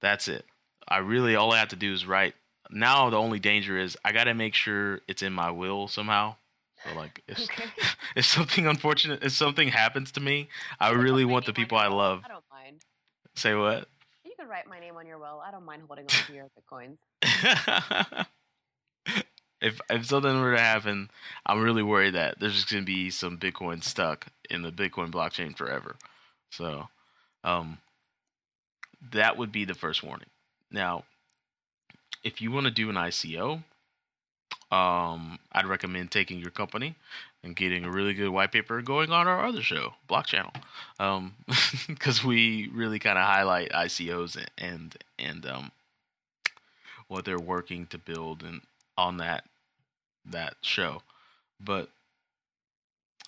that's 0.00 0.28
it. 0.28 0.44
I 0.86 0.98
really 0.98 1.34
all 1.34 1.52
I 1.52 1.58
have 1.58 1.68
to 1.70 1.76
do 1.76 1.92
is 1.92 2.06
write. 2.06 2.34
Now 2.70 3.10
the 3.10 3.18
only 3.18 3.40
danger 3.40 3.76
is 3.76 3.96
I 4.04 4.12
gotta 4.12 4.34
make 4.34 4.54
sure 4.54 5.00
it's 5.08 5.22
in 5.22 5.32
my 5.32 5.50
will 5.50 5.88
somehow. 5.88 6.36
So 6.84 6.94
like 6.96 7.22
if 7.26 7.40
Okay. 7.40 7.64
if 8.16 8.24
something 8.24 8.66
unfortunate 8.66 9.24
if 9.24 9.32
something 9.32 9.68
happens 9.68 10.12
to 10.12 10.20
me, 10.20 10.48
I 10.78 10.92
You 10.92 10.98
really 10.98 11.24
want 11.24 11.44
the 11.46 11.52
people 11.52 11.76
I 11.76 11.88
love. 11.88 12.22
I 12.24 12.28
don't 12.28 12.44
mind. 12.52 12.82
Say 13.34 13.54
what? 13.54 13.88
You 14.24 14.32
can 14.38 14.48
write 14.48 14.68
my 14.68 14.78
name 14.78 14.96
on 14.96 15.06
your 15.06 15.18
will. 15.18 15.42
I 15.44 15.50
don't 15.50 15.64
mind 15.64 15.82
holding 15.88 16.04
on 16.04 16.26
to 16.26 16.32
your 16.32 16.48
bitcoins. 16.70 16.98
If 19.64 19.80
if 19.88 20.06
something 20.06 20.40
were 20.40 20.54
to 20.54 20.60
happen, 20.60 21.10
I'm 21.46 21.62
really 21.62 21.82
worried 21.82 22.14
that 22.14 22.38
there's 22.38 22.54
just 22.54 22.70
gonna 22.70 22.82
be 22.82 23.10
some 23.10 23.38
Bitcoin 23.38 23.82
stuck 23.82 24.26
in 24.50 24.60
the 24.62 24.70
Bitcoin 24.70 25.10
blockchain 25.10 25.56
forever. 25.56 25.96
So, 26.50 26.88
um, 27.42 27.78
that 29.10 29.38
would 29.38 29.50
be 29.50 29.64
the 29.64 29.74
first 29.74 30.02
warning. 30.02 30.28
Now, 30.70 31.04
if 32.22 32.42
you 32.42 32.52
want 32.52 32.66
to 32.66 32.70
do 32.70 32.90
an 32.90 32.96
ICO, 32.96 33.62
um, 34.70 35.38
I'd 35.52 35.66
recommend 35.66 36.10
taking 36.10 36.40
your 36.40 36.50
company 36.50 36.94
and 37.42 37.56
getting 37.56 37.84
a 37.84 37.90
really 37.90 38.12
good 38.12 38.30
white 38.30 38.52
paper 38.52 38.82
going 38.82 39.10
on 39.10 39.26
our 39.26 39.46
other 39.46 39.62
show, 39.62 39.94
Block 40.08 40.26
Channel, 40.26 40.52
um, 41.00 41.34
because 41.88 42.22
we 42.22 42.68
really 42.68 42.98
kind 42.98 43.18
of 43.18 43.24
highlight 43.24 43.72
ICOs 43.72 44.36
and 44.36 44.50
and, 44.58 44.96
and 45.18 45.46
um, 45.46 45.72
what 47.08 47.24
they're 47.24 47.38
working 47.38 47.86
to 47.86 47.98
build 47.98 48.42
and 48.42 48.60
on 48.96 49.16
that 49.16 49.44
that 50.24 50.56
show. 50.62 51.02
But 51.60 51.88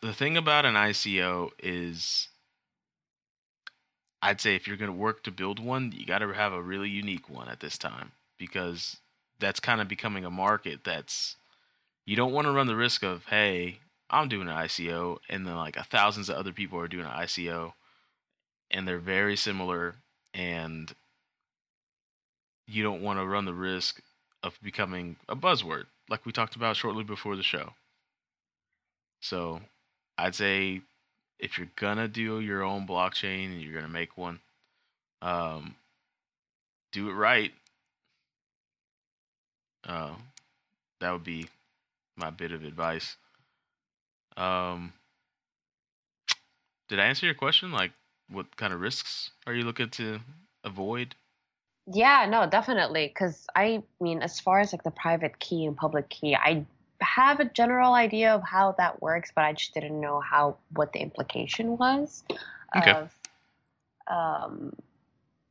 the 0.02 0.12
thing 0.12 0.36
about 0.36 0.64
an 0.64 0.74
ICO 0.74 1.50
is 1.58 2.28
I'd 4.22 4.40
say 4.40 4.54
if 4.54 4.66
you're 4.66 4.76
going 4.76 4.90
to 4.90 4.96
work 4.96 5.22
to 5.24 5.30
build 5.30 5.58
one, 5.58 5.92
you 5.94 6.06
got 6.06 6.18
to 6.18 6.32
have 6.32 6.52
a 6.52 6.62
really 6.62 6.88
unique 6.88 7.28
one 7.28 7.48
at 7.48 7.60
this 7.60 7.78
time 7.78 8.12
because 8.38 8.96
that's 9.38 9.60
kind 9.60 9.80
of 9.80 9.88
becoming 9.88 10.24
a 10.24 10.30
market 10.30 10.80
that's 10.84 11.36
you 12.06 12.16
don't 12.16 12.32
want 12.32 12.46
to 12.46 12.52
run 12.52 12.66
the 12.66 12.76
risk 12.76 13.02
of 13.02 13.26
hey, 13.26 13.78
I'm 14.10 14.28
doing 14.28 14.48
an 14.48 14.54
ICO 14.54 15.18
and 15.28 15.46
then 15.46 15.56
like 15.56 15.76
thousands 15.90 16.28
of 16.28 16.36
other 16.36 16.52
people 16.52 16.78
are 16.78 16.88
doing 16.88 17.06
an 17.06 17.12
ICO 17.12 17.72
and 18.70 18.86
they're 18.86 18.98
very 18.98 19.36
similar 19.36 19.96
and 20.34 20.94
you 22.66 22.82
don't 22.82 23.02
want 23.02 23.18
to 23.18 23.26
run 23.26 23.44
the 23.44 23.54
risk 23.54 24.00
of 24.42 24.58
becoming 24.62 25.16
a 25.28 25.36
buzzword 25.36 25.86
like 26.08 26.26
we 26.26 26.32
talked 26.32 26.56
about 26.56 26.76
shortly 26.76 27.04
before 27.04 27.36
the 27.36 27.42
show. 27.42 27.72
So, 29.20 29.60
I'd 30.18 30.34
say 30.34 30.82
if 31.38 31.58
you're 31.58 31.68
gonna 31.76 32.08
do 32.08 32.40
your 32.40 32.62
own 32.62 32.86
blockchain 32.86 33.46
and 33.46 33.60
you're 33.60 33.74
gonna 33.74 33.92
make 33.92 34.16
one, 34.16 34.40
um, 35.22 35.76
do 36.92 37.08
it 37.08 37.14
right. 37.14 37.52
Uh, 39.84 40.14
that 41.00 41.12
would 41.12 41.24
be 41.24 41.48
my 42.16 42.30
bit 42.30 42.52
of 42.52 42.64
advice. 42.64 43.16
Um, 44.36 44.92
did 46.88 46.98
I 46.98 47.06
answer 47.06 47.26
your 47.26 47.34
question? 47.34 47.72
Like, 47.72 47.92
what 48.28 48.56
kind 48.56 48.72
of 48.72 48.80
risks 48.80 49.30
are 49.46 49.54
you 49.54 49.64
looking 49.64 49.90
to 49.90 50.20
avoid? 50.64 51.14
Yeah, 51.92 52.26
no, 52.28 52.48
definitely. 52.48 53.08
Because 53.08 53.46
I 53.54 53.82
mean, 54.00 54.22
as 54.22 54.40
far 54.40 54.60
as 54.60 54.72
like 54.72 54.82
the 54.82 54.90
private 54.90 55.38
key 55.38 55.66
and 55.66 55.76
public 55.76 56.08
key, 56.08 56.34
I 56.34 56.64
have 57.00 57.40
a 57.40 57.44
general 57.44 57.94
idea 57.94 58.34
of 58.34 58.42
how 58.42 58.72
that 58.78 59.00
works, 59.00 59.30
but 59.34 59.44
I 59.44 59.52
just 59.52 59.74
didn't 59.74 60.00
know 60.00 60.20
how 60.20 60.56
what 60.74 60.92
the 60.92 61.00
implication 61.00 61.76
was 61.76 62.24
Okay. 62.76 62.90
of 62.90 63.14
um, 64.08 64.72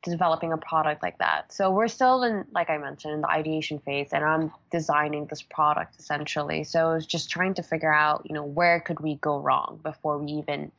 developing 0.03 0.51
a 0.51 0.57
product 0.57 1.01
like 1.01 1.17
that. 1.19 1.51
So 1.51 1.71
we're 1.71 1.87
still 1.87 2.23
in, 2.23 2.45
like 2.51 2.69
I 2.69 2.77
mentioned, 2.77 3.13
in 3.13 3.21
the 3.21 3.29
ideation 3.29 3.79
phase, 3.79 4.09
and 4.11 4.23
I'm 4.23 4.51
designing 4.71 5.25
this 5.27 5.41
product 5.41 5.99
essentially. 5.99 6.63
So 6.63 6.93
it's 6.93 7.05
just 7.05 7.29
trying 7.29 7.53
to 7.55 7.63
figure 7.63 7.93
out, 7.93 8.25
you 8.25 8.33
know, 8.33 8.43
where 8.43 8.79
could 8.79 8.99
we 8.99 9.15
go 9.15 9.39
wrong 9.39 9.79
before 9.83 10.17
we 10.17 10.31
even, 10.33 10.71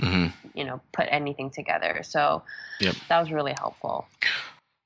Mm-hmm. 0.00 0.48
you 0.54 0.64
know, 0.64 0.80
put 0.92 1.06
anything 1.10 1.50
together. 1.50 2.00
So 2.02 2.42
Yep. 2.80 2.94
that 3.08 3.20
was 3.20 3.30
really 3.30 3.54
helpful. 3.58 4.06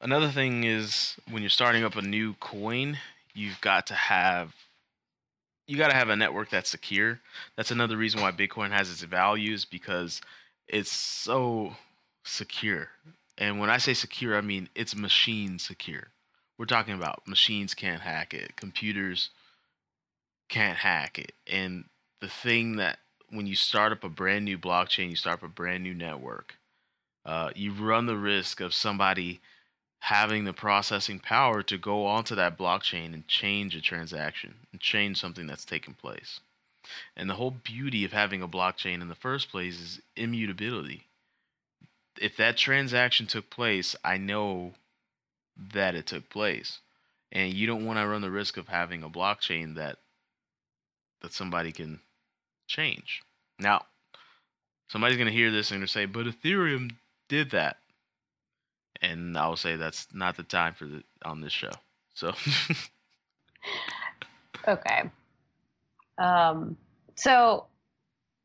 Another 0.01 0.29
thing 0.29 0.65
is 0.65 1.17
when 1.31 1.43
you're 1.43 1.51
starting 1.51 1.85
up 1.85 1.97
a 1.97 2.03
new 2.03 2.35
coin, 2.35 2.99
you've 3.35 3.61
got 3.61 3.87
to 3.89 3.95
have 3.95 4.55
you 5.67 5.79
got 5.79 5.89
to 5.89 5.97
have 5.97 6.11
a 6.11 6.17
network 6.17 6.51
that's 6.51 6.69
secure. 6.69 7.21
That's 7.57 7.71
another 7.71 7.97
reason 7.97 8.21
why 8.21 8.33
Bitcoin 8.33 8.71
has 8.71 8.91
its 8.91 9.03
values 9.03 9.65
because 9.65 10.21
it's 10.69 10.93
so 10.93 11.75
secure. 12.23 12.89
And 13.39 13.59
when 13.59 13.71
I 13.71 13.79
say 13.79 13.95
secure, 13.95 14.37
I 14.37 14.43
mean 14.43 14.69
it's 14.75 14.95
machine 14.95 15.59
secure. 15.59 16.09
We're 16.59 16.67
talking 16.67 16.95
about 16.95 17.27
machines 17.27 17.75
can't 17.75 18.03
hack 18.03 18.35
it, 18.35 18.57
computers 18.57 19.31
can't 20.49 20.79
hack 20.79 21.19
it. 21.19 21.33
And 21.47 21.85
the 22.21 22.29
thing 22.29 22.77
that 22.77 22.99
when 23.31 23.47
you 23.47 23.57
start 23.57 23.93
up 23.93 24.05
a 24.05 24.09
brand 24.09 24.45
new 24.45 24.59
blockchain, 24.59 25.11
you 25.11 25.17
start 25.17 25.39
up 25.39 25.43
a 25.43 25.49
brand 25.49 25.83
new 25.83 25.95
network, 25.95 26.55
uh, 27.27 27.51
you 27.57 27.73
run 27.73 28.07
the 28.07 28.17
risk 28.17 28.61
of 28.61 28.73
somebody 28.73 29.41
having 30.05 30.45
the 30.45 30.53
processing 30.53 31.19
power 31.19 31.63
to 31.63 31.79
go 31.79 32.05
onto 32.05 32.35
that 32.35 32.59
blockchain 32.59 33.15
and 33.15 33.27
change 33.27 33.75
a 33.75 33.81
transaction 33.81 34.53
and 34.71 34.79
change 34.79 35.19
something 35.19 35.47
that's 35.47 35.65
taken 35.65 35.95
place. 35.95 36.41
And 37.17 37.31
the 37.31 37.37
whole 37.37 37.51
beauty 37.51 38.05
of 38.05 38.13
having 38.13 38.43
a 38.43 38.49
blockchain 38.49 39.01
in 39.01 39.09
the 39.09 39.15
first 39.15 39.51
place 39.51 39.81
is 39.81 40.03
immutability. 40.15 41.07
If 42.21 42.37
that 42.37 42.59
transaction 42.59 43.27
took 43.27 43.49
place, 43.49 43.97
I 44.05 44.19
know 44.19 44.75
that 45.73 45.95
it 45.95 46.07
took 46.07 46.29
place. 46.29 46.81
And 47.33 47.55
you 47.55 47.67
don't 47.67 47.87
want 47.87 47.99
to 47.99 48.07
run 48.07 48.21
the 48.21 48.31
risk 48.31 48.59
of 48.59 48.69
having 48.69 49.03
a 49.03 49.09
blockchain 49.09 49.77
that 49.77 49.97
that 51.23 51.33
somebody 51.33 51.73
can 51.73 52.01
change. 52.67 53.23
Now, 53.59 53.87
somebody's 54.89 55.17
going 55.17 55.29
to 55.29 55.33
hear 55.33 55.51
this 55.51 55.71
and 55.71 55.89
say, 55.89 56.05
"But 56.05 56.27
Ethereum 56.27 56.97
did 57.29 57.53
that." 57.53 57.79
And 59.11 59.39
I 59.39 59.47
will 59.49 59.57
say 59.57 59.77
that's 59.77 60.09
not 60.13 60.37
the 60.37 60.43
time 60.43 60.75
for 60.75 60.87
the 60.87 61.03
on 61.25 61.41
this 61.41 61.53
show. 61.53 61.71
So 62.15 62.33
Okay. 64.69 65.11
Um, 66.19 66.77
so 67.17 67.67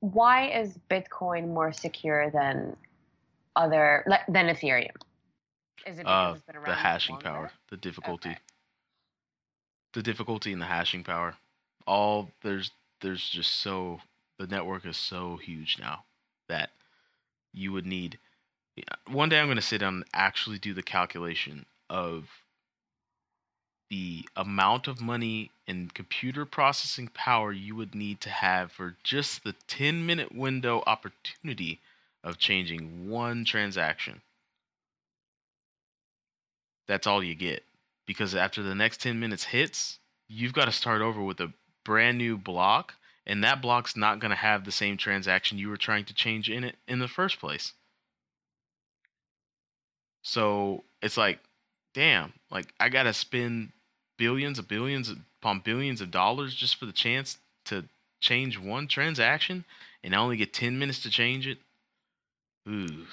why 0.01 0.49
is 0.49 0.78
Bitcoin 0.89 1.47
more 1.49 1.72
secure 1.72 2.30
than 2.32 2.76
other 3.55 4.05
than 4.28 4.47
Ethereum? 4.47 4.95
Is 5.86 5.99
it 5.99 6.05
because 6.05 6.32
uh, 6.32 6.34
it's 6.36 6.45
been 6.45 6.55
around 6.57 6.66
the 6.66 6.76
hashing 6.76 7.16
longer? 7.16 7.30
power, 7.30 7.51
the 7.70 7.78
difficulty, 7.78 8.30
Okay. 8.30 8.39
the 9.93 10.03
difficulty 10.03 10.51
in 10.51 10.60
the 10.60 10.66
hashing 10.66 11.03
power. 11.03 11.36
All 11.88 12.30
there's 12.43 12.72
there's 13.01 13.28
just 13.30 13.55
so 13.55 13.99
the 14.38 14.47
network 14.47 14.86
is 14.86 14.97
so 14.97 15.38
huge 15.38 15.78
now 15.80 16.03
that 16.47 16.72
you 17.53 17.72
would 17.72 17.86
need. 17.86 18.20
One 19.08 19.30
day 19.30 19.40
I'm 19.40 19.48
going 19.48 19.56
to 19.56 19.62
sit 19.62 19.80
down 19.80 19.96
and 19.96 20.06
actually 20.14 20.58
do 20.58 20.74
the 20.74 20.84
calculation 20.84 21.66
of 21.90 22.30
the 23.90 24.28
amount 24.36 24.88
of 24.88 25.02
money 25.02 25.52
and 25.68 25.94
computer 25.94 26.46
processing 26.46 27.10
power 27.14 27.52
you 27.52 27.76
would 27.76 27.96
need 27.96 28.22
to 28.22 28.30
have 28.30 28.72
for 28.72 28.96
just 29.04 29.44
the 29.44 29.56
10 29.68 30.06
minute 30.06 30.34
window 30.34 30.84
opportunity 30.86 31.80
of 32.24 32.38
changing 32.38 33.10
one 33.10 33.46
transaction. 33.46 34.22
That's 36.88 37.08
all 37.08 37.24
you 37.24 37.36
get. 37.36 37.64
Because 38.06 38.36
after 38.36 38.64
the 38.64 38.76
next 38.76 39.02
10 39.02 39.20
minutes 39.20 39.46
hits, 39.46 40.00
you've 40.28 40.54
got 40.54 40.66
to 40.66 40.72
start 40.72 41.02
over 41.02 41.22
with 41.22 41.40
a 41.40 41.54
brand 41.84 42.18
new 42.18 42.38
block, 42.38 42.96
and 43.26 43.44
that 43.44 43.62
block's 43.62 43.96
not 43.96 44.20
going 44.20 44.32
to 44.32 44.38
have 44.38 44.66
the 44.66 44.72
same 44.72 44.98
transaction 44.98 45.58
you 45.58 45.70
were 45.70 45.78
trying 45.78 46.06
to 46.06 46.14
change 46.14 46.50
in 46.50 46.64
it 46.64 46.76
in 46.88 47.00
the 47.00 47.08
first 47.08 47.40
place. 47.40 47.74
So 50.22 50.84
it's 51.02 51.18
like, 51.18 51.40
damn, 51.94 52.34
like 52.52 52.74
I 52.80 52.90
got 52.90 53.04
to 53.04 53.14
spend 53.14 53.72
billions 54.18 54.60
of 54.60 54.68
billions 54.68 55.14
upon 55.42 55.62
billions 55.62 56.02
of 56.02 56.12
dollars 56.12 56.54
just 56.54 56.76
for 56.76 56.86
the 56.86 56.92
chance 56.92 57.38
to 57.66 57.86
change 58.22 58.60
one 58.60 58.88
transaction 58.88 59.64
and 60.04 60.14
I 60.14 60.18
only 60.18 60.38
get 60.38 60.54
10 60.54 60.78
minutes 60.78 61.04
to 61.04 61.10
change 61.10 61.48
it. 61.48 61.58
Ooh. 62.68 63.06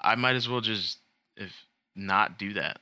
I 0.00 0.14
might 0.14 0.36
as 0.36 0.48
well 0.48 0.60
just 0.60 0.98
if 1.36 1.52
not 1.94 2.38
do 2.38 2.54
that 2.54 2.80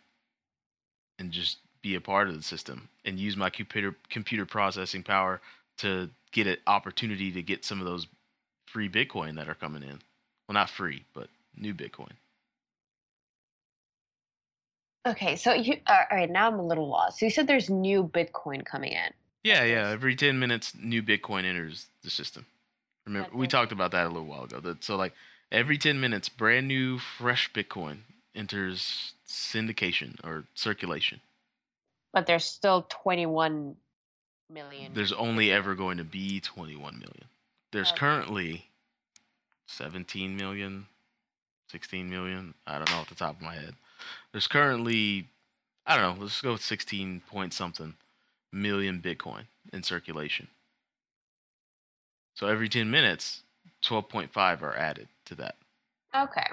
and 1.18 1.32
just 1.32 1.58
be 1.82 1.94
a 1.94 2.00
part 2.00 2.28
of 2.28 2.36
the 2.36 2.42
system 2.42 2.88
and 3.04 3.18
use 3.18 3.36
my 3.36 3.50
computer 3.50 3.94
computer 4.08 4.46
processing 4.46 5.02
power 5.02 5.40
to 5.78 6.10
get 6.32 6.46
an 6.46 6.56
opportunity 6.66 7.32
to 7.32 7.42
get 7.42 7.64
some 7.64 7.80
of 7.80 7.86
those 7.86 8.06
free 8.66 8.88
Bitcoin 8.88 9.36
that 9.36 9.48
are 9.48 9.54
coming 9.54 9.82
in. 9.82 10.00
Well, 10.46 10.54
not 10.54 10.70
free, 10.70 11.04
but 11.14 11.28
new 11.56 11.74
Bitcoin. 11.74 12.12
Okay, 15.08 15.36
so 15.36 15.52
you 15.54 15.78
uh, 15.86 16.04
all 16.10 16.18
right? 16.18 16.30
Now 16.30 16.48
I'm 16.48 16.58
a 16.58 16.66
little 16.66 16.88
lost. 16.88 17.18
So 17.18 17.26
you 17.26 17.30
said 17.30 17.46
there's 17.46 17.70
new 17.70 18.04
Bitcoin 18.04 18.64
coming 18.64 18.92
in. 18.92 19.10
Yeah, 19.42 19.64
yeah. 19.64 19.88
Every 19.88 20.14
ten 20.16 20.38
minutes, 20.38 20.74
new 20.78 21.02
Bitcoin 21.02 21.44
enters 21.44 21.86
the 22.02 22.10
system. 22.10 22.46
Remember, 23.06 23.30
we 23.34 23.46
talked 23.46 23.72
about 23.72 23.92
that 23.92 24.04
a 24.06 24.08
little 24.08 24.26
while 24.26 24.44
ago. 24.44 24.60
That 24.60 24.84
so 24.84 24.96
like 24.96 25.14
every 25.50 25.78
ten 25.78 26.00
minutes, 26.00 26.28
brand 26.28 26.68
new, 26.68 26.98
fresh 26.98 27.50
Bitcoin 27.52 27.98
enters 28.34 29.12
syndication 29.26 30.22
or 30.24 30.44
circulation. 30.54 31.20
But 32.12 32.26
there's 32.26 32.44
still 32.44 32.86
21 32.88 33.76
million. 34.50 34.92
There's 34.94 35.12
only 35.12 35.52
ever 35.52 35.74
going 35.74 35.98
to 35.98 36.04
be 36.04 36.40
21 36.40 36.94
million. 36.94 37.24
There's 37.72 37.90
Okay. 37.90 37.98
currently 37.98 38.64
17 39.66 40.36
million, 40.36 40.86
16 41.70 42.08
million. 42.08 42.54
I 42.66 42.78
don't 42.78 42.90
know 42.90 42.98
off 42.98 43.08
the 43.08 43.14
top 43.14 43.36
of 43.36 43.42
my 43.42 43.54
head. 43.54 43.74
There's 44.32 44.46
currently, 44.46 45.28
I 45.86 45.96
don't 45.96 46.18
know, 46.18 46.22
let's 46.22 46.40
go 46.40 46.52
with 46.52 46.62
16 46.62 47.22
point 47.28 47.52
something 47.52 47.94
million 48.52 49.00
Bitcoin 49.00 49.44
in 49.72 49.82
circulation. 49.82 50.48
So 52.34 52.46
every 52.46 52.68
10 52.68 52.90
minutes, 52.90 53.42
12.5 53.84 54.62
are 54.62 54.76
added 54.76 55.08
to 55.26 55.34
that. 55.36 55.56
Okay. 56.16 56.46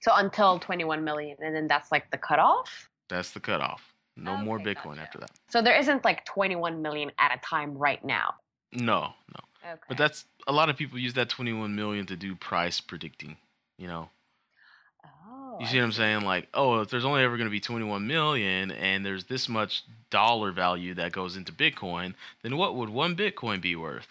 So 0.00 0.12
until 0.14 0.58
21 0.58 1.02
million, 1.02 1.36
and 1.40 1.54
then 1.54 1.66
that's 1.66 1.90
like 1.90 2.10
the 2.10 2.18
cutoff. 2.18 2.88
That's 3.08 3.30
the 3.30 3.40
cutoff. 3.40 3.92
No 4.16 4.36
more 4.36 4.58
Bitcoin 4.58 4.96
gotcha. 4.96 5.02
after 5.02 5.18
that. 5.18 5.30
So 5.48 5.60
there 5.60 5.76
isn't 5.76 6.04
like 6.04 6.24
21 6.24 6.80
million 6.80 7.10
at 7.18 7.36
a 7.36 7.40
time 7.40 7.76
right 7.76 8.02
now. 8.04 8.34
No, 8.72 9.12
no. 9.34 9.40
Okay. 9.72 9.80
But 9.88 9.98
that's 9.98 10.24
a 10.46 10.52
lot 10.52 10.70
of 10.70 10.76
people 10.76 10.98
use 10.98 11.14
that 11.14 11.28
21 11.28 11.74
million 11.74 12.06
to 12.06 12.16
do 12.16 12.34
price 12.34 12.80
predicting, 12.80 13.36
you 13.78 13.88
know. 13.88 14.08
Oh, 15.56 15.60
You 15.60 15.66
see 15.66 15.78
what 15.78 15.84
I'm 15.84 15.92
saying? 15.92 16.20
Like, 16.22 16.48
oh, 16.54 16.80
if 16.80 16.90
there's 16.90 17.04
only 17.04 17.22
ever 17.22 17.36
going 17.36 17.46
to 17.46 17.50
be 17.50 17.60
21 17.60 18.06
million 18.06 18.70
and 18.70 19.04
there's 19.04 19.24
this 19.24 19.48
much 19.48 19.84
dollar 20.10 20.52
value 20.52 20.94
that 20.94 21.12
goes 21.12 21.36
into 21.36 21.52
Bitcoin, 21.52 22.14
then 22.42 22.56
what 22.56 22.74
would 22.76 22.88
one 22.88 23.16
Bitcoin 23.16 23.60
be 23.60 23.76
worth? 23.76 24.06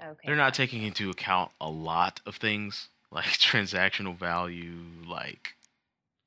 Okay. 0.00 0.20
They're 0.26 0.36
not 0.36 0.54
taking 0.54 0.82
into 0.82 1.10
account 1.10 1.52
a 1.60 1.68
lot 1.70 2.20
of 2.26 2.36
things 2.36 2.88
like 3.10 3.24
transactional 3.24 4.16
value, 4.16 4.78
like 5.06 5.54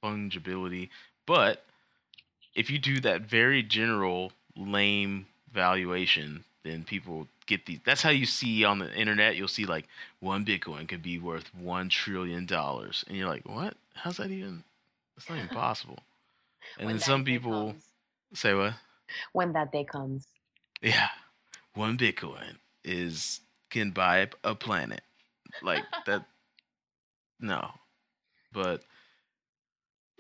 fungibility. 0.04 0.90
But 1.26 1.64
if 2.54 2.70
you 2.70 2.78
do 2.78 3.00
that 3.02 3.22
very 3.22 3.64
general, 3.64 4.32
lame 4.56 5.28
valuation, 5.52 6.44
then 6.64 6.84
people 6.84 7.28
get 7.48 7.66
these. 7.66 7.80
That's 7.86 8.02
how 8.02 8.10
you 8.10 8.26
see 8.26 8.64
on 8.64 8.80
the 8.80 8.94
internet. 8.94 9.36
You'll 9.36 9.48
see 9.48 9.66
like 9.66 9.88
one 10.20 10.46
Bitcoin 10.46 10.88
could 10.88 11.04
be 11.04 11.20
worth 11.20 11.54
one 11.56 11.90
trillion 11.90 12.46
dollars, 12.46 13.04
and 13.08 13.18
you're 13.18 13.28
like, 13.28 13.48
what? 13.48 13.76
How's 13.96 14.18
that 14.18 14.32
even? 14.32 14.64
It's 15.18 15.30
not 15.30 15.38
even 15.38 15.50
possible. 15.56 16.00
And 16.80 16.90
then 16.90 17.00
some 17.00 17.24
people 17.24 17.72
comes. 17.72 17.86
say, 18.34 18.54
what? 18.54 18.74
When 19.34 19.54
that 19.54 19.72
day 19.72 19.84
comes. 19.84 20.28
Yeah, 20.82 21.10
one 21.76 21.98
Bitcoin 21.98 22.58
is 22.84 23.42
can 23.70 23.92
buy 23.92 24.30
a 24.44 24.56
planet. 24.56 25.02
Like 25.62 25.84
that. 26.06 26.26
No, 27.40 27.72
but 28.54 28.82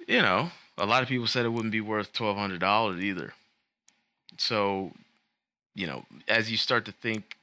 you 0.07 0.21
know, 0.21 0.49
a 0.77 0.85
lot 0.85 1.03
of 1.03 1.09
people 1.09 1.27
said 1.27 1.45
it 1.45 1.49
wouldn't 1.49 1.71
be 1.71 1.81
worth 1.81 2.13
twelve 2.13 2.37
hundred 2.37 2.59
dollars 2.59 3.01
either. 3.01 3.33
So, 4.37 4.91
you 5.73 5.87
know, 5.87 6.05
as 6.27 6.51
you 6.51 6.57
start 6.57 6.85
to 6.85 6.91
think, 6.91 7.37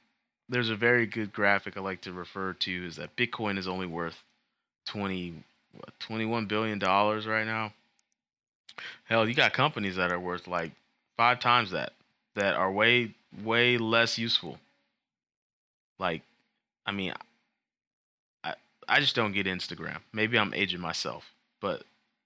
there's 0.49 0.69
a 0.69 0.75
very 0.75 1.05
good 1.05 1.33
graphic 1.33 1.77
I 1.77 1.81
like 1.81 2.01
to 2.01 2.13
refer 2.13 2.53
to 2.53 2.85
is 2.85 2.97
that 2.97 3.15
Bitcoin 3.15 3.57
is 3.57 3.67
only 3.67 3.87
worth 3.87 4.23
twenty, 4.85 5.33
what, 5.73 5.99
twenty-one 5.99 6.45
billion 6.45 6.79
dollars 6.79 7.27
right 7.27 7.45
now. 7.45 7.73
Hell, 9.05 9.27
you 9.27 9.35
got 9.35 9.53
companies 9.53 9.95
that 9.97 10.11
are 10.11 10.19
worth 10.19 10.47
like 10.47 10.71
five 11.17 11.39
times 11.39 11.71
that, 11.71 11.93
that 12.35 12.55
are 12.55 12.71
way, 12.71 13.13
way 13.43 13.77
less 13.77 14.17
useful. 14.17 14.57
Like, 15.99 16.21
I 16.85 16.91
mean, 16.91 17.13
I, 18.43 18.55
I 18.87 18.99
just 18.99 19.15
don't 19.15 19.33
get 19.33 19.45
Instagram. 19.45 19.99
Maybe 20.11 20.37
I'm 20.37 20.53
aging 20.53 20.81
myself, 20.81 21.25
but 21.61 21.83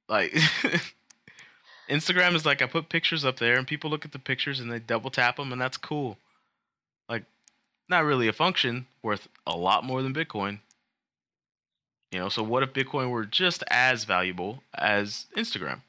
like, 0.07 0.31
Instagram 1.89 2.35
is 2.35 2.45
like 2.45 2.61
I 2.61 2.65
put 2.65 2.89
pictures 2.89 3.25
up 3.25 3.39
there 3.39 3.57
and 3.57 3.67
people 3.67 3.89
look 3.89 4.05
at 4.05 4.11
the 4.11 4.19
pictures 4.19 4.59
and 4.59 4.71
they 4.71 4.79
double 4.79 5.09
tap 5.09 5.37
them 5.37 5.51
and 5.51 5.61
that's 5.61 5.77
cool. 5.77 6.17
Like, 7.09 7.23
not 7.89 8.03
really 8.03 8.27
a 8.27 8.33
function 8.33 8.87
worth 9.01 9.27
a 9.45 9.55
lot 9.55 9.83
more 9.83 10.01
than 10.01 10.13
Bitcoin. 10.13 10.59
You 12.11 12.19
know, 12.19 12.29
so 12.29 12.41
what 12.41 12.63
if 12.63 12.73
Bitcoin 12.73 13.09
were 13.09 13.25
just 13.25 13.63
as 13.69 14.05
valuable 14.05 14.63
as 14.73 15.25
Instagram? 15.35 15.81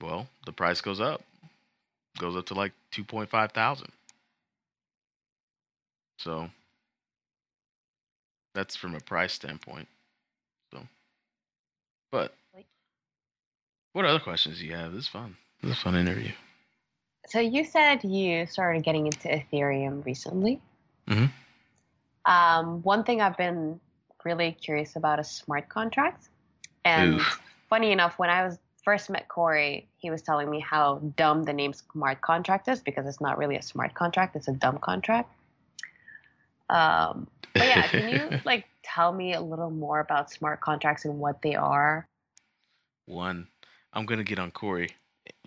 Well, 0.00 0.28
the 0.44 0.52
price 0.52 0.80
goes 0.80 1.00
up. 1.00 1.22
Goes 2.18 2.36
up 2.36 2.46
to 2.46 2.54
like 2.54 2.72
2.5 2.92 3.52
thousand. 3.52 3.92
So 6.18 6.48
that's 8.54 8.74
from 8.74 8.94
a 8.94 9.00
price 9.00 9.34
standpoint. 9.34 9.86
So 10.72 10.80
but 12.10 12.34
what 13.92 14.04
other 14.04 14.18
questions 14.20 14.58
do 14.58 14.66
you 14.66 14.74
have? 14.74 14.92
This 14.92 15.04
is 15.04 15.08
fun. 15.08 15.36
This 15.62 15.72
is 15.72 15.78
a 15.78 15.80
fun 15.80 15.94
interview. 15.94 16.32
So 17.28 17.40
you 17.40 17.64
said 17.64 18.02
you 18.04 18.46
started 18.46 18.82
getting 18.82 19.06
into 19.06 19.28
Ethereum 19.28 20.04
recently. 20.04 20.60
Mhm. 21.06 21.30
Um, 22.24 22.82
one 22.82 23.04
thing 23.04 23.20
I've 23.20 23.36
been 23.36 23.80
really 24.24 24.52
curious 24.52 24.96
about 24.96 25.18
a 25.18 25.24
smart 25.24 25.68
contract. 25.68 26.28
And 26.84 27.14
Oof. 27.14 27.40
funny 27.68 27.92
enough, 27.92 28.18
when 28.18 28.30
I 28.30 28.44
was 28.44 28.58
first 28.84 29.10
met 29.10 29.28
Corey, 29.28 29.88
he 29.98 30.10
was 30.10 30.22
telling 30.22 30.48
me 30.48 30.60
how 30.60 30.96
dumb 31.16 31.42
the 31.42 31.52
name 31.52 31.72
smart 31.72 32.20
contract 32.20 32.68
is 32.68 32.80
because 32.80 33.06
it's 33.06 33.20
not 33.20 33.38
really 33.38 33.56
a 33.56 33.62
smart 33.62 33.94
contract; 33.94 34.36
it's 34.36 34.48
a 34.48 34.52
dumb 34.52 34.78
contract. 34.78 35.30
Um, 36.68 37.26
but 37.54 37.66
yeah, 37.66 37.86
can 37.88 38.08
you 38.08 38.30
like 38.44 38.66
tell 38.82 39.12
me 39.12 39.34
a 39.34 39.40
little 39.40 39.70
more 39.70 40.00
about 40.00 40.30
smart 40.30 40.60
contracts 40.60 41.04
and 41.04 41.18
what 41.18 41.42
they 41.42 41.54
are? 41.54 42.08
One, 43.06 43.48
I'm 43.92 44.06
gonna 44.06 44.24
get 44.24 44.38
on 44.38 44.50
Corey 44.50 44.90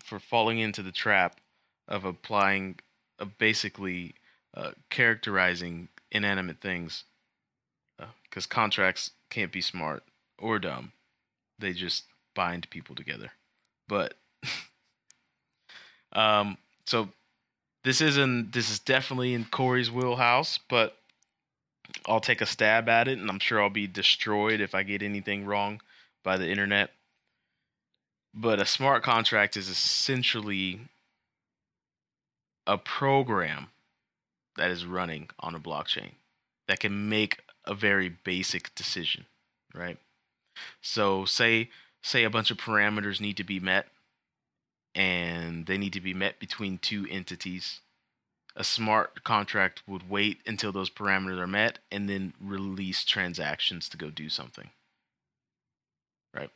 for 0.03 0.19
falling 0.19 0.59
into 0.59 0.83
the 0.83 0.91
trap 0.91 1.39
of 1.87 2.05
applying, 2.05 2.79
of 3.17 3.37
basically 3.37 4.15
uh, 4.55 4.71
characterizing 4.89 5.87
inanimate 6.11 6.59
things, 6.61 7.05
because 8.23 8.45
contracts 8.45 9.11
can't 9.29 9.51
be 9.51 9.61
smart 9.61 10.03
or 10.37 10.59
dumb; 10.59 10.91
they 11.57 11.73
just 11.73 12.05
bind 12.35 12.69
people 12.69 12.95
together. 12.95 13.31
But, 13.87 14.13
um, 16.13 16.57
so 16.85 17.09
this 17.83 18.01
isn't 18.01 18.51
this 18.53 18.69
is 18.69 18.79
definitely 18.79 19.33
in 19.33 19.45
Corey's 19.45 19.91
wheelhouse, 19.91 20.59
but 20.69 20.97
I'll 22.05 22.19
take 22.19 22.41
a 22.41 22.45
stab 22.45 22.87
at 22.89 23.07
it, 23.07 23.17
and 23.17 23.29
I'm 23.29 23.39
sure 23.39 23.61
I'll 23.61 23.69
be 23.69 23.87
destroyed 23.87 24.61
if 24.61 24.75
I 24.75 24.83
get 24.83 25.01
anything 25.01 25.45
wrong 25.45 25.81
by 26.23 26.37
the 26.37 26.49
internet. 26.49 26.91
But 28.33 28.59
a 28.59 28.65
smart 28.65 29.03
contract 29.03 29.57
is 29.57 29.69
essentially 29.69 30.81
a 32.67 32.77
program 32.77 33.67
that 34.55 34.69
is 34.69 34.85
running 34.85 35.29
on 35.39 35.55
a 35.55 35.59
blockchain 35.59 36.11
that 36.67 36.79
can 36.79 37.09
make 37.09 37.39
a 37.69 37.75
very 37.75 38.09
basic 38.09 38.73
decision, 38.75 39.25
right? 39.73 39.97
So 40.81 41.23
say 41.23 41.69
say 42.01 42.23
a 42.23 42.29
bunch 42.29 42.51
of 42.51 42.57
parameters 42.57 43.21
need 43.21 43.37
to 43.37 43.43
be 43.43 43.59
met 43.59 43.87
and 44.95 45.65
they 45.67 45.77
need 45.77 45.93
to 45.93 46.01
be 46.01 46.13
met 46.13 46.39
between 46.39 46.79
two 46.79 47.05
entities. 47.09 47.81
A 48.55 48.63
smart 48.63 49.23
contract 49.23 49.83
would 49.87 50.09
wait 50.09 50.39
until 50.47 50.71
those 50.71 50.89
parameters 50.89 51.37
are 51.37 51.47
met 51.47 51.79
and 51.91 52.09
then 52.09 52.33
release 52.41 53.05
transactions 53.05 53.87
to 53.89 53.97
go 53.97 54.09
do 54.09 54.27
something. 54.29 54.69
Right? 56.33 56.49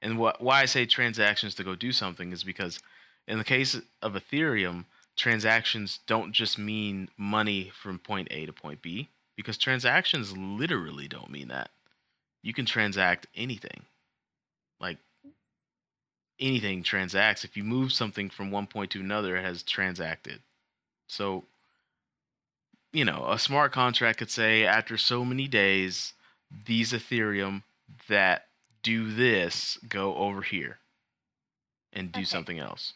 And 0.00 0.18
what 0.18 0.40
why 0.40 0.62
I 0.62 0.64
say 0.64 0.86
transactions 0.86 1.54
to 1.56 1.64
go 1.64 1.74
do 1.74 1.92
something 1.92 2.32
is 2.32 2.42
because 2.42 2.80
in 3.28 3.36
the 3.36 3.44
case 3.44 3.76
of 4.00 4.14
Ethereum, 4.14 4.86
transactions 5.14 6.00
don't 6.06 6.32
just 6.32 6.58
mean 6.58 7.10
money 7.18 7.70
from 7.82 7.98
point 7.98 8.28
A 8.30 8.46
to 8.46 8.52
point 8.52 8.80
B 8.80 9.10
because 9.36 9.58
transactions 9.58 10.36
literally 10.36 11.08
don't 11.08 11.30
mean 11.30 11.48
that. 11.48 11.70
You 12.42 12.52
can 12.52 12.66
transact 12.66 13.26
anything. 13.34 13.84
Like 14.80 14.98
anything 16.38 16.82
transacts. 16.82 17.44
If 17.44 17.56
you 17.56 17.64
move 17.64 17.92
something 17.92 18.30
from 18.30 18.50
one 18.50 18.66
point 18.66 18.90
to 18.92 19.00
another, 19.00 19.36
it 19.36 19.44
has 19.44 19.62
transacted. 19.62 20.40
So, 21.08 21.44
you 22.92 23.04
know, 23.04 23.26
a 23.28 23.38
smart 23.38 23.72
contract 23.72 24.18
could 24.18 24.30
say 24.30 24.64
after 24.64 24.96
so 24.96 25.24
many 25.24 25.48
days, 25.48 26.12
these 26.66 26.92
Ethereum 26.92 27.62
that 28.08 28.46
do 28.82 29.12
this 29.12 29.78
go 29.88 30.14
over 30.16 30.42
here 30.42 30.78
and 31.92 32.12
do 32.12 32.20
Okay. 32.20 32.24
something 32.24 32.58
else. 32.58 32.94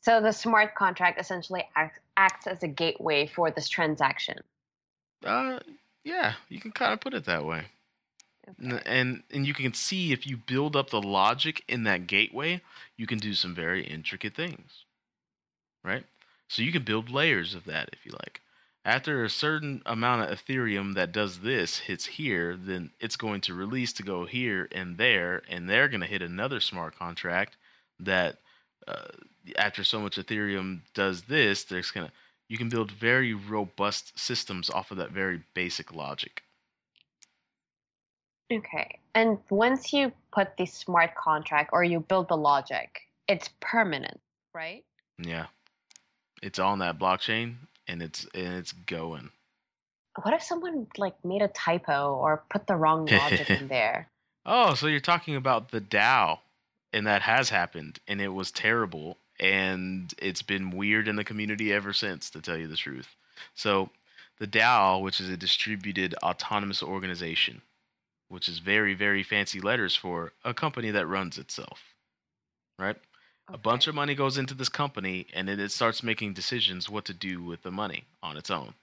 So 0.00 0.20
the 0.20 0.32
smart 0.32 0.74
contract 0.74 1.20
essentially 1.20 1.68
acts, 1.74 1.98
acts 2.16 2.46
as 2.46 2.62
a 2.62 2.68
gateway 2.68 3.26
for 3.26 3.50
this 3.50 3.68
transaction. 3.68 4.38
Uh, 5.24 5.58
yeah, 6.04 6.34
you 6.48 6.60
can 6.60 6.72
kind 6.72 6.92
of 6.92 7.00
put 7.00 7.14
it 7.14 7.24
that 7.24 7.44
way. 7.44 7.66
N- 8.62 8.82
and 8.86 9.22
and 9.30 9.46
you 9.46 9.54
can 9.54 9.74
see 9.74 10.12
if 10.12 10.26
you 10.26 10.36
build 10.36 10.76
up 10.76 10.90
the 10.90 11.02
logic 11.02 11.64
in 11.68 11.84
that 11.84 12.06
gateway, 12.06 12.62
you 12.96 13.06
can 13.06 13.18
do 13.18 13.34
some 13.34 13.54
very 13.54 13.84
intricate 13.84 14.34
things. 14.34 14.84
Right? 15.84 16.04
So 16.48 16.62
you 16.62 16.72
can 16.72 16.82
build 16.82 17.10
layers 17.10 17.54
of 17.54 17.64
that 17.64 17.90
if 17.92 18.06
you 18.06 18.12
like. 18.12 18.40
After 18.84 19.22
a 19.22 19.30
certain 19.30 19.82
amount 19.84 20.30
of 20.30 20.38
Ethereum 20.38 20.94
that 20.94 21.12
does 21.12 21.40
this 21.40 21.78
hits 21.78 22.06
here, 22.06 22.56
then 22.56 22.90
it's 23.00 23.16
going 23.16 23.42
to 23.42 23.54
release 23.54 23.92
to 23.94 24.02
go 24.02 24.24
here 24.24 24.66
and 24.72 24.96
there, 24.96 25.42
and 25.48 25.68
they're 25.68 25.88
going 25.88 26.00
to 26.00 26.06
hit 26.06 26.22
another 26.22 26.58
smart 26.58 26.98
contract 26.98 27.56
that 28.00 28.38
uh, 28.86 29.08
after 29.56 29.84
so 29.84 30.00
much 30.00 30.16
Ethereum 30.16 30.80
does 30.94 31.22
this, 31.22 31.64
there's 31.64 31.90
gonna 31.90 32.12
you 32.48 32.56
can 32.56 32.68
build 32.68 32.90
very 32.90 33.34
robust 33.34 34.18
systems 34.18 34.70
off 34.70 34.90
of 34.90 34.96
that 34.96 35.10
very 35.10 35.42
basic 35.54 35.94
logic. 35.94 36.42
Okay. 38.50 38.98
And 39.14 39.38
once 39.50 39.92
you 39.92 40.12
put 40.32 40.56
the 40.56 40.64
smart 40.64 41.14
contract 41.14 41.70
or 41.72 41.84
you 41.84 42.00
build 42.00 42.28
the 42.28 42.36
logic, 42.36 43.02
it's 43.28 43.50
permanent, 43.60 44.20
right? 44.54 44.84
Yeah. 45.18 45.46
It's 46.42 46.58
on 46.58 46.78
that 46.78 46.98
blockchain 46.98 47.56
and 47.86 48.02
it's 48.02 48.26
and 48.34 48.54
it's 48.54 48.72
going. 48.72 49.30
What 50.22 50.34
if 50.34 50.42
someone 50.42 50.86
like 50.96 51.22
made 51.24 51.42
a 51.42 51.48
typo 51.48 52.14
or 52.14 52.42
put 52.48 52.66
the 52.66 52.76
wrong 52.76 53.06
logic 53.06 53.50
in 53.50 53.68
there? 53.68 54.08
Oh, 54.46 54.74
so 54.74 54.86
you're 54.86 55.00
talking 55.00 55.36
about 55.36 55.70
the 55.70 55.80
DAO 55.80 56.38
and 56.92 57.06
that 57.06 57.22
has 57.22 57.50
happened 57.50 57.98
and 58.08 58.20
it 58.20 58.28
was 58.28 58.50
terrible 58.50 59.18
and 59.40 60.12
it's 60.18 60.42
been 60.42 60.70
weird 60.70 61.08
in 61.08 61.16
the 61.16 61.24
community 61.24 61.72
ever 61.72 61.92
since 61.92 62.30
to 62.30 62.40
tell 62.40 62.56
you 62.56 62.66
the 62.66 62.76
truth. 62.76 63.08
So 63.54 63.90
the 64.38 64.46
DAO, 64.46 65.02
which 65.02 65.20
is 65.20 65.28
a 65.28 65.36
distributed 65.36 66.14
autonomous 66.22 66.82
organization, 66.82 67.62
which 68.28 68.48
is 68.48 68.58
very 68.58 68.94
very 68.94 69.22
fancy 69.22 69.60
letters 69.60 69.94
for 69.96 70.32
a 70.44 70.54
company 70.54 70.90
that 70.90 71.06
runs 71.06 71.38
itself. 71.38 71.82
Right? 72.78 72.96
A 73.50 73.58
bunch 73.58 73.86
of 73.86 73.94
money 73.94 74.14
goes 74.14 74.36
into 74.36 74.54
this 74.54 74.68
company 74.68 75.26
and 75.32 75.48
then 75.48 75.58
it 75.58 75.72
starts 75.72 76.02
making 76.02 76.34
decisions 76.34 76.90
what 76.90 77.06
to 77.06 77.14
do 77.14 77.42
with 77.42 77.62
the 77.62 77.70
money 77.70 78.04
on 78.22 78.36
its 78.36 78.50
own. 78.50 78.74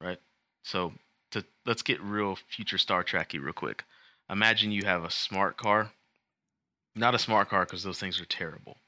Right? 0.00 0.18
So 0.62 0.94
to 1.34 1.44
let's 1.66 1.82
get 1.82 2.00
real 2.00 2.36
future 2.36 2.78
Star 2.78 3.04
Trekky 3.04 3.42
real 3.42 3.52
quick. 3.52 3.84
Imagine 4.30 4.72
you 4.72 4.84
have 4.84 5.04
a 5.04 5.10
smart 5.10 5.56
car. 5.56 5.90
Not 6.96 7.14
a 7.14 7.18
smart 7.18 7.50
car 7.50 7.64
because 7.64 7.82
those 7.82 7.98
things 7.98 8.20
are 8.20 8.24
terrible. 8.24 8.78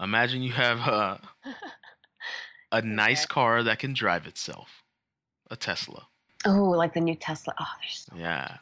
Imagine 0.00 0.42
you 0.42 0.52
have 0.52 0.80
uh, 0.80 1.18
a 2.72 2.78
a 2.78 2.82
nice 2.82 3.24
Okay. 3.24 3.34
car 3.34 3.62
that 3.62 3.78
can 3.78 3.92
drive 3.92 4.26
itself. 4.26 4.82
A 5.50 5.56
Tesla. 5.56 6.06
Oh, 6.46 6.70
like 6.70 6.94
the 6.94 7.00
new 7.00 7.14
Tesla. 7.16 7.54
Oh, 7.60 7.66
there's 7.80 8.06
so 8.08 8.16
Yeah. 8.16 8.56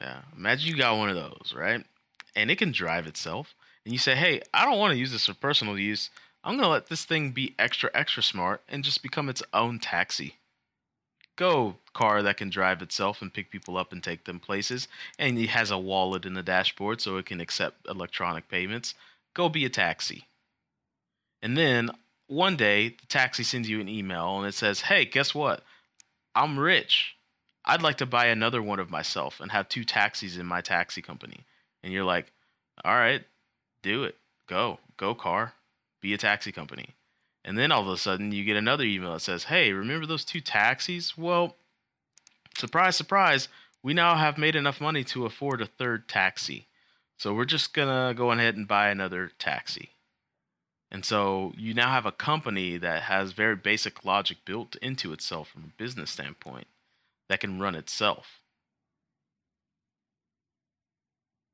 Yeah. 0.00 0.22
Imagine 0.36 0.70
you 0.70 0.76
got 0.76 0.96
one 0.96 1.08
of 1.08 1.16
those, 1.16 1.52
right? 1.56 1.84
And 2.36 2.50
it 2.50 2.56
can 2.58 2.72
drive 2.72 3.06
itself. 3.06 3.54
And 3.84 3.92
you 3.92 3.98
say, 3.98 4.14
hey, 4.14 4.40
I 4.52 4.64
don't 4.64 4.78
want 4.78 4.92
to 4.92 4.98
use 4.98 5.12
this 5.12 5.26
for 5.26 5.34
personal 5.34 5.78
use. 5.78 6.10
I'm 6.42 6.54
going 6.54 6.64
to 6.64 6.70
let 6.70 6.86
this 6.88 7.04
thing 7.04 7.30
be 7.32 7.54
extra, 7.58 7.90
extra 7.94 8.22
smart 8.22 8.62
and 8.68 8.84
just 8.84 9.02
become 9.02 9.28
its 9.28 9.42
own 9.52 9.78
taxi. 9.78 10.36
Go, 11.36 11.76
car 11.94 12.22
that 12.22 12.36
can 12.36 12.48
drive 12.48 12.80
itself 12.80 13.20
and 13.20 13.32
pick 13.32 13.50
people 13.50 13.76
up 13.76 13.92
and 13.92 14.02
take 14.02 14.24
them 14.24 14.38
places. 14.40 14.88
And 15.18 15.38
it 15.38 15.48
has 15.50 15.70
a 15.70 15.78
wallet 15.78 16.24
in 16.24 16.34
the 16.34 16.42
dashboard 16.42 17.00
so 17.00 17.16
it 17.16 17.26
can 17.26 17.40
accept 17.40 17.86
electronic 17.88 18.48
payments. 18.48 18.94
Go 19.34 19.48
be 19.48 19.64
a 19.64 19.68
taxi. 19.70 20.26
And 21.44 21.58
then 21.58 21.90
one 22.26 22.56
day, 22.56 22.88
the 22.88 23.06
taxi 23.06 23.42
sends 23.42 23.68
you 23.68 23.78
an 23.78 23.88
email 23.88 24.38
and 24.38 24.48
it 24.48 24.54
says, 24.54 24.80
hey, 24.80 25.04
guess 25.04 25.34
what? 25.34 25.62
I'm 26.34 26.58
rich. 26.58 27.16
I'd 27.66 27.82
like 27.82 27.98
to 27.98 28.06
buy 28.06 28.26
another 28.26 28.62
one 28.62 28.78
of 28.78 28.90
myself 28.90 29.40
and 29.40 29.52
have 29.52 29.68
two 29.68 29.84
taxis 29.84 30.38
in 30.38 30.46
my 30.46 30.62
taxi 30.62 31.02
company. 31.02 31.44
And 31.82 31.92
you're 31.92 32.02
like, 32.02 32.32
all 32.82 32.94
right, 32.94 33.22
do 33.82 34.04
it. 34.04 34.16
Go. 34.48 34.78
Go 34.96 35.14
car. 35.14 35.52
Be 36.00 36.14
a 36.14 36.18
taxi 36.18 36.50
company. 36.50 36.88
And 37.44 37.58
then 37.58 37.72
all 37.72 37.82
of 37.82 37.88
a 37.88 37.98
sudden 37.98 38.32
you 38.32 38.42
get 38.44 38.56
another 38.56 38.84
email 38.84 39.12
that 39.12 39.20
says, 39.20 39.44
hey, 39.44 39.72
remember 39.72 40.06
those 40.06 40.24
two 40.24 40.40
taxis? 40.40 41.18
Well, 41.18 41.56
surprise, 42.56 42.96
surprise, 42.96 43.48
we 43.82 43.92
now 43.92 44.14
have 44.16 44.38
made 44.38 44.56
enough 44.56 44.80
money 44.80 45.04
to 45.04 45.26
afford 45.26 45.60
a 45.60 45.66
third 45.66 46.08
taxi. 46.08 46.68
So 47.18 47.34
we're 47.34 47.44
just 47.44 47.74
going 47.74 47.88
to 47.88 48.14
go 48.14 48.30
ahead 48.30 48.56
and 48.56 48.66
buy 48.66 48.88
another 48.88 49.30
taxi. 49.38 49.90
And 50.94 51.04
so 51.04 51.52
you 51.56 51.74
now 51.74 51.90
have 51.90 52.06
a 52.06 52.12
company 52.12 52.76
that 52.76 53.02
has 53.02 53.32
very 53.32 53.56
basic 53.56 54.04
logic 54.04 54.38
built 54.44 54.76
into 54.76 55.12
itself 55.12 55.48
from 55.48 55.64
a 55.64 55.82
business 55.82 56.12
standpoint 56.12 56.68
that 57.28 57.40
can 57.40 57.58
run 57.58 57.74
itself. 57.74 58.38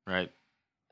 Right? 0.05 0.31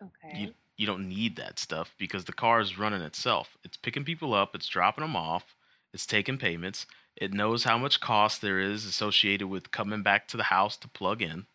okay. 0.01 0.35
You 0.35 0.53
you 0.77 0.87
don't 0.87 1.07
need 1.07 1.35
that 1.35 1.59
stuff 1.59 1.93
because 1.99 2.25
the 2.25 2.33
car 2.33 2.59
is 2.59 2.79
running 2.79 3.03
itself. 3.03 3.55
It's 3.63 3.77
picking 3.77 4.03
people 4.03 4.33
up, 4.33 4.55
it's 4.55 4.67
dropping 4.67 5.03
them 5.03 5.15
off, 5.15 5.53
it's 5.93 6.07
taking 6.07 6.39
payments. 6.39 6.87
It 7.15 7.31
knows 7.31 7.65
how 7.65 7.77
much 7.77 8.01
cost 8.01 8.41
there 8.41 8.59
is 8.59 8.83
associated 8.83 9.45
with 9.45 9.69
coming 9.69 10.01
back 10.01 10.27
to 10.29 10.37
the 10.37 10.43
house 10.43 10.75
to 10.77 10.87
plug 10.87 11.21
in. 11.21 11.45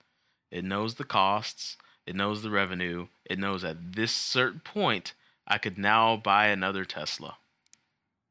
It 0.53 0.63
knows 0.63 0.95
the 0.95 1.03
costs, 1.03 1.77
it 2.07 2.15
knows 2.15 2.43
the 2.43 2.51
revenue. 2.51 3.09
It 3.25 3.41
knows 3.41 3.65
at 3.65 3.95
this 3.95 4.13
certain 4.13 4.61
point 4.61 5.13
I 5.47 5.59
could 5.59 5.79
now 5.79 6.17
buy 6.17 6.47
another 6.47 6.85
Tesla. 6.85 7.37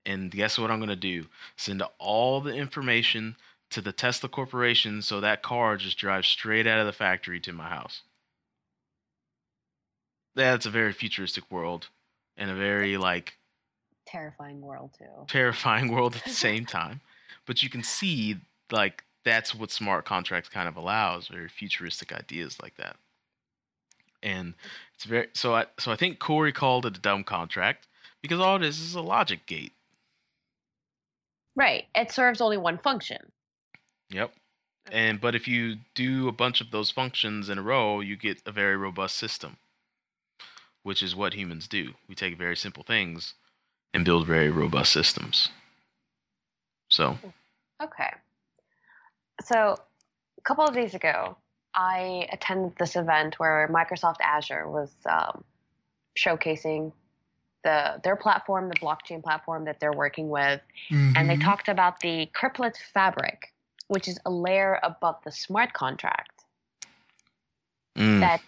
And 0.06 0.32
guess 0.32 0.58
what 0.58 0.72
I'm 0.72 0.80
going 0.80 0.90
to 0.90 0.96
do? 0.96 1.26
Send 1.56 1.82
all 2.00 2.42
the 2.42 2.54
information 2.54 3.36
to 3.70 3.82
the 3.82 3.92
Tesla 3.94 4.30
Corporation 4.30 5.02
so 5.02 5.20
that 5.22 5.42
car 5.44 5.78
just 5.78 5.98
drives 5.98 6.28
straight 6.28 6.68
out 6.68 6.80
of 6.80 6.86
the 6.86 6.92
factory 6.94 7.40
to 7.42 7.54
my 7.54 7.70
house. 7.70 8.02
That's 10.36 10.66
a 10.66 10.70
very 10.72 10.94
futuristic 10.94 11.50
world 11.52 11.88
and 12.38 12.50
a 12.50 12.56
very 12.56 12.98
like 12.98 13.38
Terrifying 14.06 14.62
world 14.62 14.94
too. 14.98 15.26
terrifying 15.28 15.92
world 15.92 16.16
at 16.16 16.24
the 16.26 16.30
same 16.30 16.66
time. 16.80 17.02
But 17.46 17.64
you 17.64 17.70
can 17.70 17.84
see 17.84 18.38
like 18.72 19.04
that's 19.24 19.56
what 19.56 19.72
smart 19.72 20.06
contracts 20.06 20.50
kind 20.50 20.68
of 20.68 20.76
allows, 20.76 21.28
very 21.28 21.48
futuristic 21.48 22.12
ideas 22.12 22.58
like 22.62 22.76
that. 22.76 22.98
And 24.24 24.54
it's 24.96 25.04
very 25.04 25.28
so 25.34 25.54
I 25.54 25.66
so 25.78 25.92
I 25.92 25.96
think 25.96 26.20
Corey 26.20 26.52
called 26.52 26.86
it 26.86 26.98
a 26.98 27.02
dumb 27.02 27.24
contract 27.24 27.88
because 28.22 28.40
all 28.40 28.56
it 28.56 28.64
is 28.64 28.80
is 28.80 28.96
a 28.96 29.02
logic 29.02 29.46
gate. 29.46 29.74
Right. 31.56 31.86
It 31.94 32.12
serves 32.12 32.42
only 32.42 32.58
one 32.58 32.80
function. 32.80 33.32
Yep. 34.10 34.34
And 34.92 35.22
but 35.22 35.36
if 35.36 35.48
you 35.48 35.76
do 35.94 36.28
a 36.28 36.32
bunch 36.32 36.62
of 36.62 36.72
those 36.72 36.90
functions 36.90 37.50
in 37.50 37.58
a 37.58 37.62
row, 37.62 38.00
you 38.00 38.16
get 38.16 38.42
a 38.46 38.52
very 38.52 38.76
robust 38.78 39.18
system, 39.18 39.58
which 40.82 41.04
is 41.04 41.16
what 41.16 41.34
humans 41.34 41.68
do. 41.68 41.94
We 42.08 42.16
take 42.16 42.38
very 42.38 42.56
simple 42.56 42.84
things 42.84 43.34
and 43.94 44.04
build 44.04 44.26
very 44.26 44.50
robust 44.50 44.92
systems. 44.92 45.50
So, 46.90 47.18
Okay. 47.82 48.12
So, 49.44 49.76
a 50.38 50.42
couple 50.42 50.64
of 50.64 50.74
days 50.74 50.94
ago, 50.94 51.36
I 51.76 52.28
attended 52.32 52.78
this 52.78 52.96
event 52.96 53.40
where 53.40 53.70
Microsoft 53.72 54.18
Azure 54.22 54.70
was 54.70 54.92
um, 55.10 55.44
showcasing 56.18 56.92
the 57.64 58.00
their 58.04 58.16
platform, 58.16 58.70
the 58.70 58.76
blockchain 58.76 59.24
platform 59.24 59.66
that 59.66 59.80
they're 59.80 59.94
working 59.94 60.30
with, 60.30 60.62
and 60.92 61.30
they 61.30 61.38
talked 61.38 61.70
about 61.70 62.00
the 62.02 62.30
Cryptlet 62.36 62.76
Fabric, 62.94 63.54
which 63.88 64.08
is 64.08 64.20
a 64.26 64.30
layer 64.30 64.80
above 64.84 65.16
the 65.24 65.32
smart 65.32 65.74
contract 65.74 66.34
Mm, 67.98 68.22
that 68.22 68.42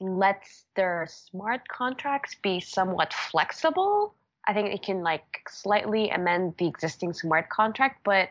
lets 0.00 0.66
their 0.76 1.06
smart 1.10 1.66
contracts 1.68 2.36
be 2.42 2.60
somewhat 2.60 3.12
flexible. 3.12 4.14
I 4.46 4.52
think 4.52 4.72
it 4.72 4.82
can 4.82 5.02
like 5.02 5.42
slightly 5.48 6.10
amend 6.10 6.54
the 6.58 6.66
existing 6.66 7.12
smart 7.12 7.48
contract, 7.48 8.00
but 8.04 8.28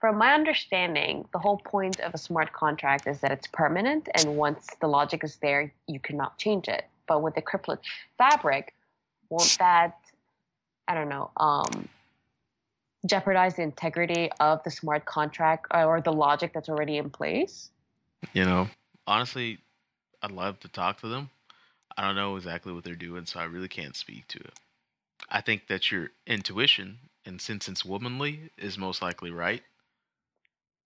from 0.00 0.16
my 0.16 0.34
understanding, 0.34 1.26
the 1.32 1.38
whole 1.38 1.58
point 1.58 2.00
of 2.00 2.14
a 2.14 2.18
smart 2.18 2.52
contract 2.52 3.06
is 3.06 3.20
that 3.20 3.30
it's 3.30 3.46
permanent, 3.46 4.08
and 4.14 4.36
once 4.36 4.66
the 4.80 4.86
logic 4.86 5.22
is 5.24 5.36
there, 5.36 5.72
you 5.86 6.00
cannot 6.00 6.38
change 6.38 6.68
it. 6.68 6.86
But 7.06 7.22
with 7.22 7.34
the 7.34 7.42
Cryptlet 7.42 7.78
fabric, 8.16 8.74
won't 9.28 9.56
that, 9.58 9.98
I 10.88 10.94
don't 10.94 11.08
know, 11.08 11.30
um, 11.36 11.88
jeopardize 13.06 13.56
the 13.56 13.62
integrity 13.62 14.30
of 14.40 14.62
the 14.64 14.70
smart 14.70 15.04
contract 15.04 15.66
or 15.72 16.00
the 16.00 16.12
logic 16.12 16.52
that's 16.52 16.68
already 16.68 16.96
in 16.96 17.10
place? 17.10 17.70
you 18.32 18.44
know, 18.44 18.68
honestly, 19.06 19.58
I'd 20.22 20.30
love 20.30 20.60
to 20.60 20.68
talk 20.68 21.00
to 21.00 21.08
them. 21.08 21.30
I 21.96 22.02
don't 22.02 22.16
know 22.16 22.36
exactly 22.36 22.72
what 22.72 22.84
they're 22.84 22.94
doing, 22.94 23.26
so 23.26 23.40
I 23.40 23.44
really 23.44 23.68
can't 23.68 23.96
speak 23.96 24.26
to 24.28 24.38
it. 24.38 24.54
I 25.28 25.40
think 25.40 25.66
that 25.68 25.90
your 25.90 26.10
intuition, 26.26 26.98
and 27.26 27.40
since 27.40 27.68
it's 27.68 27.84
womanly, 27.84 28.50
is 28.56 28.78
most 28.78 29.02
likely 29.02 29.30
right. 29.30 29.62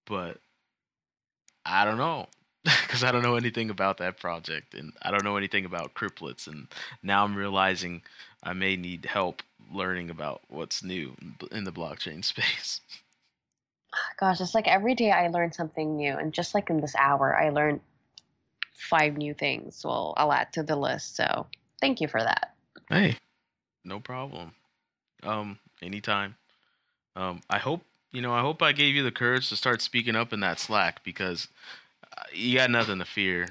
But 0.06 0.38
I 1.64 1.84
don't 1.84 1.98
know 1.98 2.26
because 2.64 3.04
I 3.04 3.12
don't 3.12 3.22
know 3.22 3.36
anything 3.36 3.70
about 3.70 3.98
that 3.98 4.18
project, 4.18 4.74
and 4.74 4.92
I 5.02 5.10
don't 5.10 5.24
know 5.24 5.36
anything 5.36 5.64
about 5.64 5.94
cryptlets. 5.94 6.46
And 6.46 6.68
now 7.02 7.24
I'm 7.24 7.34
realizing 7.34 8.02
I 8.42 8.52
may 8.52 8.76
need 8.76 9.06
help 9.06 9.42
learning 9.72 10.10
about 10.10 10.42
what's 10.48 10.82
new 10.82 11.16
in 11.50 11.64
the 11.64 11.72
blockchain 11.72 12.24
space. 12.24 12.80
Gosh, 14.18 14.40
it's 14.40 14.54
like 14.54 14.66
every 14.66 14.94
day 14.94 15.10
I 15.10 15.28
learn 15.28 15.52
something 15.52 15.96
new, 15.96 16.16
and 16.16 16.32
just 16.32 16.54
like 16.54 16.70
in 16.70 16.80
this 16.80 16.94
hour, 16.96 17.36
I 17.36 17.50
learned 17.50 17.80
five 18.72 19.16
new 19.16 19.34
things. 19.34 19.82
Well, 19.84 20.14
I'll 20.16 20.32
add 20.32 20.52
to 20.54 20.62
the 20.62 20.76
list. 20.76 21.16
So 21.16 21.46
thank 21.80 22.00
you 22.00 22.08
for 22.08 22.20
that. 22.20 22.54
Hey, 22.88 23.16
no 23.84 24.00
problem. 24.00 24.52
Um, 25.22 25.58
anytime. 25.82 26.36
Um, 27.16 27.40
I 27.48 27.58
hope 27.58 27.82
you 28.14 28.22
know. 28.22 28.32
I 28.32 28.40
hope 28.40 28.62
I 28.62 28.72
gave 28.72 28.94
you 28.94 29.02
the 29.02 29.10
courage 29.10 29.48
to 29.48 29.56
start 29.56 29.82
speaking 29.82 30.16
up 30.16 30.32
in 30.32 30.40
that 30.40 30.58
Slack 30.58 31.02
because 31.04 31.48
uh, 32.16 32.22
you 32.32 32.56
got 32.56 32.70
nothing 32.70 32.98
to 33.00 33.04
fear. 33.04 33.48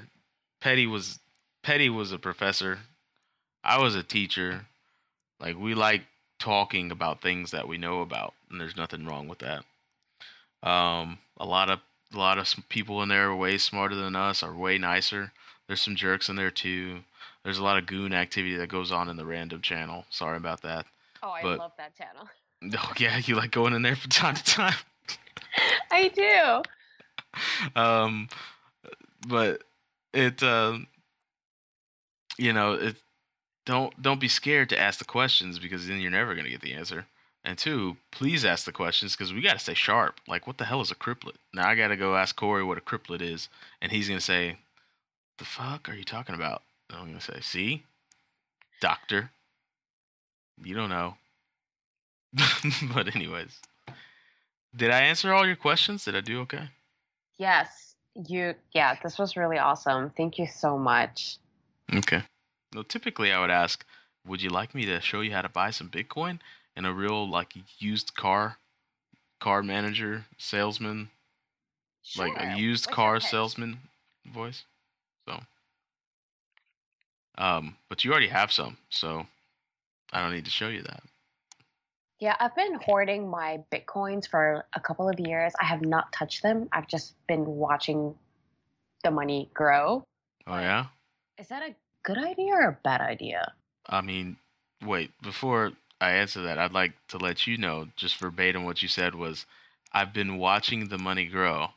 Petty 0.60 0.86
was 0.86 1.20
Petty 1.62 1.88
was 1.88 2.10
a 2.10 2.18
professor. 2.18 2.78
I 3.62 3.80
was 3.80 3.94
a 3.94 4.02
teacher. 4.02 4.66
Like 5.38 5.58
we 5.58 5.74
like 5.74 6.02
talking 6.38 6.90
about 6.90 7.20
things 7.20 7.50
that 7.50 7.68
we 7.68 7.78
know 7.78 8.00
about, 8.00 8.34
and 8.50 8.60
there's 8.60 8.76
nothing 8.76 9.06
wrong 9.06 9.28
with 9.28 9.38
that. 9.40 9.64
Um, 10.68 11.18
a 11.36 11.44
lot 11.44 11.70
of 11.70 11.80
a 12.12 12.18
lot 12.18 12.38
of 12.38 12.48
people 12.68 13.02
in 13.02 13.08
there 13.08 13.30
are 13.30 13.36
way 13.36 13.58
smarter 13.58 13.94
than 13.94 14.16
us, 14.16 14.42
are 14.42 14.54
way 14.54 14.78
nicer. 14.78 15.32
There's 15.66 15.82
some 15.82 15.96
jerks 15.96 16.28
in 16.28 16.36
there 16.36 16.50
too. 16.50 17.00
There's 17.42 17.58
a 17.58 17.64
lot 17.64 17.78
of 17.78 17.86
goon 17.86 18.14
activity 18.14 18.56
that 18.56 18.68
goes 18.68 18.90
on 18.90 19.08
in 19.08 19.16
the 19.16 19.26
random 19.26 19.60
channel. 19.60 20.06
Sorry 20.08 20.36
about 20.36 20.62
that. 20.62 20.86
Oh, 21.22 21.30
I 21.30 21.42
but, 21.42 21.58
love 21.58 21.72
that 21.76 21.96
channel. 21.96 22.28
Oh 22.76 22.92
yeah, 22.98 23.18
you 23.18 23.34
like 23.34 23.50
going 23.50 23.74
in 23.74 23.82
there 23.82 23.96
from 23.96 24.10
time 24.10 24.34
to 24.34 24.44
time. 24.44 24.74
I 25.90 26.08
do. 26.08 27.80
Um, 27.80 28.28
but 29.26 29.62
it, 30.12 30.42
uh, 30.42 30.78
you 32.38 32.52
know, 32.52 32.74
it 32.74 32.96
don't 33.66 34.00
don't 34.00 34.20
be 34.20 34.28
scared 34.28 34.68
to 34.70 34.78
ask 34.78 34.98
the 34.98 35.04
questions 35.04 35.58
because 35.58 35.86
then 35.86 36.00
you're 36.00 36.10
never 36.10 36.34
gonna 36.34 36.50
get 36.50 36.60
the 36.60 36.74
answer. 36.74 37.06
And 37.44 37.58
two, 37.58 37.98
please 38.10 38.44
ask 38.44 38.64
the 38.64 38.72
questions 38.72 39.14
because 39.14 39.32
we 39.32 39.42
got 39.42 39.52
to 39.52 39.58
stay 39.58 39.74
sharp. 39.74 40.18
Like, 40.26 40.46
what 40.46 40.56
the 40.56 40.64
hell 40.64 40.80
is 40.80 40.90
a 40.90 40.94
cryptlet? 40.94 41.36
Now 41.52 41.68
I 41.68 41.74
got 41.74 41.88
to 41.88 41.96
go 41.96 42.16
ask 42.16 42.34
Corey 42.34 42.64
what 42.64 42.78
a 42.78 42.80
cryptlet 42.80 43.20
is, 43.20 43.50
and 43.82 43.92
he's 43.92 44.08
gonna 44.08 44.20
say, 44.20 44.56
"The 45.38 45.44
fuck 45.44 45.88
are 45.88 45.94
you 45.94 46.04
talking 46.04 46.34
about?" 46.34 46.62
And 46.88 46.98
I'm 46.98 47.06
gonna 47.08 47.20
say, 47.20 47.40
"See, 47.40 47.84
doctor, 48.80 49.30
you 50.62 50.74
don't 50.74 50.88
know." 50.88 51.18
but 52.94 53.14
anyways, 53.14 53.60
did 54.76 54.90
I 54.90 55.00
answer 55.00 55.32
all 55.32 55.46
your 55.46 55.56
questions? 55.56 56.04
Did 56.04 56.16
I 56.16 56.20
do 56.20 56.40
okay? 56.40 56.68
Yes, 57.38 57.94
you. 58.28 58.54
Yeah, 58.72 58.96
this 59.02 59.18
was 59.18 59.36
really 59.36 59.58
awesome. 59.58 60.10
Thank 60.16 60.38
you 60.38 60.46
so 60.46 60.78
much. 60.78 61.38
Okay. 61.94 62.22
Well, 62.74 62.84
typically 62.84 63.32
I 63.32 63.40
would 63.40 63.50
ask, 63.50 63.84
"Would 64.26 64.42
you 64.42 64.50
like 64.50 64.74
me 64.74 64.84
to 64.86 65.00
show 65.00 65.20
you 65.20 65.32
how 65.32 65.42
to 65.42 65.48
buy 65.48 65.70
some 65.70 65.88
Bitcoin?" 65.88 66.40
in 66.76 66.84
a 66.84 66.92
real 66.92 67.28
like 67.28 67.54
used 67.78 68.14
car 68.14 68.58
car 69.40 69.62
manager 69.62 70.24
salesman 70.38 71.10
sure. 72.02 72.28
like 72.28 72.40
a 72.40 72.58
used 72.58 72.86
What's 72.86 72.94
car 72.94 73.20
salesman 73.20 73.78
voice 74.32 74.64
so 75.28 75.40
um 77.36 77.76
but 77.88 78.04
you 78.04 78.10
already 78.10 78.28
have 78.28 78.52
some 78.52 78.78
so 78.88 79.26
i 80.12 80.22
don't 80.22 80.32
need 80.32 80.44
to 80.46 80.50
show 80.50 80.68
you 80.68 80.82
that 80.82 81.02
yeah 82.24 82.36
i've 82.40 82.56
been 82.56 82.78
hoarding 82.86 83.28
my 83.28 83.62
bitcoins 83.70 84.26
for 84.26 84.64
a 84.74 84.80
couple 84.80 85.10
of 85.10 85.20
years. 85.20 85.52
I 85.60 85.64
have 85.64 85.82
not 85.82 86.10
touched 86.10 86.42
them. 86.42 86.70
I've 86.72 86.88
just 86.88 87.12
been 87.26 87.44
watching 87.44 88.14
the 89.02 89.10
money 89.10 89.50
grow. 89.52 90.02
Oh 90.46 90.58
yeah? 90.58 90.86
Is 91.36 91.48
that 91.48 91.62
a 91.62 91.74
good 92.02 92.16
idea 92.16 92.54
or 92.54 92.68
a 92.68 92.78
bad 92.82 93.02
idea? 93.02 93.52
I 93.86 94.00
mean 94.00 94.38
wait 94.82 95.10
before 95.22 95.72
I 96.00 96.12
answer 96.12 96.40
that, 96.42 96.58
I'd 96.58 96.72
like 96.72 96.94
to 97.08 97.18
let 97.18 97.46
you 97.46 97.58
know, 97.58 97.88
just 97.94 98.16
verbatim, 98.16 98.64
what 98.64 98.82
you 98.82 98.88
said 98.88 99.14
was, 99.14 99.44
"I've 99.92 100.12
been 100.14 100.38
watching 100.38 100.88
the 100.88 100.98
money 100.98 101.26
grow." 101.26 101.68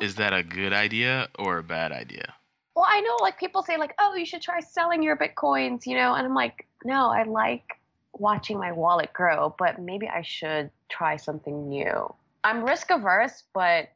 Is 0.00 0.16
that 0.16 0.32
a 0.32 0.42
good 0.42 0.72
idea 0.72 1.28
or 1.38 1.58
a 1.58 1.62
bad 1.62 1.92
idea? 1.92 2.34
Well, 2.74 2.86
I 2.88 3.00
know 3.00 3.16
like 3.20 3.38
people 3.38 3.62
say 3.62 3.76
like, 3.76 3.94
"Oh, 4.00 4.14
you 4.16 4.26
should 4.26 4.42
try 4.42 4.58
selling 4.60 5.02
your 5.02 5.16
bitcoins," 5.16 5.86
you 5.86 5.96
know, 5.96 6.14
and 6.14 6.26
I'm 6.26 6.34
like, 6.34 6.66
"No, 6.84 7.08
I 7.08 7.22
like 7.22 7.78
watching 8.18 8.58
my 8.58 8.72
wallet 8.72 9.12
grow, 9.12 9.54
but 9.58 9.80
maybe 9.80 10.08
I 10.08 10.22
should 10.22 10.70
try 10.88 11.16
something 11.16 11.68
new." 11.68 12.12
I'm 12.44 12.62
risk 12.62 12.90
averse, 12.90 13.44
but 13.54 13.88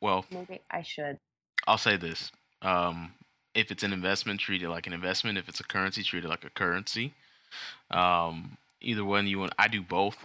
well, 0.00 0.24
maybe 0.30 0.60
I 0.70 0.82
should. 0.82 1.18
I'll 1.66 1.78
say 1.78 1.96
this. 1.96 2.32
Um, 2.62 3.12
if 3.54 3.70
it's 3.70 3.82
an 3.82 3.92
investment, 3.92 4.40
treat 4.40 4.62
it 4.62 4.68
like 4.68 4.86
an 4.86 4.92
investment. 4.92 5.38
If 5.38 5.48
it's 5.48 5.60
a 5.60 5.64
currency, 5.64 6.02
treat 6.02 6.24
it 6.24 6.28
like 6.28 6.44
a 6.44 6.50
currency. 6.50 7.12
Um, 7.90 8.56
either 8.80 9.04
one 9.04 9.26
you 9.26 9.40
want. 9.40 9.52
I 9.58 9.68
do 9.68 9.82
both. 9.82 10.16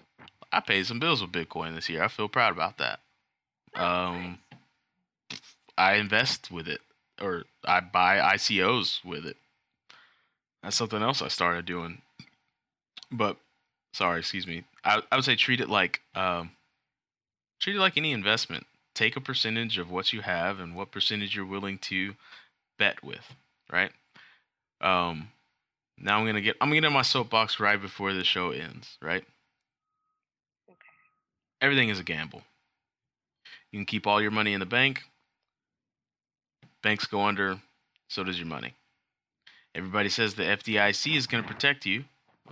I 0.51 0.59
paid 0.59 0.85
some 0.85 0.99
bills 0.99 1.21
with 1.21 1.31
Bitcoin 1.31 1.73
this 1.73 1.89
year. 1.89 2.03
I 2.03 2.07
feel 2.07 2.29
proud 2.29 2.53
about 2.53 2.77
that. 2.77 2.99
Um, 3.75 4.37
I 5.77 5.95
invest 5.95 6.51
with 6.51 6.67
it, 6.67 6.81
or 7.19 7.45
I 7.65 7.79
buy 7.79 8.17
ICOs 8.19 9.03
with 9.03 9.25
it. 9.25 9.37
That's 10.61 10.75
something 10.75 11.01
else 11.01 11.21
I 11.21 11.27
started 11.27 11.65
doing. 11.65 12.02
But 13.13 13.37
sorry, 13.93 14.19
excuse 14.19 14.47
me. 14.47 14.63
I, 14.83 15.01
I 15.11 15.15
would 15.15 15.23
say 15.23 15.35
treat 15.35 15.61
it 15.61 15.69
like 15.69 16.01
um, 16.15 16.51
treat 17.61 17.75
it 17.75 17.79
like 17.79 17.95
any 17.95 18.11
investment. 18.11 18.65
Take 18.95 19.15
a 19.15 19.21
percentage 19.21 19.77
of 19.77 19.89
what 19.89 20.11
you 20.13 20.21
have 20.21 20.59
and 20.59 20.75
what 20.75 20.91
percentage 20.91 21.35
you're 21.35 21.45
willing 21.45 21.77
to 21.79 22.15
bet 22.77 23.03
with, 23.03 23.33
right? 23.71 23.91
Um, 24.81 25.29
now 25.97 26.19
I'm 26.19 26.25
gonna 26.25 26.41
get 26.41 26.57
I'm 26.59 26.69
gonna 26.69 26.81
get 26.81 26.87
on 26.87 26.93
my 26.93 27.03
soapbox 27.03 27.59
right 27.59 27.79
before 27.79 28.13
the 28.13 28.23
show 28.23 28.49
ends, 28.49 28.97
right? 29.01 29.23
Okay. 30.69 30.79
Everything 31.61 31.89
is 31.89 31.99
a 31.99 32.03
gamble. 32.03 32.41
You 33.71 33.79
can 33.79 33.85
keep 33.85 34.07
all 34.07 34.21
your 34.21 34.31
money 34.31 34.53
in 34.53 34.59
the 34.59 34.65
bank. 34.65 35.03
Banks 36.81 37.05
go 37.05 37.21
under, 37.21 37.59
so 38.09 38.23
does 38.23 38.37
your 38.37 38.47
money. 38.47 38.73
Everybody 39.75 40.09
says 40.09 40.33
the 40.33 40.43
FDIC 40.43 41.15
is 41.15 41.27
gonna 41.27 41.43
protect 41.43 41.85
you. 41.85 42.05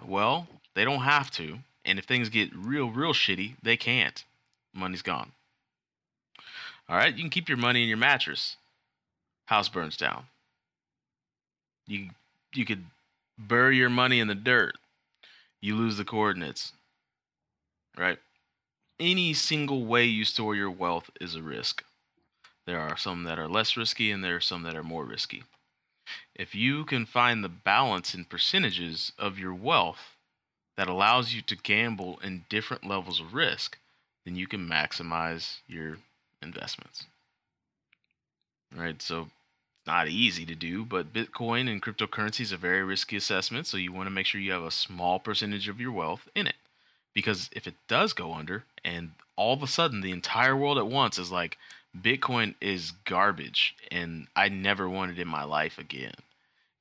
Well, 0.06 0.48
they 0.76 0.86
don't 0.86 1.02
have 1.02 1.32
to. 1.32 1.60
And 1.86 1.98
if 2.00 2.06
things 2.06 2.30
get 2.30 2.56
real, 2.56 2.90
real 2.90 3.14
shitty, 3.14 3.56
they 3.64 3.78
can't. 3.78 4.24
Money's 4.74 5.02
gone. 5.02 5.32
All 6.88 6.96
right, 6.96 7.14
you 7.14 7.24
can 7.24 7.30
keep 7.30 7.50
your 7.50 7.58
money 7.58 7.84
in 7.84 7.90
your 7.90 7.98
mattress. 7.98 8.58
House 9.46 9.70
burns 9.70 9.98
down. 9.98 10.26
You 11.88 12.10
you 12.54 12.66
could 12.66 12.84
bury 13.38 13.78
your 13.78 13.90
money 13.90 14.20
in 14.20 14.28
the 14.28 14.36
dirt, 14.36 14.76
you 15.62 15.76
lose 15.76 15.98
the 15.98 16.06
coordinates. 16.06 16.74
Right? 17.98 18.20
Any 19.00 19.34
single 19.34 19.86
way 19.86 20.06
you 20.06 20.26
store 20.26 20.56
your 20.56 20.72
wealth 20.72 21.10
is 21.20 21.36
a 21.36 21.42
risk. 21.42 21.84
There 22.66 22.80
are 22.80 22.98
some 22.98 23.24
that 23.24 23.40
are 23.40 23.48
less 23.48 23.76
risky 23.76 24.12
and 24.12 24.24
there 24.24 24.36
are 24.36 24.42
some 24.42 24.64
that 24.64 24.76
are 24.76 24.84
more 24.84 25.06
risky. 25.06 25.44
If 26.36 26.56
you 26.56 26.86
can 26.86 27.06
find 27.06 27.44
the 27.44 27.50
balance 27.50 28.14
in 28.16 28.26
percentages 28.26 29.12
of 29.18 29.40
your 29.40 29.54
wealth 29.54 30.16
that 30.78 30.88
allows 30.88 31.34
you 31.34 31.42
to 31.44 31.56
gamble 31.56 32.20
in 32.24 32.46
different 32.50 32.86
levels 32.86 33.20
of 33.20 33.34
risk, 33.34 33.78
then 34.26 34.36
you 34.36 34.48
can 34.48 34.68
maximize 34.68 35.58
your 35.68 35.98
investments. 36.42 37.06
Right? 38.76 39.02
So 39.02 39.28
not 39.86 40.08
easy 40.08 40.46
to 40.46 40.56
do, 40.56 40.86
but 40.86 41.14
Bitcoin 41.14 41.70
and 41.70 41.82
cryptocurrency 41.82 42.42
is 42.42 42.52
a 42.52 42.58
very 42.58 42.84
risky 42.84 43.18
assessment. 43.18 43.68
So 43.68 43.78
you 43.78 43.92
want 43.92 44.08
to 44.08 44.12
make 44.12 44.26
sure 44.26 44.40
you 44.40 44.52
have 44.52 44.64
a 44.64 44.72
small 44.72 45.20
percentage 45.20 45.68
of 45.68 45.82
your 45.82 45.92
wealth 45.92 46.28
in 46.36 46.48
it. 46.48 46.56
Because 47.14 47.50
if 47.52 47.68
it 47.68 47.76
does 47.88 48.14
go 48.14 48.34
under 48.34 48.64
and 48.86 49.12
all 49.36 49.54
of 49.54 49.64
a 49.64 49.68
sudden 49.68 50.02
the 50.02 50.12
entire 50.12 50.56
world 50.56 50.78
at 50.78 50.88
once 50.88 51.18
is 51.18 51.32
like, 51.32 51.58
Bitcoin 52.00 52.56
is 52.62 52.92
garbage 53.06 53.76
and 53.92 54.28
I 54.36 54.50
never 54.50 54.90
want 54.90 55.12
it 55.12 55.20
in 55.20 55.28
my 55.28 55.44
life 55.44 55.78
again, 55.78 56.14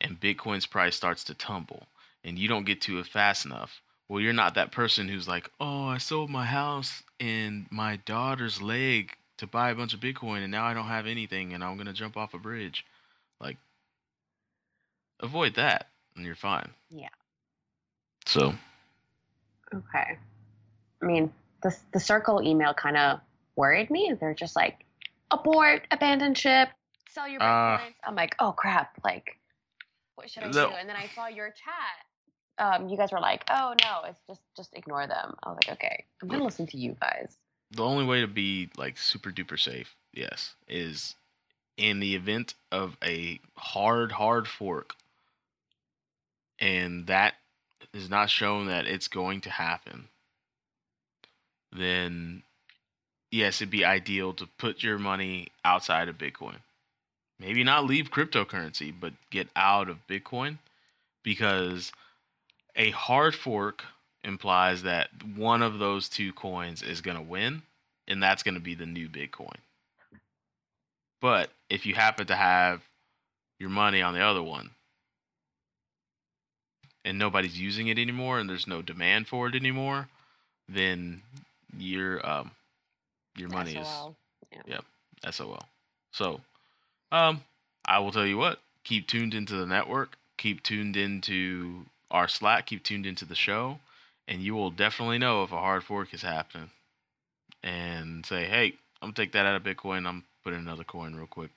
and 0.00 0.20
Bitcoin's 0.20 0.66
price 0.66 0.96
starts 0.96 1.24
to 1.24 1.34
tumble 1.34 1.86
and 2.24 2.38
you 2.38 2.48
don't 2.48 2.66
get 2.66 2.80
to 2.82 2.98
it 2.98 3.06
fast 3.06 3.44
enough, 3.44 3.80
well, 4.08 4.20
you're 4.20 4.32
not 4.32 4.54
that 4.54 4.72
person 4.72 5.08
who's 5.08 5.28
like, 5.28 5.50
oh, 5.60 5.84
I 5.86 5.98
sold 5.98 6.30
my 6.30 6.44
house 6.44 7.02
and 7.18 7.66
my 7.70 7.96
daughter's 7.96 8.60
leg 8.60 9.12
to 9.38 9.46
buy 9.46 9.70
a 9.70 9.74
bunch 9.74 9.94
of 9.94 10.00
Bitcoin 10.00 10.42
and 10.42 10.50
now 10.50 10.64
I 10.64 10.74
don't 10.74 10.86
have 10.86 11.06
anything 11.06 11.54
and 11.54 11.62
I'm 11.62 11.76
going 11.76 11.86
to 11.86 11.92
jump 11.92 12.16
off 12.16 12.34
a 12.34 12.38
bridge. 12.38 12.84
Like, 13.40 13.56
avoid 15.20 15.54
that 15.54 15.88
and 16.16 16.26
you're 16.26 16.34
fine. 16.34 16.70
Yeah. 16.90 17.08
So. 18.26 18.54
Okay. 19.72 20.18
I 21.02 21.06
mean, 21.06 21.32
the, 21.62 21.74
the 21.92 22.00
circle 22.00 22.42
email 22.42 22.74
kind 22.74 22.96
of 22.96 23.20
worried 23.56 23.90
me. 23.90 24.14
They're 24.18 24.34
just 24.34 24.56
like, 24.56 24.84
abort, 25.30 25.86
abandon 25.90 26.34
ship, 26.34 26.68
sell 27.08 27.28
your 27.28 27.42
uh, 27.42 27.78
I'm 28.04 28.14
like, 28.14 28.36
oh 28.40 28.52
crap. 28.52 28.98
Like, 29.04 29.38
what 30.16 30.30
should 30.30 30.44
I 30.44 30.48
No. 30.48 30.68
do? 30.68 30.74
And 30.78 30.88
then 30.88 30.96
I 30.96 31.06
saw 31.14 31.26
your 31.28 31.48
chat. 31.50 31.96
Um, 32.58 32.88
you 32.88 32.96
guys 32.96 33.10
were 33.10 33.20
like, 33.20 33.44
oh 33.50 33.74
no, 33.82 34.02
it's 34.08 34.20
just 34.26 34.42
just 34.56 34.74
ignore 34.74 35.06
them. 35.06 35.34
I 35.42 35.48
was 35.48 35.58
like, 35.64 35.76
okay, 35.76 36.04
I'm 36.22 36.28
gonna 36.28 36.44
listen 36.44 36.66
to 36.68 36.76
you 36.76 36.96
guys. 37.00 37.36
the 37.72 37.84
only 37.84 38.04
way 38.04 38.20
to 38.20 38.26
be 38.26 38.68
like 38.76 38.98
super 38.98 39.30
duper 39.30 39.58
safe, 39.58 39.94
yes, 40.12 40.54
is 40.68 41.14
in 41.76 42.00
the 42.00 42.14
event 42.14 42.54
of 42.70 42.96
a 43.02 43.40
hard, 43.56 44.12
hard 44.12 44.46
fork, 44.46 44.94
and 46.58 47.06
that 47.06 47.34
is 47.94 48.10
not 48.10 48.28
shown 48.28 48.66
that 48.66 48.86
it's 48.86 49.08
going 49.08 49.40
to 49.40 49.50
happen, 49.50 50.08
then 51.72 52.42
yes, 53.30 53.60
it'd 53.60 53.70
be 53.70 53.84
ideal 53.84 54.32
to 54.34 54.46
put 54.58 54.82
your 54.82 54.98
money 54.98 55.48
outside 55.64 56.08
of 56.08 56.18
Bitcoin. 56.18 56.56
Maybe 57.38 57.64
not 57.64 57.86
leave 57.86 58.10
cryptocurrency, 58.10 58.92
but 58.98 59.12
get 59.30 59.48
out 59.56 59.88
of 59.88 60.06
Bitcoin 60.06 60.58
because 61.22 61.92
a 62.76 62.90
hard 62.90 63.34
fork 63.34 63.84
implies 64.24 64.82
that 64.82 65.08
one 65.36 65.62
of 65.62 65.78
those 65.78 66.08
two 66.08 66.32
coins 66.32 66.82
is 66.82 67.00
going 67.00 67.16
to 67.16 67.22
win, 67.22 67.62
and 68.06 68.22
that's 68.22 68.42
going 68.42 68.54
to 68.54 68.60
be 68.60 68.74
the 68.74 68.86
new 68.86 69.08
Bitcoin. 69.08 69.56
But 71.20 71.50
if 71.68 71.86
you 71.86 71.94
happen 71.94 72.26
to 72.26 72.36
have 72.36 72.82
your 73.58 73.70
money 73.70 74.02
on 74.02 74.14
the 74.14 74.20
other 74.20 74.42
one 74.42 74.70
and 77.04 77.18
nobody's 77.18 77.58
using 77.58 77.88
it 77.88 77.98
anymore 77.98 78.38
and 78.38 78.48
there's 78.48 78.66
no 78.66 78.82
demand 78.82 79.28
for 79.28 79.46
it 79.46 79.54
anymore, 79.54 80.08
then 80.68 81.22
your 81.78 82.26
um 82.26 82.50
your 83.36 83.48
money 83.48 83.74
SOL. 83.74 84.16
is 85.24 85.34
SOL. 85.34 85.62
So, 86.12 86.40
um, 87.12 87.42
I 87.84 87.98
will 87.98 88.12
tell 88.12 88.26
you 88.26 88.36
what. 88.38 88.60
Keep 88.84 89.08
tuned 89.08 89.34
into 89.34 89.56
the 89.56 89.66
network. 89.66 90.16
Keep 90.38 90.62
tuned 90.62 90.96
into 90.96 91.84
our 92.10 92.28
Slack. 92.28 92.66
Keep 92.66 92.84
tuned 92.84 93.06
into 93.06 93.24
the 93.24 93.34
show, 93.34 93.78
and 94.26 94.40
you 94.42 94.54
will 94.54 94.70
definitely 94.70 95.18
know 95.18 95.42
if 95.42 95.52
a 95.52 95.56
hard 95.56 95.84
fork 95.84 96.14
is 96.14 96.22
happening. 96.22 96.70
And 97.62 98.24
say, 98.24 98.46
hey, 98.46 98.74
I'm 99.02 99.08
gonna 99.08 99.12
take 99.12 99.32
that 99.32 99.44
out 99.44 99.54
of 99.54 99.62
Bitcoin. 99.62 100.06
I'm 100.06 100.24
putting 100.42 100.60
another 100.60 100.84
coin 100.84 101.14
real 101.14 101.26
quick. 101.26 101.50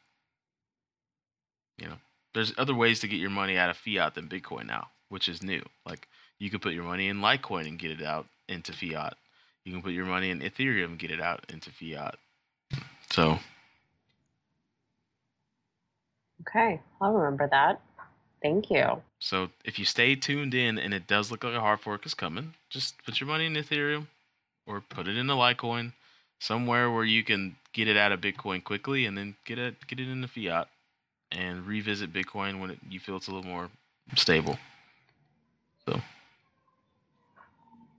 You 1.78 1.88
know, 1.88 1.98
there's 2.34 2.54
other 2.58 2.76
ways 2.76 3.00
to 3.00 3.08
get 3.08 3.20
your 3.20 3.30
money 3.30 3.58
out 3.58 3.70
of 3.70 3.78
fiat 3.78 4.16
than 4.16 4.28
Bitcoin 4.28 4.66
now, 4.66 4.88
which 5.10 5.30
is 5.30 5.42
new. 5.42 5.64
Like 5.86 6.08
you 6.40 6.50
could 6.50 6.62
put 6.62 6.74
your 6.74 6.84
money 6.84 7.08
in 7.08 7.22
Litecoin 7.22 7.68
and 7.68 7.80
get 7.80 7.92
it 7.92 8.04
out 8.04 8.28
into 8.50 8.74
fiat. 8.74 9.16
You 9.66 9.72
can 9.72 9.82
put 9.82 9.94
your 9.94 10.06
money 10.06 10.30
in 10.30 10.40
Ethereum 10.42 10.86
and 10.86 11.00
get 11.00 11.12
it 11.12 11.22
out 11.22 11.46
into 11.50 11.70
fiat. 11.72 12.16
So 13.12 13.40
Okay, 16.48 16.82
I'll 17.02 17.14
remember 17.14 17.48
that. 17.50 17.82
Thank 18.42 18.70
you. 18.70 19.02
So 19.20 19.50
if 19.64 19.80
you 19.80 19.86
stay 19.86 20.16
tuned 20.16 20.54
in 20.54 20.78
and 20.78 20.94
it 20.94 21.08
does 21.08 21.32
look 21.32 21.44
like 21.44 21.54
a 21.54 21.62
hard 21.62 21.80
fork 21.80 22.06
is 22.06 22.14
coming, 22.14 22.56
just 22.70 23.02
put 23.06 23.22
your 23.22 23.28
money 23.28 23.46
in 23.46 23.54
Ethereum 23.54 24.08
or 24.68 24.82
put 24.82 25.08
it 25.08 25.18
into 25.18 25.34
Litecoin, 25.34 25.94
somewhere 26.40 26.92
where 26.92 27.06
you 27.06 27.24
can 27.24 27.56
get 27.72 27.88
it 27.88 27.96
out 27.96 28.12
of 28.12 28.20
Bitcoin 28.20 28.62
quickly 28.64 29.06
and 29.06 29.18
then 29.18 29.36
get 29.46 29.58
it 29.58 29.88
get 29.88 30.00
it 30.00 30.10
into 30.10 30.28
fiat 30.28 30.68
and 31.32 31.66
revisit 31.66 32.12
Bitcoin 32.12 32.60
when 32.60 32.72
it, 32.72 32.80
you 32.90 33.00
feel 33.00 33.16
it's 33.16 33.28
a 33.28 33.32
little 33.32 33.50
more 33.50 33.70
stable. 34.16 34.58
So 35.88 36.02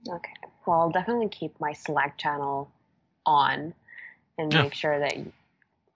Okay. 0.07 0.33
Well, 0.65 0.79
I'll 0.81 0.89
definitely 0.89 1.29
keep 1.29 1.59
my 1.59 1.73
Slack 1.73 2.17
channel 2.17 2.71
on 3.25 3.73
and 4.37 4.53
Yeah. 4.53 4.63
make 4.63 4.73
sure 4.73 4.99
that 4.99 5.13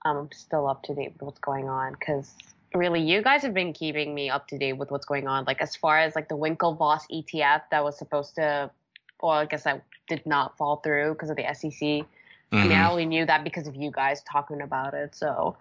I'm 0.06 0.32
still 0.32 0.68
up 0.68 0.84
to 0.84 0.96
date 0.96 1.14
with 1.14 1.22
what's 1.24 1.40
going 1.40 1.70
on. 1.70 1.94
Because 1.94 2.34
really, 2.74 3.02
you 3.02 3.22
guys 3.22 3.42
have 3.42 3.54
been 3.54 3.74
keeping 3.74 4.14
me 4.14 4.30
up 4.30 4.48
to 4.50 4.58
date 4.58 4.74
with 4.74 4.92
what's 4.92 5.06
going 5.06 5.28
on. 5.28 5.46
Like 5.46 5.62
as 5.62 5.76
far 5.76 6.00
as 6.00 6.16
like 6.16 6.30
the 6.30 6.38
Winklevoss 6.38 7.02
ETF 7.12 7.64
that 7.72 7.84
was 7.84 7.98
supposed 7.98 8.36
to, 8.36 8.72
well, 9.22 9.32
I 9.34 9.46
guess 9.46 9.64
that 9.64 9.84
did 10.08 10.26
not 10.26 10.58
fall 10.58 10.78
through 10.78 11.14
because 11.14 11.30
of 11.30 11.36
the 11.36 11.46
SEC. 11.54 12.06
I 12.52 12.56
mhm. 12.56 12.90
only 12.90 13.06
knew 13.06 13.26
that 13.26 13.44
because 13.44 13.68
of 13.68 13.76
you 13.76 13.92
guys 13.92 14.24
talking 14.24 14.62
about 14.62 14.94
it. 14.96 15.14
So 15.16 15.56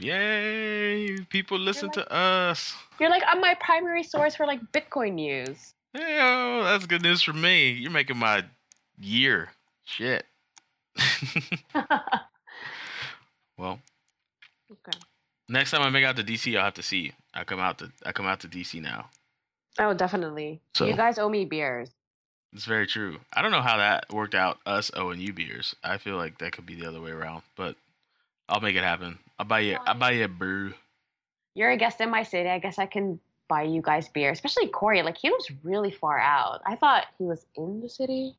yay, 0.00 1.18
people 1.30 1.58
listen 1.58 1.86
like- 1.88 1.94
to 1.94 2.12
us. 2.12 2.74
you're 3.00 3.10
like, 3.10 3.22
I'm 3.26 3.40
my 3.40 3.54
primary 3.60 4.02
source 4.04 4.36
for 4.36 4.46
like 4.46 4.60
Bitcoin 4.72 5.14
news. 5.14 5.74
Oh, 6.00 6.62
that's 6.64 6.86
good 6.86 7.02
news 7.02 7.22
for 7.22 7.32
me. 7.32 7.72
You're 7.72 7.90
making 7.90 8.16
my 8.18 8.44
year. 9.00 9.50
Shit. 9.84 10.24
well, 13.56 13.78
okay. 14.72 14.98
Next 15.48 15.70
time 15.70 15.82
I 15.82 15.90
make 15.90 16.04
out 16.04 16.16
to 16.16 16.24
DC, 16.24 16.56
I'll 16.56 16.64
have 16.64 16.74
to 16.74 16.82
see 16.82 16.98
you. 16.98 17.12
I 17.34 17.44
come 17.44 17.60
out 17.60 17.78
to 17.78 17.90
I 18.04 18.12
come 18.12 18.26
out 18.26 18.40
to 18.40 18.48
DC 18.48 18.80
now. 18.82 19.06
Oh, 19.78 19.94
definitely. 19.94 20.60
So- 20.74 20.86
you 20.86 20.94
guys 20.96 21.18
owe 21.18 21.28
me 21.28 21.44
beers. 21.44 21.90
It's 22.54 22.64
very 22.64 22.86
true. 22.86 23.18
I 23.30 23.42
don't 23.42 23.50
know 23.50 23.60
how 23.60 23.76
that 23.76 24.10
worked 24.10 24.34
out. 24.34 24.58
Us 24.64 24.90
owing 24.96 25.20
you 25.20 25.34
beers. 25.34 25.76
I 25.84 25.98
feel 25.98 26.16
like 26.16 26.38
that 26.38 26.52
could 26.52 26.64
be 26.64 26.76
the 26.76 26.88
other 26.88 26.98
way 27.00 27.10
around, 27.10 27.42
but 27.56 27.76
I'll 28.48 28.60
make 28.62 28.74
it 28.74 28.82
happen. 28.82 29.18
I'll 29.38 29.44
buy 29.44 29.60
you. 29.60 29.76
I'll 29.86 29.94
buy 29.98 30.12
you 30.12 30.24
a 30.24 30.28
brew. 30.28 30.72
You're 31.54 31.70
a 31.70 31.76
guest 31.76 32.00
in 32.00 32.08
my 32.08 32.22
city. 32.22 32.48
I 32.48 32.58
guess 32.58 32.78
I 32.78 32.86
can 32.86 33.20
buy 33.48 33.62
you 33.62 33.82
guys 33.82 34.08
beer, 34.08 34.30
especially 34.30 34.68
Corey. 34.68 35.02
Like 35.02 35.16
he 35.18 35.30
was 35.30 35.50
really 35.62 35.90
far 35.90 36.18
out. 36.18 36.60
I 36.66 36.76
thought 36.76 37.06
he 37.18 37.24
was 37.24 37.44
in 37.56 37.80
the 37.80 37.88
city. 37.88 38.36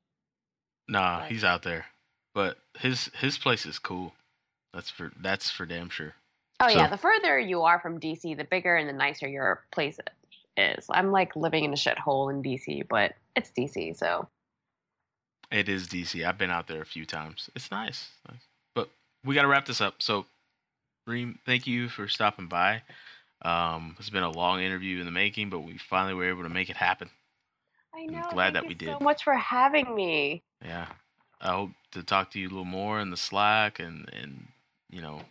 Nah, 0.87 1.19
Right. 1.19 1.31
he's 1.31 1.43
out 1.43 1.63
there, 1.63 1.85
but 2.33 2.57
his 2.77 3.09
his 3.19 3.37
place 3.37 3.65
is 3.65 3.79
cool. 3.79 4.13
That's 4.73 4.89
for 4.89 5.11
that's 5.19 5.49
for 5.49 5.65
damn 5.65 5.89
sure. 5.89 6.13
Oh 6.59 6.67
yeah, 6.67 6.87
the 6.87 6.97
further 6.97 7.39
you 7.39 7.61
are 7.63 7.79
from 7.79 7.99
DC, 7.99 8.35
the 8.37 8.43
bigger 8.43 8.75
and 8.75 8.87
the 8.89 8.93
nicer 8.93 9.27
your 9.27 9.63
place 9.71 9.97
is. 10.57 10.85
I'm 10.91 11.11
like 11.11 11.35
living 11.35 11.63
in 11.63 11.71
a 11.71 11.75
shithole 11.77 12.29
in 12.31 12.43
DC, 12.43 12.87
but 12.89 13.13
it's 13.35 13.51
DC, 13.51 13.95
so 13.95 14.27
It 15.51 15.69
is 15.69 15.87
DC. 15.87 16.25
I've 16.27 16.37
been 16.37 16.51
out 16.51 16.67
there 16.67 16.81
a 16.81 16.85
few 16.85 17.05
times. 17.05 17.49
It's 17.55 17.71
nice. 17.71 18.09
nice. 18.29 18.41
But 18.75 18.89
we 19.23 19.35
got 19.35 19.43
to 19.43 19.47
wrap 19.47 19.65
this 19.65 19.79
up. 19.79 20.01
So, 20.01 20.25
Reem, 21.07 21.39
thank 21.45 21.65
you 21.65 21.87
for 21.87 22.07
stopping 22.09 22.47
by. 22.47 22.81
Um, 23.41 23.95
it's 23.99 24.09
been 24.09 24.23
a 24.23 24.29
long 24.29 24.61
interview 24.61 24.99
in 24.99 25.05
the 25.05 25.11
making, 25.11 25.49
but 25.49 25.59
we 25.59 25.77
finally 25.77 26.13
were 26.13 26.27
able 26.29 26.43
to 26.43 26.49
make 26.49 26.69
it 26.69 26.75
happen. 26.75 27.09
I 27.93 28.05
know. 28.05 28.17
I'm 28.19 28.33
glad 28.33 28.53
thank 28.53 28.53
that 28.53 28.63
you 28.63 28.69
we 28.69 28.85
So 28.93 28.97
did. 28.97 29.03
much 29.03 29.23
for 29.23 29.33
having 29.33 29.95
me. 29.95 30.43
Yeah. 30.63 30.87
I 31.41 31.51
hope 31.51 31.71
to 31.91 32.03
talk 32.03 32.31
to 32.31 32.39
you 32.39 32.47
a 32.47 32.49
little 32.49 32.65
more 32.65 32.99
in 32.99 33.11
the 33.11 33.17
Slack 33.17 33.79
and, 33.79 34.09
and 34.11 34.47
you 34.89 35.01
know, 35.01 35.21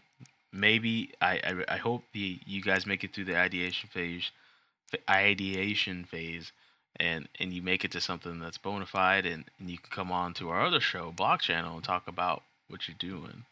maybe 0.52 1.12
I, 1.20 1.40
I, 1.44 1.74
I 1.74 1.76
hope 1.76 2.02
the, 2.12 2.38
you 2.46 2.62
guys 2.62 2.86
make 2.86 3.04
it 3.04 3.12
through 3.14 3.26
the 3.26 3.36
ideation 3.36 3.90
phase, 3.92 4.30
ideation 5.09 6.04
phase 6.04 6.50
and, 6.96 7.28
and 7.38 7.52
you 7.52 7.61
make 7.62 7.84
it 7.84 7.92
to 7.92 8.00
something 8.00 8.40
that's 8.40 8.56
bona 8.59 8.86
fide 8.86 9.26
and, 9.26 9.44
and 9.61 9.70
you 9.70 9.76
can 9.76 9.90
come 9.90 10.11
on 10.11 10.32
to 10.34 10.48
our 10.48 10.64
other 10.64 10.80
show, 10.80 11.12
Block 11.12 11.42
Channel, 11.42 11.74
and 11.74 11.84
talk 11.84 12.09
about 12.09 12.42
what 12.68 12.88
you're 12.88 12.96
doing. 12.98 13.44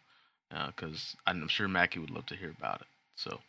Because 0.68 1.14
I'm 1.26 1.46
sure 1.48 1.68
Mackie 1.68 1.98
would 1.98 2.10
love 2.10 2.26
to 2.26 2.36
hear 2.36 2.54
about 2.56 2.80
it. 2.80 2.86
So, 3.16 3.40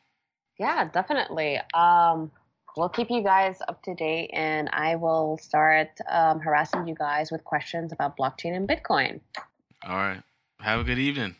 Yeah, 0.59 0.89
definitely. 0.91 1.59
Um, 1.73 2.31
we'll 2.75 2.89
keep 2.89 3.09
you 3.09 3.21
guys 3.23 3.59
up 3.67 3.81
to 3.83 3.93
date, 3.93 4.31
and 4.33 4.69
I 4.71 4.95
will 4.95 5.37
start 5.37 5.89
um, 6.09 6.39
harassing 6.39 6.87
you 6.87 6.95
guys 6.95 7.31
with 7.31 7.43
questions 7.43 7.91
about 7.91 8.17
blockchain 8.17 8.55
and 8.55 8.67
Bitcoin. 8.67 9.19
all 9.87 9.95
right. 9.95 10.21
Have 10.59 10.79
a 10.79 10.83
good 10.83 10.99
evening. 10.99 11.35